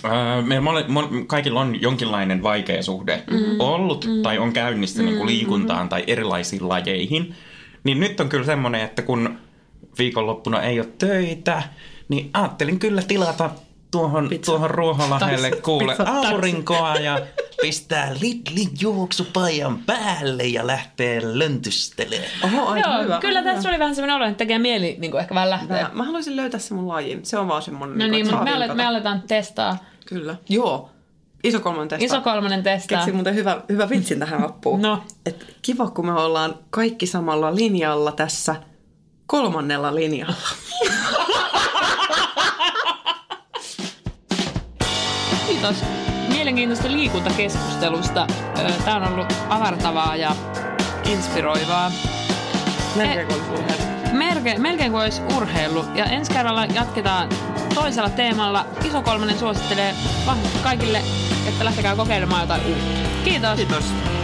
ää, 0.05 0.43
meillä 0.43 0.65
mole, 0.65 0.85
mo, 0.89 1.09
kaikilla 1.27 1.61
on 1.61 1.83
jonkinlainen 1.83 2.43
vaikea 2.43 2.83
suhde 2.83 3.23
mm-hmm. 3.31 3.61
ollut 3.61 4.05
mm-hmm. 4.05 4.23
tai 4.23 4.39
on 4.39 4.53
käynnissä 4.53 4.99
mm-hmm. 4.99 5.07
niin 5.07 5.19
kuin 5.19 5.29
liikuntaan 5.29 5.89
tai 5.89 6.05
erilaisiin 6.07 6.69
lajeihin, 6.69 7.35
niin 7.85 8.01
nyt 8.01 8.21
on 8.21 8.29
kyllä 8.29 8.47
semmoinen, 8.47 8.81
että 8.81 9.03
kun 9.03 9.39
viikonloppuna 9.99 10.63
ei 10.63 10.81
ole 10.81 10.89
töitä, 10.99 11.63
niin 12.09 12.31
ajattelin 12.33 12.79
kyllä 12.79 13.03
tilata 13.03 13.51
tuohon, 13.91 14.31
tuohon 14.47 14.71
Ruoholahdelle 14.71 15.51
kuule 15.51 15.97
aurinkoa 16.07 16.95
ja 16.95 17.21
pistää 17.63 18.15
Lidlin 18.21 18.71
juoksupajan 18.81 19.79
päälle 19.79 20.43
ja 20.45 20.67
lähtee 20.67 21.21
löntystelemään. 21.39 22.31
Oho, 22.45 22.67
aika 22.67 22.89
Joo, 22.89 23.03
hyvä. 23.03 23.19
kyllä 23.21 23.39
aika 23.39 23.51
tässä 23.53 23.69
oli 23.69 23.79
vähän 23.79 23.95
semmoinen 23.95 24.17
olo, 24.17 24.25
että 24.25 24.39
tekee 24.39 24.59
mieli 24.59 24.97
niin 24.99 25.11
kuin 25.11 25.21
ehkä 25.21 25.35
vähän 25.35 25.51
lähteä. 25.51 25.83
Mä, 25.83 25.91
mä 25.93 26.05
haluaisin 26.05 26.37
löytää 26.37 26.61
se 26.61 26.75
mun 26.75 26.89
lajin. 26.89 27.27
Se 27.27 27.39
on 27.39 27.49
vaan 27.49 27.63
semmoinen. 27.63 27.99
No 27.99 28.07
niin, 28.07 28.27
että 28.27 28.33
mutta 28.33 28.45
me, 28.45 28.51
saa 28.51 28.57
ale, 28.57 28.65
vinkata. 28.65 28.77
me 28.83 28.87
aletaan 28.87 29.23
testaa. 29.29 29.77
Kyllä. 30.07 30.37
Joo. 30.49 30.91
Iso 31.45 31.61
kolmonen 31.61 31.89
testaa. 31.89 32.05
Iso 32.07 32.21
kolmonen 32.21 32.63
testaa. 32.63 32.99
Keksin 32.99 33.15
muuten 33.15 33.35
hyvä, 33.35 33.61
hyvä 33.69 33.89
vitsin 33.89 34.19
tähän 34.19 34.43
loppuun. 34.43 34.83
No. 34.83 35.03
Et 35.27 35.57
kiva, 35.63 35.91
kun 35.91 36.07
me 36.07 36.13
ollaan 36.13 36.55
kaikki 36.71 37.07
samalla 37.07 37.55
linjalla 37.55 38.13
tässä 38.13 38.57
kolmannella 39.27 39.95
linjalla. 39.95 40.35
Kiitos 45.47 46.06
mielenkiintoista 46.47 46.93
liikuntakeskustelusta. 46.93 48.27
Tämä 48.85 48.97
on 48.97 49.13
ollut 49.13 49.33
avartavaa 49.49 50.17
ja 50.17 50.37
inspiroivaa. 51.05 51.93
Melkein 52.97 53.27
kuin 53.27 53.41
olisi 53.41 53.53
urheilu. 53.53 53.83
Melkein, 54.13 54.63
melkein 54.63 54.93
kuin 54.93 55.03
olisi 55.03 55.23
urheilu. 55.37 55.85
Ja 55.95 56.05
ensi 56.05 56.33
kerralla 56.33 56.65
jatketaan 56.65 57.29
toisella 57.75 58.11
teemalla. 58.11 58.67
Iso 58.85 59.03
kolmonen 59.03 59.39
suosittelee 59.39 59.95
kaikille, 60.63 61.03
että 61.49 61.65
lähtekää 61.65 61.97
kokeilemaan 61.97 62.41
jotain 62.41 62.67
uutta. 62.67 62.85
Kiitos. 63.25 63.57
Kiitos. 63.57 64.16